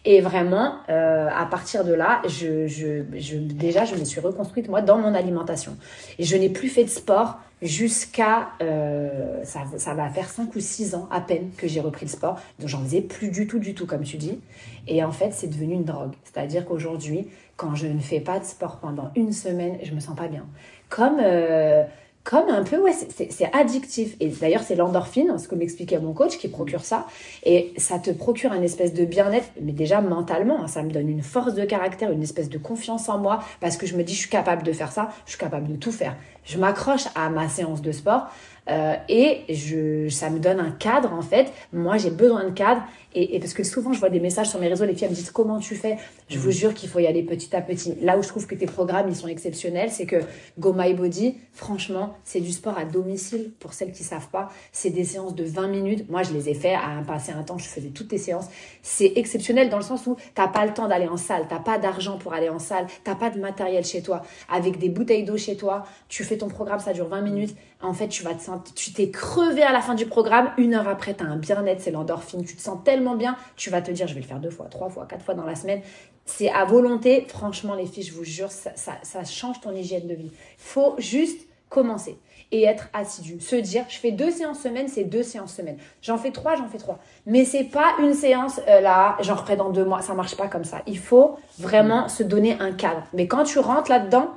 Et 0.04 0.20
vraiment, 0.20 0.78
euh, 0.88 1.28
à 1.28 1.46
partir 1.46 1.84
de 1.84 1.94
là, 1.94 2.22
je, 2.26 2.66
je, 2.66 3.04
je, 3.16 3.36
déjà, 3.36 3.84
je 3.84 3.94
me 3.94 4.04
suis 4.04 4.20
reconstruite, 4.20 4.68
moi, 4.68 4.82
dans 4.82 4.98
mon 4.98 5.14
alimentation. 5.14 5.76
Et 6.18 6.24
je 6.24 6.36
n'ai 6.36 6.48
plus 6.48 6.68
fait 6.68 6.84
de 6.84 6.90
sport 6.90 7.38
jusqu'à 7.62 8.50
euh, 8.62 9.44
ça, 9.44 9.60
ça, 9.76 9.94
va 9.94 10.08
faire 10.08 10.28
5 10.28 10.54
ou 10.54 10.60
6 10.60 10.94
ans 10.94 11.08
à 11.10 11.20
peine 11.20 11.50
que 11.56 11.68
j'ai 11.68 11.80
repris 11.80 12.06
le 12.06 12.10
sport. 12.10 12.40
Donc 12.58 12.68
j'en 12.68 12.82
faisais 12.82 13.00
plus 13.02 13.30
du 13.30 13.46
tout, 13.46 13.58
du 13.58 13.74
tout, 13.74 13.86
comme 13.86 14.02
tu 14.02 14.16
dis. 14.16 14.40
Et 14.86 15.04
en 15.04 15.12
fait, 15.12 15.32
c'est 15.32 15.48
devenu 15.48 15.74
une 15.74 15.84
drogue. 15.84 16.12
C'est-à-dire 16.24 16.64
qu'aujourd'hui, 16.64 17.28
quand 17.56 17.74
je 17.74 17.86
ne 17.86 18.00
fais 18.00 18.20
pas 18.20 18.38
de 18.38 18.44
sport 18.44 18.78
pendant 18.78 19.10
une 19.14 19.32
semaine, 19.32 19.78
je 19.82 19.94
me 19.94 20.00
sens 20.00 20.16
pas 20.16 20.28
bien. 20.28 20.46
Comme, 20.88 21.18
euh, 21.22 21.84
comme 22.22 22.50
un 22.50 22.64
peu, 22.64 22.78
ouais, 22.78 22.92
c'est 22.92 23.50
addictif. 23.54 24.14
Et 24.20 24.28
d'ailleurs, 24.28 24.62
c'est 24.62 24.74
l'endorphine, 24.74 25.38
ce 25.38 25.48
que 25.48 25.54
m'expliquait 25.54 25.98
mon 25.98 26.12
coach, 26.12 26.36
qui 26.36 26.48
procure 26.48 26.84
ça. 26.84 27.06
Et 27.44 27.72
ça 27.78 27.98
te 27.98 28.10
procure 28.10 28.52
un 28.52 28.62
espèce 28.62 28.92
de 28.92 29.04
bien-être, 29.04 29.48
mais 29.60 29.72
déjà 29.72 30.00
mentalement, 30.02 30.62
hein, 30.62 30.68
ça 30.68 30.82
me 30.82 30.90
donne 30.90 31.08
une 31.08 31.22
force 31.22 31.54
de 31.54 31.64
caractère, 31.64 32.12
une 32.12 32.22
espèce 32.22 32.50
de 32.50 32.58
confiance 32.58 33.08
en 33.08 33.18
moi, 33.18 33.40
parce 33.60 33.76
que 33.76 33.86
je 33.86 33.96
me 33.96 34.04
dis, 34.04 34.14
je 34.14 34.20
suis 34.20 34.30
capable 34.30 34.62
de 34.62 34.72
faire 34.72 34.92
ça, 34.92 35.10
je 35.24 35.30
suis 35.30 35.40
capable 35.40 35.68
de 35.68 35.76
tout 35.76 35.92
faire. 35.92 36.14
Je 36.44 36.58
m'accroche 36.58 37.04
à 37.14 37.30
ma 37.30 37.48
séance 37.48 37.80
de 37.80 37.92
sport. 37.92 38.28
Euh, 38.68 38.94
et 39.08 39.42
je, 39.48 40.08
ça 40.10 40.30
me 40.30 40.38
donne 40.38 40.60
un 40.60 40.70
cadre 40.70 41.12
en 41.12 41.22
fait. 41.22 41.52
Moi, 41.72 41.96
j'ai 41.96 42.10
besoin 42.10 42.44
de 42.44 42.50
cadre. 42.50 42.82
Et, 43.14 43.36
et, 43.36 43.40
parce 43.40 43.54
que 43.54 43.64
souvent, 43.64 43.92
je 43.92 43.98
vois 43.98 44.10
des 44.10 44.20
messages 44.20 44.48
sur 44.48 44.60
mes 44.60 44.68
réseaux, 44.68 44.84
les 44.84 44.94
filles 44.94 45.08
me 45.08 45.14
disent 45.14 45.30
comment 45.30 45.58
tu 45.58 45.74
fais? 45.74 45.98
Je 46.28 46.38
vous 46.38 46.50
jure 46.50 46.74
qu'il 46.74 46.88
faut 46.88 47.00
y 47.00 47.06
aller 47.06 47.22
petit 47.22 47.54
à 47.56 47.60
petit. 47.60 47.94
Là 48.00 48.16
où 48.18 48.22
je 48.22 48.28
trouve 48.28 48.46
que 48.46 48.54
tes 48.54 48.66
programmes, 48.66 49.08
ils 49.08 49.16
sont 49.16 49.28
exceptionnels, 49.28 49.90
c'est 49.90 50.06
que 50.06 50.16
Go 50.58 50.72
My 50.72 50.94
Body, 50.94 51.36
franchement, 51.52 52.14
c'est 52.24 52.40
du 52.40 52.52
sport 52.52 52.78
à 52.78 52.84
domicile. 52.84 53.50
Pour 53.58 53.72
celles 53.72 53.92
qui 53.92 54.04
savent 54.04 54.28
pas, 54.28 54.48
c'est 54.72 54.90
des 54.90 55.04
séances 55.04 55.34
de 55.34 55.44
20 55.44 55.68
minutes. 55.68 56.10
Moi, 56.10 56.22
je 56.22 56.32
les 56.32 56.48
ai 56.48 56.54
fait 56.54 56.74
à 56.74 56.86
un 56.86 57.02
passé 57.02 57.32
un 57.32 57.42
temps, 57.42 57.58
je 57.58 57.66
faisais 57.66 57.88
toutes 57.88 58.08
tes 58.08 58.18
séances. 58.18 58.46
C'est 58.82 59.12
exceptionnel 59.16 59.70
dans 59.70 59.78
le 59.78 59.82
sens 59.82 60.06
où 60.06 60.16
t'as 60.34 60.48
pas 60.48 60.64
le 60.64 60.72
temps 60.72 60.86
d'aller 60.86 61.08
en 61.08 61.16
salle, 61.16 61.46
t'as 61.48 61.58
pas 61.58 61.78
d'argent 61.78 62.18
pour 62.18 62.32
aller 62.32 62.48
en 62.48 62.58
salle, 62.58 62.86
t'as 63.04 63.14
pas 63.14 63.30
de 63.30 63.40
matériel 63.40 63.84
chez 63.84 64.02
toi, 64.02 64.22
avec 64.48 64.78
des 64.78 64.88
bouteilles 64.88 65.24
d'eau 65.24 65.36
chez 65.36 65.56
toi. 65.56 65.84
Tu 66.08 66.22
fais 66.22 66.38
ton 66.38 66.48
programme, 66.48 66.78
ça 66.78 66.92
dure 66.92 67.08
20 67.08 67.22
minutes. 67.22 67.56
En 67.82 67.94
fait, 67.94 68.08
tu 68.08 68.22
vas 68.22 68.34
te 68.34 68.42
sentir, 68.42 68.74
tu 68.74 68.92
t'es 68.92 69.10
crevé 69.10 69.62
à 69.62 69.72
la 69.72 69.80
fin 69.80 69.94
du 69.94 70.04
programme. 70.04 70.50
Une 70.58 70.74
heure 70.74 70.86
après, 70.86 71.14
tu 71.14 71.24
as 71.24 71.26
un 71.26 71.36
bien-être, 71.36 71.80
c'est 71.80 71.90
l'endorphine. 71.90 72.44
Tu 72.44 72.54
te 72.54 72.60
sens 72.60 72.78
tellement 72.84 72.99
bien, 73.16 73.36
tu 73.56 73.70
vas 73.70 73.82
te 73.82 73.90
dire, 73.90 74.06
je 74.06 74.14
vais 74.14 74.20
le 74.20 74.26
faire 74.26 74.40
deux 74.40 74.50
fois, 74.50 74.66
trois 74.66 74.88
fois, 74.88 75.06
quatre 75.06 75.24
fois 75.24 75.34
dans 75.34 75.44
la 75.44 75.54
semaine. 75.54 75.82
C'est 76.24 76.50
à 76.50 76.64
volonté. 76.64 77.26
Franchement, 77.28 77.74
les 77.74 77.86
filles, 77.86 78.04
je 78.04 78.12
vous 78.12 78.24
jure, 78.24 78.50
ça, 78.50 78.72
ça, 78.74 79.24
change 79.24 79.60
ton 79.60 79.74
hygiène 79.74 80.06
de 80.06 80.14
vie. 80.14 80.30
faut 80.58 80.94
juste 80.98 81.46
commencer 81.68 82.18
et 82.52 82.64
être 82.64 82.88
assidu. 82.92 83.40
Se 83.40 83.56
dire, 83.56 83.84
je 83.88 83.96
fais 83.96 84.10
deux 84.10 84.30
séances 84.30 84.60
semaine, 84.60 84.88
c'est 84.88 85.04
deux 85.04 85.22
séances 85.22 85.54
semaine. 85.54 85.76
J'en 86.02 86.18
fais 86.18 86.32
trois, 86.32 86.56
j'en 86.56 86.66
fais 86.66 86.78
trois. 86.78 86.98
Mais 87.26 87.44
c'est 87.44 87.64
pas 87.64 87.94
une 88.00 88.12
séance 88.12 88.60
euh, 88.66 88.80
là, 88.80 89.16
j'en 89.20 89.36
ferai 89.36 89.56
dans 89.56 89.70
deux 89.70 89.84
mois. 89.84 90.02
Ça 90.02 90.14
marche 90.14 90.36
pas 90.36 90.48
comme 90.48 90.64
ça. 90.64 90.82
Il 90.86 90.98
faut 90.98 91.38
vraiment 91.58 92.08
se 92.08 92.22
donner 92.24 92.56
un 92.58 92.72
cadre. 92.72 93.04
Mais 93.12 93.28
quand 93.28 93.44
tu 93.44 93.60
rentres 93.60 93.90
là-dedans, 93.90 94.30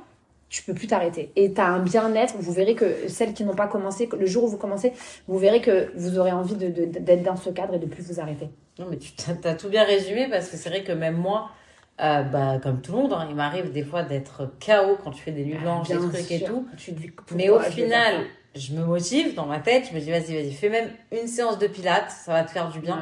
tu 0.48 0.62
peux 0.62 0.74
plus 0.74 0.86
t'arrêter. 0.86 1.32
Et 1.36 1.52
tu 1.52 1.60
as 1.60 1.66
un 1.66 1.80
bien-être, 1.80 2.36
vous 2.38 2.52
verrez 2.52 2.74
que 2.74 3.08
celles 3.08 3.34
qui 3.34 3.44
n'ont 3.44 3.54
pas 3.54 3.66
commencé, 3.66 4.08
le 4.18 4.26
jour 4.26 4.44
où 4.44 4.48
vous 4.48 4.56
commencez, 4.56 4.92
vous 5.26 5.38
verrez 5.38 5.60
que 5.60 5.90
vous 5.96 6.18
aurez 6.18 6.32
envie 6.32 6.54
d'être 6.54 7.04
de, 7.04 7.24
dans 7.24 7.36
ce 7.36 7.50
cadre 7.50 7.74
et 7.74 7.78
de 7.78 7.86
plus 7.86 8.04
vous 8.04 8.20
arrêter. 8.20 8.48
Non, 8.78 8.86
mais 8.90 8.98
tu 8.98 9.14
as, 9.44 9.54
tout 9.54 9.68
bien 9.68 9.84
résumé 9.84 10.28
parce 10.28 10.48
que 10.48 10.56
c'est 10.56 10.68
vrai 10.68 10.84
que 10.84 10.92
même 10.92 11.16
moi, 11.16 11.50
euh, 12.00 12.22
bah, 12.22 12.58
comme 12.62 12.80
tout 12.80 12.92
le 12.92 12.98
monde, 12.98 13.12
hein, 13.12 13.26
il 13.28 13.36
m'arrive 13.36 13.72
des 13.72 13.84
fois 13.84 14.02
d'être 14.02 14.50
KO 14.64 14.96
quand 15.02 15.10
tu 15.12 15.22
fais 15.22 15.32
des 15.32 15.44
nuits 15.44 15.56
ah, 15.58 15.62
blanches, 15.62 15.88
des 15.88 15.96
trucs 15.96 16.30
et 16.30 16.44
tout. 16.44 16.66
mais 17.34 17.50
au 17.50 17.60
final, 17.60 18.24
je 18.54 18.72
me 18.74 18.84
motive 18.84 19.34
dans 19.34 19.46
ma 19.46 19.60
tête, 19.60 19.88
je 19.90 19.94
me 19.94 20.00
dis 20.00 20.10
vas-y, 20.10 20.34
vas-y, 20.34 20.52
fais 20.52 20.68
même 20.68 20.90
une 21.12 21.26
séance 21.26 21.58
de 21.58 21.66
pilates, 21.66 22.10
ça 22.10 22.32
va 22.32 22.44
te 22.44 22.50
faire 22.50 22.68
du 22.68 22.80
bien. 22.80 22.98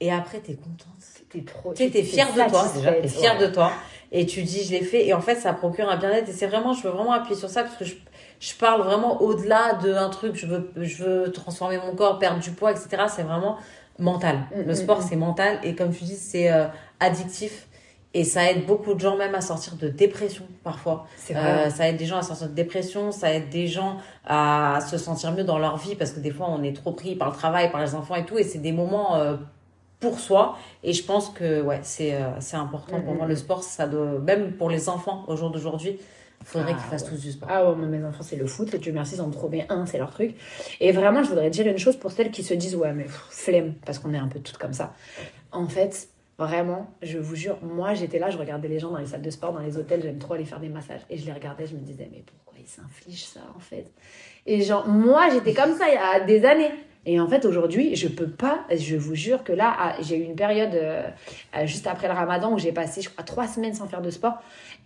Et 0.00 0.12
après, 0.12 0.40
tu 0.40 0.52
es 0.52 0.54
contente. 0.54 0.98
Tu 1.30 1.38
es, 1.84 2.02
fière 2.02 2.32
de 2.32 2.48
toi, 2.48 2.64
déjà. 2.74 2.92
Tu 2.92 3.04
es 3.04 3.08
fière 3.08 3.38
de 3.38 3.46
toi. 3.46 3.72
Et 4.10 4.24
tu 4.24 4.42
dis 4.42 4.64
je 4.64 4.70
l'ai 4.70 4.82
fait. 4.82 5.06
Et 5.06 5.12
en 5.12 5.20
fait 5.20 5.36
ça 5.36 5.52
procure 5.52 5.88
un 5.88 5.96
bien-être. 5.96 6.28
Et 6.28 6.32
c'est 6.32 6.46
vraiment 6.46 6.72
je 6.72 6.82
veux 6.82 6.90
vraiment 6.90 7.12
appuyer 7.12 7.36
sur 7.36 7.50
ça 7.50 7.62
parce 7.62 7.76
que 7.76 7.84
je, 7.84 7.94
je 8.40 8.54
parle 8.54 8.82
vraiment 8.82 9.20
au-delà 9.20 9.74
d'un 9.74 10.08
truc. 10.08 10.34
Je 10.36 10.46
veux 10.46 10.72
je 10.76 11.04
veux 11.04 11.32
transformer 11.32 11.78
mon 11.78 11.94
corps 11.94 12.18
perdre 12.18 12.40
du 12.40 12.50
poids 12.52 12.70
etc 12.70 13.04
c'est 13.14 13.22
vraiment 13.22 13.58
mental. 13.98 14.36
Mm, 14.54 14.60
le 14.60 14.72
mm, 14.72 14.74
sport 14.74 14.98
mm. 15.00 15.06
c'est 15.08 15.16
mental. 15.16 15.60
Et 15.62 15.74
comme 15.74 15.94
tu 15.94 16.04
dis 16.04 16.16
c'est 16.16 16.50
euh, 16.50 16.66
addictif. 17.00 17.66
Et 18.14 18.24
ça 18.24 18.50
aide 18.50 18.64
beaucoup 18.64 18.94
de 18.94 19.00
gens 19.00 19.18
même 19.18 19.34
à 19.34 19.42
sortir 19.42 19.76
de 19.76 19.88
dépression 19.88 20.44
parfois. 20.64 21.06
Euh, 21.30 21.68
ça 21.68 21.90
aide 21.90 21.98
des 21.98 22.06
gens 22.06 22.16
à 22.16 22.22
sortir 22.22 22.48
de 22.48 22.54
dépression, 22.54 23.12
ça 23.12 23.34
aide 23.34 23.50
des 23.50 23.66
gens 23.66 23.98
à 24.26 24.78
se 24.90 24.96
sentir 24.96 25.32
mieux 25.32 25.44
dans 25.44 25.58
leur 25.58 25.76
vie 25.76 25.94
parce 25.94 26.12
que 26.12 26.20
des 26.20 26.30
fois 26.30 26.46
on 26.48 26.62
est 26.62 26.74
trop 26.74 26.92
pris 26.92 27.16
par 27.16 27.28
le 27.28 27.34
travail, 27.34 27.70
par 27.70 27.82
les 27.82 27.94
enfants 27.94 28.14
et 28.14 28.24
tout. 28.24 28.38
Et 28.38 28.44
c'est 28.44 28.60
des 28.60 28.72
moments 28.72 29.16
euh, 29.16 29.36
pour 30.00 30.20
soi. 30.20 30.56
Et 30.82 30.92
je 30.92 31.04
pense 31.04 31.30
que 31.30 31.62
ouais, 31.62 31.80
c'est 31.82 32.14
euh, 32.14 32.30
important 32.52 33.00
pour 33.00 33.14
moi. 33.14 33.26
Le 33.26 33.36
sport, 33.36 33.62
ça 33.62 33.86
doit, 33.86 34.18
même 34.18 34.52
pour 34.52 34.70
les 34.70 34.88
enfants 34.88 35.24
au 35.28 35.36
jour 35.36 35.50
d'aujourd'hui, 35.50 35.98
il 36.40 36.46
faudrait 36.46 36.72
qu'ils 36.72 36.82
ah 36.86 36.90
fassent 36.90 37.04
tous 37.04 37.20
du 37.20 37.32
sport. 37.32 37.48
Ah 37.50 37.68
ouais, 37.68 37.86
mes 37.86 38.04
enfants, 38.04 38.22
c'est 38.22 38.36
le 38.36 38.46
foot. 38.46 38.72
Et 38.72 38.78
Dieu 38.78 38.92
merci, 38.92 39.16
ils 39.16 39.20
en 39.20 39.26
ont 39.26 39.30
trouvé 39.30 39.64
un, 39.68 39.86
c'est 39.86 39.98
leur 39.98 40.10
truc. 40.10 40.36
Et 40.80 40.92
vraiment, 40.92 41.22
je 41.22 41.28
voudrais 41.28 41.50
dire 41.50 41.66
une 41.66 41.78
chose 41.78 41.96
pour 41.96 42.12
celles 42.12 42.30
qui 42.30 42.42
se 42.42 42.54
disent, 42.54 42.76
ouais, 42.76 42.92
mais 42.92 43.06
flemme, 43.08 43.74
parce 43.84 43.98
qu'on 43.98 44.14
est 44.14 44.18
un 44.18 44.28
peu 44.28 44.38
toutes 44.38 44.58
comme 44.58 44.72
ça. 44.72 44.94
En 45.50 45.66
fait, 45.66 46.08
vraiment, 46.38 46.88
je 47.02 47.18
vous 47.18 47.34
jure, 47.34 47.58
moi, 47.62 47.94
j'étais 47.94 48.18
là, 48.18 48.30
je 48.30 48.38
regardais 48.38 48.68
les 48.68 48.78
gens 48.78 48.90
dans 48.90 48.98
les 48.98 49.06
salles 49.06 49.22
de 49.22 49.30
sport, 49.30 49.52
dans 49.52 49.60
les 49.60 49.76
hôtels, 49.76 50.00
j'aime 50.02 50.18
trop 50.18 50.34
aller 50.34 50.44
faire 50.44 50.60
des 50.60 50.68
massages. 50.68 51.00
Et 51.10 51.18
je 51.18 51.26
les 51.26 51.32
regardais, 51.32 51.66
je 51.66 51.74
me 51.74 51.80
disais, 51.80 52.08
mais 52.10 52.22
pourquoi 52.24 52.58
ils 52.60 52.68
s'infligent 52.68 53.26
ça, 53.26 53.40
en 53.56 53.60
fait? 53.60 53.90
Et 54.46 54.62
genre, 54.62 54.86
moi, 54.86 55.28
j'étais 55.30 55.52
comme 55.52 55.76
ça 55.76 55.88
il 55.88 55.94
y 55.94 55.96
a 55.96 56.20
des 56.20 56.44
années. 56.44 56.70
Et 57.10 57.18
en 57.18 57.26
fait, 57.26 57.46
aujourd'hui, 57.46 57.96
je 57.96 58.06
peux 58.06 58.28
pas, 58.28 58.58
je 58.70 58.94
vous 58.94 59.14
jure 59.14 59.42
que 59.42 59.54
là, 59.54 59.96
j'ai 60.02 60.18
eu 60.18 60.24
une 60.24 60.34
période 60.34 60.74
euh, 60.74 61.08
euh, 61.56 61.64
juste 61.64 61.86
après 61.86 62.06
le 62.06 62.12
ramadan 62.12 62.52
où 62.52 62.58
j'ai 62.58 62.70
passé, 62.70 63.00
je 63.00 63.08
crois, 63.08 63.24
trois 63.24 63.48
semaines 63.48 63.72
sans 63.72 63.86
faire 63.86 64.02
de 64.02 64.10
sport. 64.10 64.34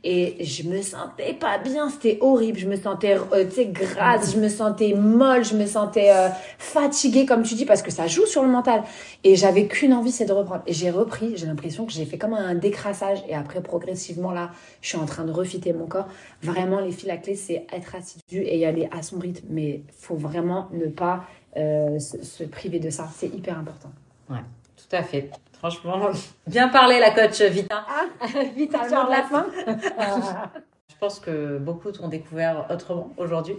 Et 0.05 0.45
je 0.45 0.63
me 0.69 0.83
sentais 0.83 1.33
pas 1.33 1.59
bien, 1.59 1.91
c'était 1.91 2.19
horrible. 2.21 2.61
Je 2.61 2.69
me 2.69 2.77
sentais, 2.77 3.17
euh, 3.33 3.45
tu 3.45 3.57
sais, 3.57 3.67
grasse, 3.67 4.35
je 4.35 4.39
me 4.39 4.49
sentais 4.49 4.95
molle, 4.95 5.45
je 5.45 5.57
me 5.57 5.67
sentais 5.67 6.13
fatiguée, 6.59 7.27
comme 7.27 7.43
tu 7.43 7.55
dis, 7.55 7.65
parce 7.65 7.83
que 7.83 7.91
ça 7.91 8.07
joue 8.07 8.27
sur 8.27 8.45
le 8.45 8.49
mental. 8.49 8.85
Et 9.25 9.35
j'avais 9.35 9.67
qu'une 9.67 9.93
envie, 9.93 10.13
c'est 10.13 10.25
de 10.25 10.33
reprendre. 10.33 10.63
Et 10.69 10.73
j'ai 10.73 10.91
repris, 10.91 11.37
j'ai 11.37 11.47
l'impression 11.47 11.87
que 11.87 11.93
j'ai 11.93 12.05
fait 12.05 12.19
comme 12.19 12.35
un 12.35 12.55
décrassage. 12.55 13.19
Et 13.29 13.35
après, 13.35 13.61
progressivement, 13.63 14.31
là, 14.31 14.53
je 14.81 14.91
suis 14.91 14.99
en 14.99 15.07
train 15.07 15.25
de 15.25 15.33
refiter 15.33 15.73
mon 15.73 15.87
corps. 15.87 16.07
Vraiment, 16.41 16.79
les 16.79 16.93
filles, 16.93 17.09
la 17.09 17.17
clé, 17.17 17.35
c'est 17.35 17.67
être 17.73 17.97
assidu 17.97 18.43
et 18.43 18.59
y 18.59 18.65
aller 18.65 18.89
à 18.97 19.03
son 19.03 19.19
rythme. 19.19 19.49
Mais 19.51 19.83
faut 19.99 20.15
vraiment 20.15 20.69
ne 20.73 20.87
pas 20.87 21.25
euh, 21.57 21.99
se, 21.99 22.45
priver 22.45 22.79
de 22.79 22.91
ça. 22.91 23.09
C'est 23.15 23.29
hyper 23.29 23.59
important. 23.59 23.91
Ouais, 24.31 24.39
tout 24.77 24.97
à 24.97 25.03
fait. 25.03 25.31
Franchement, 25.59 26.11
bien 26.47 26.69
parlé 26.69 26.99
la 26.99 27.11
coach 27.11 27.41
Vita. 27.43 27.85
Ah, 27.87 28.27
Vita, 28.57 28.89
genre 28.89 29.09
la 29.11 29.23
fin. 29.23 29.47
Je 30.89 30.97
pense 30.99 31.21
que 31.21 31.59
beaucoup 31.59 31.91
t'ont 31.91 32.09
découvert 32.09 32.67
autrement 32.71 33.13
aujourd'hui. 33.17 33.57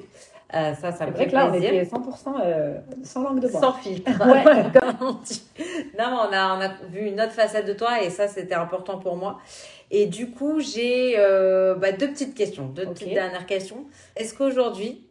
Euh, 0.56 0.74
ça, 0.76 0.92
ça 0.92 1.08
me 1.08 1.14
fait 1.14 1.32
là, 1.32 1.50
on 1.52 1.54
était 1.54 1.84
100% 1.84 2.36
euh, 2.44 2.78
sans 3.04 3.24
langue 3.24 3.40
de 3.40 3.48
bois. 3.48 3.60
Sans 3.60 3.74
filtre. 3.74 4.10
Ouais. 4.26 4.44
non, 5.04 5.18
mais 5.98 6.04
on 6.04 6.32
a, 6.32 6.58
on 6.58 6.62
a 6.62 6.70
vu 6.90 7.08
une 7.08 7.20
autre 7.20 7.32
facette 7.32 7.66
de 7.66 7.74
toi 7.74 8.02
et 8.04 8.10
ça, 8.10 8.28
c'était 8.28 8.54
important 8.54 9.00
pour 9.00 9.18
moi. 9.18 9.40
Et 9.90 10.06
du 10.06 10.30
coup, 10.30 10.60
j'ai 10.60 11.16
bah, 11.80 11.92
deux 11.92 12.10
petites 12.10 12.36
questions, 12.36 12.68
deux 12.68 12.86
petites 12.88 13.14
dernières 13.14 13.46
questions. 13.46 13.86
Est-ce 14.16 14.34
qu'aujourd'hui, 14.36 15.04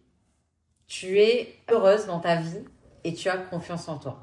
tu 0.92 1.18
es 1.18 1.54
heureuse 1.70 2.04
dans 2.04 2.20
ta 2.20 2.36
vie 2.36 2.60
et 3.02 3.14
tu 3.14 3.30
as 3.30 3.38
confiance 3.38 3.88
en 3.88 3.96
toi. 3.96 4.18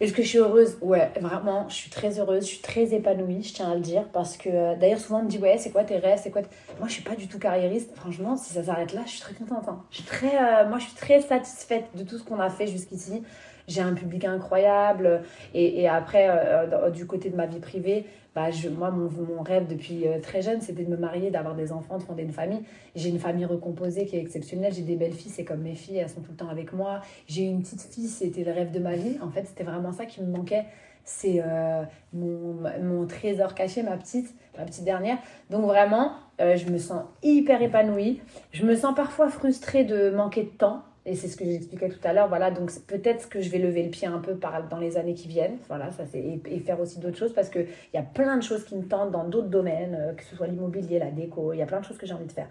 Est-ce 0.00 0.14
que 0.14 0.22
je 0.22 0.28
suis 0.28 0.38
heureuse? 0.38 0.78
Ouais, 0.80 1.12
vraiment, 1.20 1.68
je 1.68 1.74
suis 1.74 1.90
très 1.90 2.18
heureuse, 2.18 2.44
je 2.44 2.48
suis 2.48 2.62
très 2.62 2.94
épanouie, 2.94 3.42
je 3.42 3.52
tiens 3.52 3.70
à 3.70 3.74
le 3.74 3.82
dire, 3.82 4.08
parce 4.10 4.38
que 4.38 4.48
euh, 4.48 4.76
d'ailleurs, 4.76 4.98
souvent 4.98 5.20
on 5.20 5.24
me 5.24 5.28
dit 5.28 5.36
Ouais, 5.36 5.58
c'est 5.58 5.70
quoi 5.70 5.84
tes 5.84 5.98
rêves 5.98 6.22
quoi 6.32 6.40
Moi, 6.78 6.88
je 6.88 6.94
suis 6.94 7.02
pas 7.02 7.14
du 7.14 7.28
tout 7.28 7.38
carriériste. 7.38 7.94
Franchement, 7.96 8.34
si 8.38 8.54
ça 8.54 8.64
s'arrête 8.64 8.94
là, 8.94 9.02
je 9.04 9.10
suis 9.10 9.20
très 9.20 9.34
contente. 9.34 9.68
Hein. 9.68 9.84
Très, 10.06 10.36
euh, 10.42 10.66
moi, 10.66 10.78
je 10.78 10.84
suis 10.84 10.94
très 10.94 11.20
satisfaite 11.20 11.84
de 11.94 12.02
tout 12.02 12.16
ce 12.16 12.24
qu'on 12.24 12.40
a 12.40 12.48
fait 12.48 12.66
jusqu'ici 12.66 13.22
j'ai 13.68 13.80
un 13.80 13.94
public 13.94 14.24
incroyable. 14.24 15.22
Et, 15.54 15.88
après, 15.88 16.26
euh, 16.28 16.90
du 16.90 17.06
côté 17.06 17.30
de 17.30 17.36
ma 17.36 17.46
vie 17.46 17.60
privée, 17.60 18.06
bah, 18.34 18.50
je, 18.50 18.68
moi, 18.68 18.90
mon, 18.90 19.10
mon, 19.10 19.42
rêve 19.42 19.66
depuis 19.68 20.06
euh, 20.06 20.18
très 20.20 20.42
jeune, 20.42 20.60
c'était 20.60 20.84
de 20.84 20.90
me 20.90 20.96
marier, 20.96 21.30
d'avoir 21.30 21.54
des 21.54 21.72
enfants, 21.72 21.98
de 21.98 22.02
fonder 22.02 22.24
une 22.24 22.32
famille. 22.32 22.62
J'ai 22.96 23.08
une 23.08 23.18
famille 23.18 23.44
recomposée 23.44 24.06
qui 24.06 24.16
est 24.16 24.20
exceptionnelle. 24.20 24.72
J'ai 24.72 24.82
des 24.82 24.96
belles 24.96 25.12
filles, 25.12 25.30
c'est 25.30 25.44
comme 25.44 25.60
mes 25.60 25.74
filles, 25.74 25.98
elles 25.98 26.08
sont 26.08 26.20
tout 26.20 26.32
le 26.32 26.36
temps 26.36 26.48
avec 26.48 26.72
moi. 26.72 27.00
J'ai 27.26 27.44
une 27.44 27.62
petite 27.62 27.82
fille, 27.82 28.08
c'était 28.08 28.44
le 28.44 28.52
rêve 28.52 28.70
de 28.72 28.80
ma 28.80 28.96
vie. 28.96 29.18
En 29.22 29.30
fait, 29.30 29.44
c'était 29.46 29.64
vraiment 29.64 29.92
ça 29.92 30.04
qui 30.06 30.22
me 30.22 30.30
manquait. 30.30 30.64
C'est 31.04 31.42
euh, 31.44 31.82
mon, 32.14 32.56
mon, 32.82 33.06
trésor 33.06 33.54
caché, 33.54 33.82
ma 33.82 33.96
petite, 33.96 34.34
ma 34.58 34.64
petite 34.64 34.84
dernière. 34.84 35.18
Donc 35.50 35.66
vraiment, 35.66 36.12
je 36.38 36.70
me 36.70 36.78
sens 36.78 37.02
hyper 37.22 37.60
épanouie. 37.60 38.22
Je 38.52 38.64
me 38.64 38.74
sens 38.74 38.94
parfois 38.94 39.28
frustrée 39.28 39.84
de 39.84 40.10
manquer 40.10 40.44
de 40.44 40.48
temps 40.48 40.82
et 41.06 41.14
c'est 41.16 41.28
ce 41.28 41.36
que 41.36 41.44
j'expliquais 41.44 41.88
tout 41.88 42.00
à 42.02 42.12
l'heure. 42.12 42.28
Voilà, 42.28 42.50
donc 42.50 42.70
peut-être 42.86 43.28
que 43.28 43.40
je 43.40 43.50
vais 43.50 43.58
lever 43.58 43.82
le 43.82 43.90
pied 43.90 44.06
un 44.06 44.18
peu 44.18 44.38
dans 44.70 44.78
les 44.78 44.96
années 44.96 45.14
qui 45.14 45.28
viennent. 45.28 45.58
Voilà, 45.68 45.90
ça 45.90 46.04
c'est 46.10 46.40
et, 46.46 46.60
faire 46.60 46.80
aussi 46.80 46.98
d'autres 46.98 47.18
choses 47.18 47.34
parce 47.34 47.50
qu'il 47.50 47.66
y 47.92 47.98
a 47.98 48.02
plein 48.02 48.36
de 48.36 48.42
choses 48.42 48.64
qui 48.64 48.74
me 48.74 48.84
tentent 48.84 49.10
dans 49.10 49.24
d'autres 49.24 49.48
domaines, 49.48 49.96
euh, 49.98 50.12
que 50.14 50.24
ce 50.24 50.34
soit 50.34 50.46
l'immobilier, 50.46 50.98
la 50.98 51.10
déco. 51.10 51.52
Il 51.52 51.58
y 51.58 51.62
a 51.62 51.66
plein 51.66 51.80
de 51.80 51.84
choses 51.84 51.98
que 51.98 52.06
j'ai 52.06 52.14
envie 52.14 52.26
de 52.26 52.32
faire. 52.32 52.48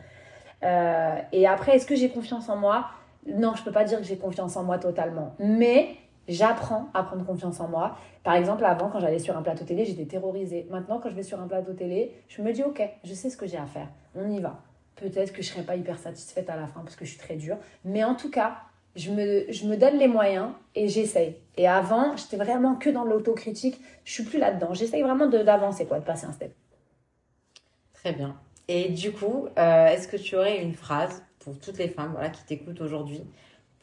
Euh, 0.64 1.16
et 1.32 1.48
après, 1.48 1.76
est-ce 1.76 1.88
que 1.88 1.96
j'ai 1.96 2.10
confiance 2.10 2.48
en 2.48 2.56
moi? 2.56 2.86
Non, 3.26 3.56
je 3.56 3.64
peux 3.64 3.72
pas 3.72 3.86
dire 3.86 4.00
que 4.00 4.06
j'ai 4.06 4.18
confiance 4.18 4.56
en 4.56 4.64
moi 4.64 4.78
totalement. 4.78 5.34
Mais 5.40 5.96
j'apprends 6.28 6.90
à 6.94 7.04
prendre 7.04 7.26
confiance 7.26 7.60
en 7.60 7.68
moi. 7.68 7.98
Par 8.24 8.36
exemple, 8.36 8.64
avant, 8.66 8.90
quand 8.90 9.00
j'allais 9.00 9.20
sur 9.20 9.36
un 9.36 9.42
plateau 9.42 9.66
télé, 9.66 9.84
j'étais 9.86 10.06
terrorisée. 10.06 10.68
Maintenant, 10.70 11.00
quand 11.00 11.10
je 11.10 11.16
vais 11.16 11.24
sur 11.24 11.42
un 11.42 11.48
plateau 11.48 11.74
télé, 11.74 12.14
je 12.28 12.42
me 12.42 12.54
dis, 12.54 12.64
ok, 12.64 12.82
je 13.04 13.14
sais 13.14 13.30
ce 13.30 13.38
que 13.38 13.48
j'ai 13.48 13.58
à 13.58 13.66
faire. 13.66 13.88
On 14.16 14.30
y 14.30 14.40
va. 14.40 14.60
Peut-être 14.96 15.34
que 15.34 15.42
je 15.42 15.50
ne 15.50 15.54
serai 15.54 15.64
pas 15.64 15.76
hyper 15.76 15.98
satisfaite 15.98 16.50
à 16.50 16.56
la 16.56 16.68
fin 16.68 16.82
parce 16.82 16.96
que 16.96 17.06
je 17.06 17.12
suis 17.12 17.20
très 17.20 17.36
dure. 17.36 17.58
Mais 17.84 18.04
en 18.04 18.16
tout 18.16 18.30
cas, 18.30 18.58
je 18.96 19.10
me, 19.10 19.76
donne 19.76 19.98
les 19.98 20.08
moyens 20.08 20.50
et 20.76 20.88
j'essaye. 20.88 21.36
Et 21.58 21.68
avant, 21.68 22.16
j'étais 22.16 22.38
vraiment 22.38 22.76
que 22.76 22.90
dans 22.90 23.04
l'autocritique. 23.04 23.80
Je 24.04 24.12
suis 24.12 24.24
plus 24.24 24.40
là-dedans. 24.40 24.74
J'essaye 24.74 25.02
vraiment 25.02 25.28
d'avancer, 25.28 25.86
quoi, 25.86 26.00
de 26.00 26.06
passer 26.06 26.26
un 26.26 26.34
step. 26.34 26.54
Très 27.94 28.14
bien. 28.14 28.36
Et 28.68 28.90
du 28.90 29.12
coup, 29.12 29.48
euh, 29.58 29.88
est-ce 29.88 30.08
que 30.08 30.18
tu 30.18 30.36
aurais 30.36 30.62
une 30.62 30.74
phrase 30.74 31.24
pour 31.40 31.58
toutes 31.60 31.78
les 31.78 31.90
femmes 31.90 32.12
voilà, 32.14 32.30
qui 32.30 32.44
t'écoutent 32.46 32.82
aujourd'hui 32.82 33.24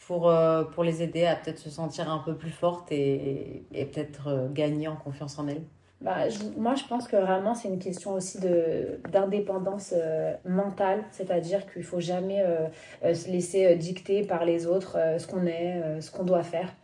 pour, 0.07 0.29
euh, 0.29 0.65
les 0.83 1.03
aider 1.03 1.27
à 1.27 1.37
peut-être 1.37 1.59
se 1.59 1.71
sentir 1.71 2.11
un 2.11 2.19
peu 2.19 2.35
plus 2.35 2.51
fortes 2.51 2.91
et, 2.91 3.65
et 3.73 3.85
peut-être 3.85 4.29
euh, 4.29 4.49
gagner 4.49 4.89
en 4.89 4.97
confiance 4.97 5.39
en 5.39 5.47
elles? 5.49 5.63
Bah, 6.01 6.29
moi, 6.57 6.75
je 6.77 6.85
pense 6.85 7.07
que 7.07 7.17
vraiment, 7.17 7.55
c'est 7.55 7.69
une 7.69 7.79
question 7.79 8.15
aussi 8.15 8.39
d'indépendance 9.13 9.93
euh, 9.95 10.35
mentale, 10.47 11.05
c'est-à-dire 11.11 11.71
qu'il 11.71 11.83
faut 11.83 12.01
jamais 12.01 12.41
euh, 12.41 12.69
euh, 13.05 13.13
se 13.13 13.29
laisser 13.29 13.77
dicter 13.77 14.25
par 14.25 14.47
les 14.47 14.67
autres 14.67 14.97
ce 15.19 15.27
qu'on 15.27 15.47
est, 15.47 16.01
ce 16.01 16.11
qu'on 16.11 16.25
doit 16.25 16.43
faire. 16.43 16.75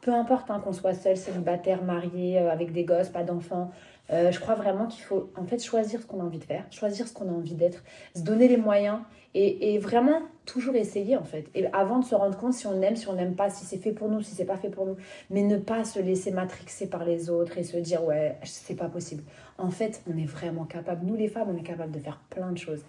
peu 0.00 0.12
importe 0.12 0.50
hein, 0.50 0.60
qu'on 0.62 0.72
soit 0.72 0.94
seul, 0.94 1.16
célibataire, 1.16 1.84
marié, 1.84 2.38
avec 2.38 2.72
des 2.72 2.84
gosses, 2.84 3.10
pas 3.10 3.22
d'enfants, 3.22 3.70
je 4.10 4.38
crois 4.40 4.54
vraiment 4.54 4.86
qu'il 4.86 5.04
faut 5.04 5.30
en 5.36 5.44
fait 5.44 5.62
choisir 5.62 6.00
ce 6.00 6.06
qu'on 6.06 6.20
a 6.20 6.24
envie 6.24 6.38
de 6.38 6.44
faire, 6.44 6.64
choisir 6.70 7.06
ce 7.06 7.12
qu'on 7.12 7.28
a 7.28 7.32
envie 7.32 7.54
d'être, 7.54 7.84
se 8.14 8.22
donner 8.22 8.48
les 8.48 8.56
moyens 8.56 8.98
et, 9.34 9.78
vraiment 9.78 10.22
toujours 10.46 10.76
essayer 10.76 11.16
en 11.16 11.24
fait. 11.24 11.46
Et 11.54 11.66
avant 11.72 11.98
de 11.98 12.04
se 12.04 12.14
rendre 12.14 12.36
compte 12.36 12.52
si 12.52 12.66
on 12.66 12.80
aime, 12.82 12.96
si 12.96 13.08
on 13.08 13.14
n'aime 13.14 13.34
pas, 13.34 13.50
si 13.50 13.64
c'est 13.64 13.78
fait 13.78 13.92
pour 13.92 14.08
nous, 14.08 14.22
si 14.22 14.34
c'est 14.34 14.44
pas 14.44 14.56
fait 14.56 14.68
pour 14.68 14.86
nous, 14.86 14.96
mais 15.30 15.42
ne 15.42 15.56
pas 15.56 15.84
se 15.84 15.98
laisser 15.98 16.30
matrixer 16.30 16.88
par 16.88 17.04
les 17.04 17.30
autres 17.30 17.58
et 17.58 17.64
se 17.64 17.76
dire 17.76 18.04
ouais 18.04 18.38
c'est 18.44 18.76
pas 18.76 18.88
possible. 18.88 19.24
En 19.58 19.70
fait, 19.70 20.02
on 20.12 20.16
est 20.16 20.26
vraiment 20.26 20.64
capable. 20.64 21.06
Nous 21.06 21.16
les 21.16 21.28
femmes, 21.28 21.48
on 21.52 21.56
est 21.56 21.64
capable 21.64 21.92
de 21.92 21.98
faire 21.98 22.20
plein 22.30 22.52
de 22.52 22.58
choses. 22.58 22.84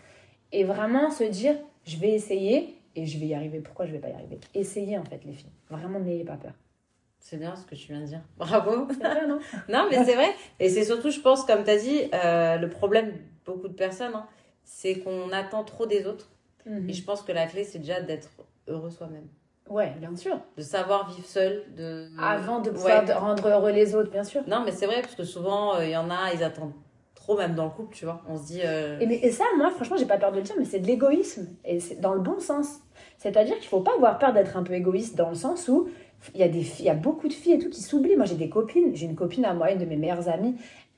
Et 0.51 0.63
vraiment 0.63 1.09
se 1.09 1.23
dire 1.23 1.55
je 1.85 1.97
vais 1.97 2.11
essayer 2.11 2.75
et 2.95 3.05
je 3.05 3.17
vais 3.19 3.27
y 3.27 3.33
arriver. 3.33 3.59
Pourquoi 3.59 3.85
je 3.85 3.91
vais 3.91 3.99
pas 3.99 4.09
y 4.09 4.13
arriver? 4.13 4.39
Essayez 4.53 4.97
en 4.97 5.05
fait 5.05 5.21
les 5.25 5.33
filles. 5.33 5.51
Vraiment 5.69 5.99
n'ayez 5.99 6.23
pas 6.23 6.37
peur. 6.37 6.53
C'est 7.19 7.37
bien 7.37 7.55
ce 7.55 7.65
que 7.65 7.73
tu 7.73 7.87
viens 7.87 8.01
de 8.01 8.05
dire. 8.05 8.21
Bravo. 8.37 8.85
Vrai, 8.85 9.25
non, 9.27 9.39
non, 9.69 9.87
mais 9.89 10.03
c'est 10.05 10.13
vrai. 10.13 10.29
Et 10.59 10.69
c'est 10.69 10.85
surtout, 10.85 11.09
je 11.09 11.19
pense, 11.19 11.43
comme 11.43 11.63
tu 11.63 11.71
as 11.71 11.77
dit, 11.77 12.01
euh, 12.13 12.57
le 12.57 12.69
problème 12.69 13.13
de 13.13 13.17
beaucoup 13.45 13.67
de 13.67 13.73
personnes, 13.73 14.13
hein, 14.13 14.27
c'est 14.63 14.99
qu'on 14.99 15.31
attend 15.31 15.63
trop 15.63 15.87
des 15.87 16.05
autres. 16.05 16.29
Mhm. 16.65 16.89
Et 16.89 16.93
je 16.93 17.03
pense 17.03 17.21
que 17.21 17.31
la 17.31 17.47
clé, 17.47 17.63
c'est 17.63 17.79
déjà 17.79 18.01
d'être 18.01 18.29
heureux 18.67 18.89
soi-même. 18.89 19.27
Ouais, 19.69 19.93
bien 19.99 20.15
sûr. 20.15 20.39
De 20.57 20.61
savoir 20.61 21.09
vivre 21.09 21.25
seul. 21.27 21.63
De... 21.75 22.07
Avant 22.19 22.59
de 22.59 22.69
pouvoir 22.69 23.03
rendre 23.19 23.47
heureux 23.47 23.71
les 23.71 23.95
autres, 23.95 24.11
bien 24.11 24.23
sûr. 24.23 24.41
Non, 24.47 24.61
mais 24.63 24.71
c'est 24.71 24.85
vrai, 24.85 25.01
parce 25.01 25.15
que 25.15 25.23
souvent, 25.23 25.75
euh, 25.75 25.85
il 25.85 25.91
y 25.91 25.97
en 25.97 26.09
a, 26.11 26.33
ils 26.33 26.43
attendent 26.43 26.73
trop, 27.15 27.35
même 27.35 27.55
dans 27.55 27.65
le 27.65 27.71
couple, 27.71 27.95
tu 27.95 28.05
vois. 28.05 28.21
On 28.29 28.37
se 28.37 28.45
dit. 28.45 28.61
Euh, 28.63 28.99
et, 28.99 29.07
mais, 29.07 29.15
et 29.15 29.31
ça, 29.31 29.43
moi, 29.57 29.71
franchement, 29.71 29.97
j'ai 29.97 30.05
pas 30.05 30.17
peur 30.17 30.31
de 30.31 30.37
le 30.37 30.43
dire, 30.43 30.55
mais 30.59 30.65
c'est 30.65 30.79
de 30.79 30.85
l'égoïsme. 30.85 31.47
Et 31.63 31.79
c'est 31.79 31.99
dans 31.99 32.13
le 32.13 32.19
bon 32.19 32.39
sens. 32.39 32.79
C'est-à-dire 33.17 33.57
qu'il 33.57 33.67
faut 33.67 33.81
pas 33.81 33.93
avoir 33.95 34.19
peur 34.19 34.33
d'être 34.33 34.55
un 34.55 34.63
peu 34.63 34.73
égoïste 34.73 35.15
dans 35.17 35.29
le 35.29 35.35
sens 35.35 35.67
où 35.67 35.89
il 36.33 36.39
y 36.39 36.43
a 36.43 36.47
des 36.47 36.61
filles, 36.61 36.85
il 36.85 36.87
y 36.87 36.91
a 36.91 36.95
beaucoup 36.95 37.27
de 37.27 37.33
filles 37.33 37.53
et 37.53 37.59
tout 37.59 37.69
qui 37.69 37.81
s'oublient. 37.81 38.15
Moi, 38.15 38.25
j'ai 38.25 38.35
des 38.35 38.49
copines. 38.49 38.95
J'ai 38.95 39.05
une 39.07 39.15
copine 39.15 39.45
à 39.45 39.53
moi, 39.55 39.71
une 39.71 39.79
de 39.79 39.85
mes 39.85 39.97
meilleures 39.97 40.29
amies. 40.29 40.55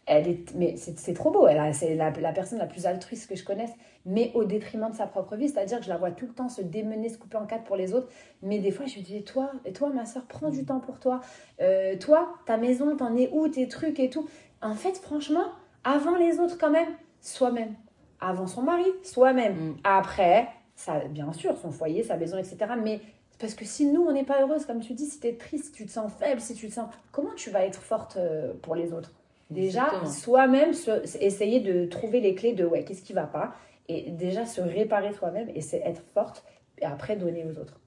Elle 0.09 0.29
est, 0.29 0.55
mais 0.55 0.77
c'est 0.77 1.13
trop 1.13 1.31
beau. 1.31 1.47
Elle 1.47 1.73
c'est 1.73 1.93
la, 1.95 2.11
la, 2.11 2.31
personne 2.31 2.59
la 2.59 2.65
plus 2.65 2.85
altruiste 2.85 3.29
que 3.29 3.35
je 3.35 3.43
connaisse, 3.43 3.71
mais 4.05 4.31
au 4.35 4.45
détriment 4.45 4.89
de 4.89 4.95
sa 4.95 5.05
propre 5.05 5.35
vie. 5.35 5.49
C'est-à-dire 5.49 5.79
que 5.79 5.83
je 5.83 5.89
la 5.89 5.97
vois 5.97 6.11
tout 6.11 6.25
le 6.25 6.33
temps 6.33 6.47
se 6.47 6.61
démener, 6.61 7.09
se 7.09 7.17
couper 7.17 7.35
en 7.35 7.45
quatre 7.45 7.65
pour 7.65 7.75
les 7.75 7.93
autres. 7.93 8.07
Mais 8.41 8.59
des 8.59 8.71
fois, 8.71 8.85
je 8.85 8.95
lui 8.95 9.01
dis, 9.01 9.17
et 9.17 9.23
toi, 9.23 9.51
et 9.65 9.73
toi, 9.73 9.89
ma 9.89 10.05
soeur, 10.05 10.23
prends 10.23 10.49
du 10.49 10.63
temps 10.63 10.79
pour 10.79 10.99
toi. 10.99 11.19
Euh, 11.59 11.97
toi, 11.97 12.33
ta 12.45 12.55
maison, 12.55 12.95
t'en 12.95 13.17
es 13.17 13.29
où, 13.33 13.49
tes 13.49 13.67
trucs 13.67 13.99
et 13.99 14.09
tout. 14.09 14.29
En 14.61 14.75
fait, 14.75 14.95
franchement, 14.97 15.45
avant 15.83 16.15
les 16.15 16.39
autres 16.39 16.57
quand 16.57 16.71
même, 16.71 16.89
soi-même. 17.19 17.75
Avant 18.21 18.47
son 18.47 18.61
mari, 18.61 18.85
soi-même. 19.03 19.55
Mm. 19.55 19.77
Après, 19.83 20.47
ça, 20.75 20.99
bien 21.09 21.33
sûr, 21.33 21.57
son 21.57 21.71
foyer, 21.71 22.03
sa 22.03 22.15
maison, 22.15 22.37
etc. 22.37 22.57
Mais 22.81 23.01
parce 23.39 23.53
que 23.55 23.65
si 23.65 23.85
nous, 23.85 24.03
on 24.03 24.13
n'est 24.13 24.23
pas 24.23 24.41
heureuse, 24.41 24.65
comme 24.65 24.79
tu 24.79 24.93
dis, 24.93 25.05
si 25.05 25.19
tu 25.19 25.27
es 25.27 25.37
triste, 25.37 25.65
si 25.65 25.71
tu 25.71 25.85
te 25.85 25.91
sens 25.91 26.11
faible, 26.13 26.41
si 26.41 26.55
tu 26.55 26.69
te 26.69 26.73
sens... 26.73 26.89
Comment 27.11 27.33
tu 27.35 27.49
vas 27.49 27.65
être 27.65 27.81
forte 27.81 28.17
euh, 28.17 28.53
pour 28.61 28.73
les 28.73 28.93
autres? 28.93 29.11
Déjà, 29.49 30.05
soi-même, 30.05 30.73
essayer 31.19 31.59
de 31.59 31.85
trouver 31.85 32.19
les 32.19 32.35
clés 32.35 32.53
de 32.53 32.65
ouais, 32.65 32.83
qu'est-ce 32.83 33.01
qui 33.01 33.13
va 33.13 33.27
pas, 33.27 33.55
et 33.87 34.11
déjà 34.11 34.45
se 34.45 34.59
réparer 34.59 35.13
soi-même 35.13 35.49
et 35.55 35.61
c'est 35.61 35.81
être 35.85 36.01
forte, 36.13 36.43
et 36.79 36.85
après 36.85 37.15
donner 37.15 37.45
aux 37.45 37.57
autres. 37.59 37.79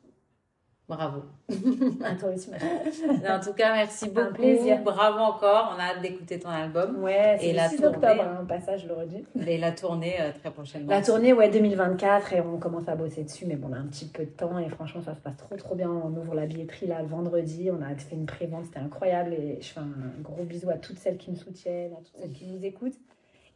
Bravo. 0.90 1.22
En 3.30 3.40
tout 3.40 3.52
cas, 3.52 3.72
merci 3.72 4.08
beaucoup. 4.08 4.28
Un 4.28 4.32
plaisir. 4.32 4.82
Bravo 4.82 5.20
encore. 5.20 5.72
On 5.76 5.80
a 5.80 5.94
hâte 5.94 6.02
d'écouter 6.02 6.40
ton 6.40 6.48
album. 6.48 7.00
Ouais, 7.02 7.36
c'est 7.40 7.52
le 7.52 7.58
6 7.60 7.84
octobre, 7.84 8.22
un 8.22 8.40
hein, 8.40 8.46
passage, 8.48 8.82
je 8.82 8.88
le 8.88 8.94
redis. 8.94 9.24
Et 9.46 9.56
la 9.56 9.70
tournée 9.70 10.20
euh, 10.20 10.32
très 10.32 10.50
prochainement. 10.50 10.90
La 10.90 11.00
tournée, 11.00 11.32
ouais, 11.32 11.48
2024. 11.48 12.32
Et 12.32 12.40
on 12.40 12.58
commence 12.58 12.88
à 12.88 12.96
bosser 12.96 13.22
dessus, 13.22 13.46
mais 13.46 13.54
bon, 13.54 13.68
on 13.70 13.72
a 13.72 13.78
un 13.78 13.86
petit 13.86 14.06
peu 14.06 14.24
de 14.24 14.30
temps. 14.30 14.58
Et 14.58 14.68
franchement, 14.68 15.00
ça 15.00 15.14
se 15.14 15.20
passe 15.20 15.36
trop, 15.36 15.56
trop 15.56 15.76
bien. 15.76 15.88
On 15.88 16.10
ouvre 16.16 16.34
la 16.34 16.46
billetterie 16.46 16.88
là 16.88 17.00
le 17.02 17.08
vendredi. 17.08 17.70
On 17.70 17.80
a 17.82 17.94
fait 17.94 18.16
une 18.16 18.26
pré-vente. 18.26 18.64
C'était 18.64 18.80
incroyable. 18.80 19.34
Et 19.34 19.58
je 19.60 19.68
fais 19.68 19.80
un 19.80 20.22
gros 20.22 20.42
bisou 20.42 20.70
à 20.70 20.76
toutes 20.76 20.98
celles 20.98 21.18
qui 21.18 21.30
me 21.30 21.36
soutiennent, 21.36 21.92
à 21.92 21.98
toutes 21.98 22.16
celles 22.20 22.32
qui 22.32 22.46
nous 22.46 22.64
écoutent. 22.64 22.98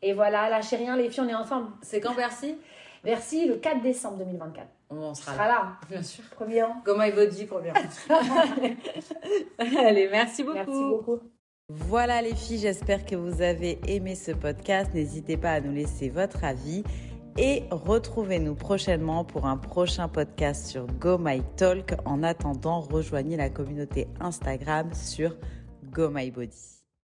Et 0.02 0.12
voilà, 0.12 0.48
lâchez 0.48 0.76
rien, 0.76 0.96
les 0.96 1.10
filles, 1.10 1.24
on 1.26 1.28
est 1.28 1.34
ensemble. 1.34 1.68
C'est 1.82 2.00
quand 2.00 2.14
Bercy? 2.14 2.54
Merci, 3.04 3.46
le 3.46 3.56
4 3.56 3.82
décembre 3.82 4.18
2024. 4.18 4.66
On 4.90 5.14
sera, 5.14 5.48
là. 5.48 5.78
Bien 5.88 6.02
sûr. 6.02 6.24
Premier 6.30 6.62
an. 6.62 6.82
Go 6.84 6.94
My 6.96 7.10
Body, 7.10 7.46
premier 7.46 7.72
Allez, 9.58 10.08
merci 10.10 10.42
beaucoup. 10.42 10.56
Merci 10.56 10.72
beaucoup. 10.72 11.20
Voilà 11.70 12.20
les 12.20 12.34
filles, 12.34 12.58
j'espère 12.58 13.06
que 13.06 13.16
vous 13.16 13.40
avez 13.40 13.80
aimé 13.86 14.14
ce 14.14 14.32
podcast. 14.32 14.92
N'hésitez 14.92 15.38
pas 15.38 15.52
à 15.52 15.60
nous 15.60 15.72
laisser 15.72 16.10
votre 16.10 16.44
avis 16.44 16.84
et 17.38 17.64
retrouvez-nous 17.70 18.54
prochainement 18.54 19.24
pour 19.24 19.46
un 19.46 19.56
prochain 19.56 20.08
podcast 20.08 20.66
sur 20.66 20.86
Go 20.86 21.16
My 21.18 21.42
Talk. 21.56 21.94
En 22.04 22.22
attendant, 22.22 22.80
rejoignez 22.80 23.36
la 23.36 23.48
communauté 23.48 24.08
Instagram 24.20 24.92
sur 24.92 25.36
Go 25.90 26.10
My 26.10 26.30
Body. 26.30 26.73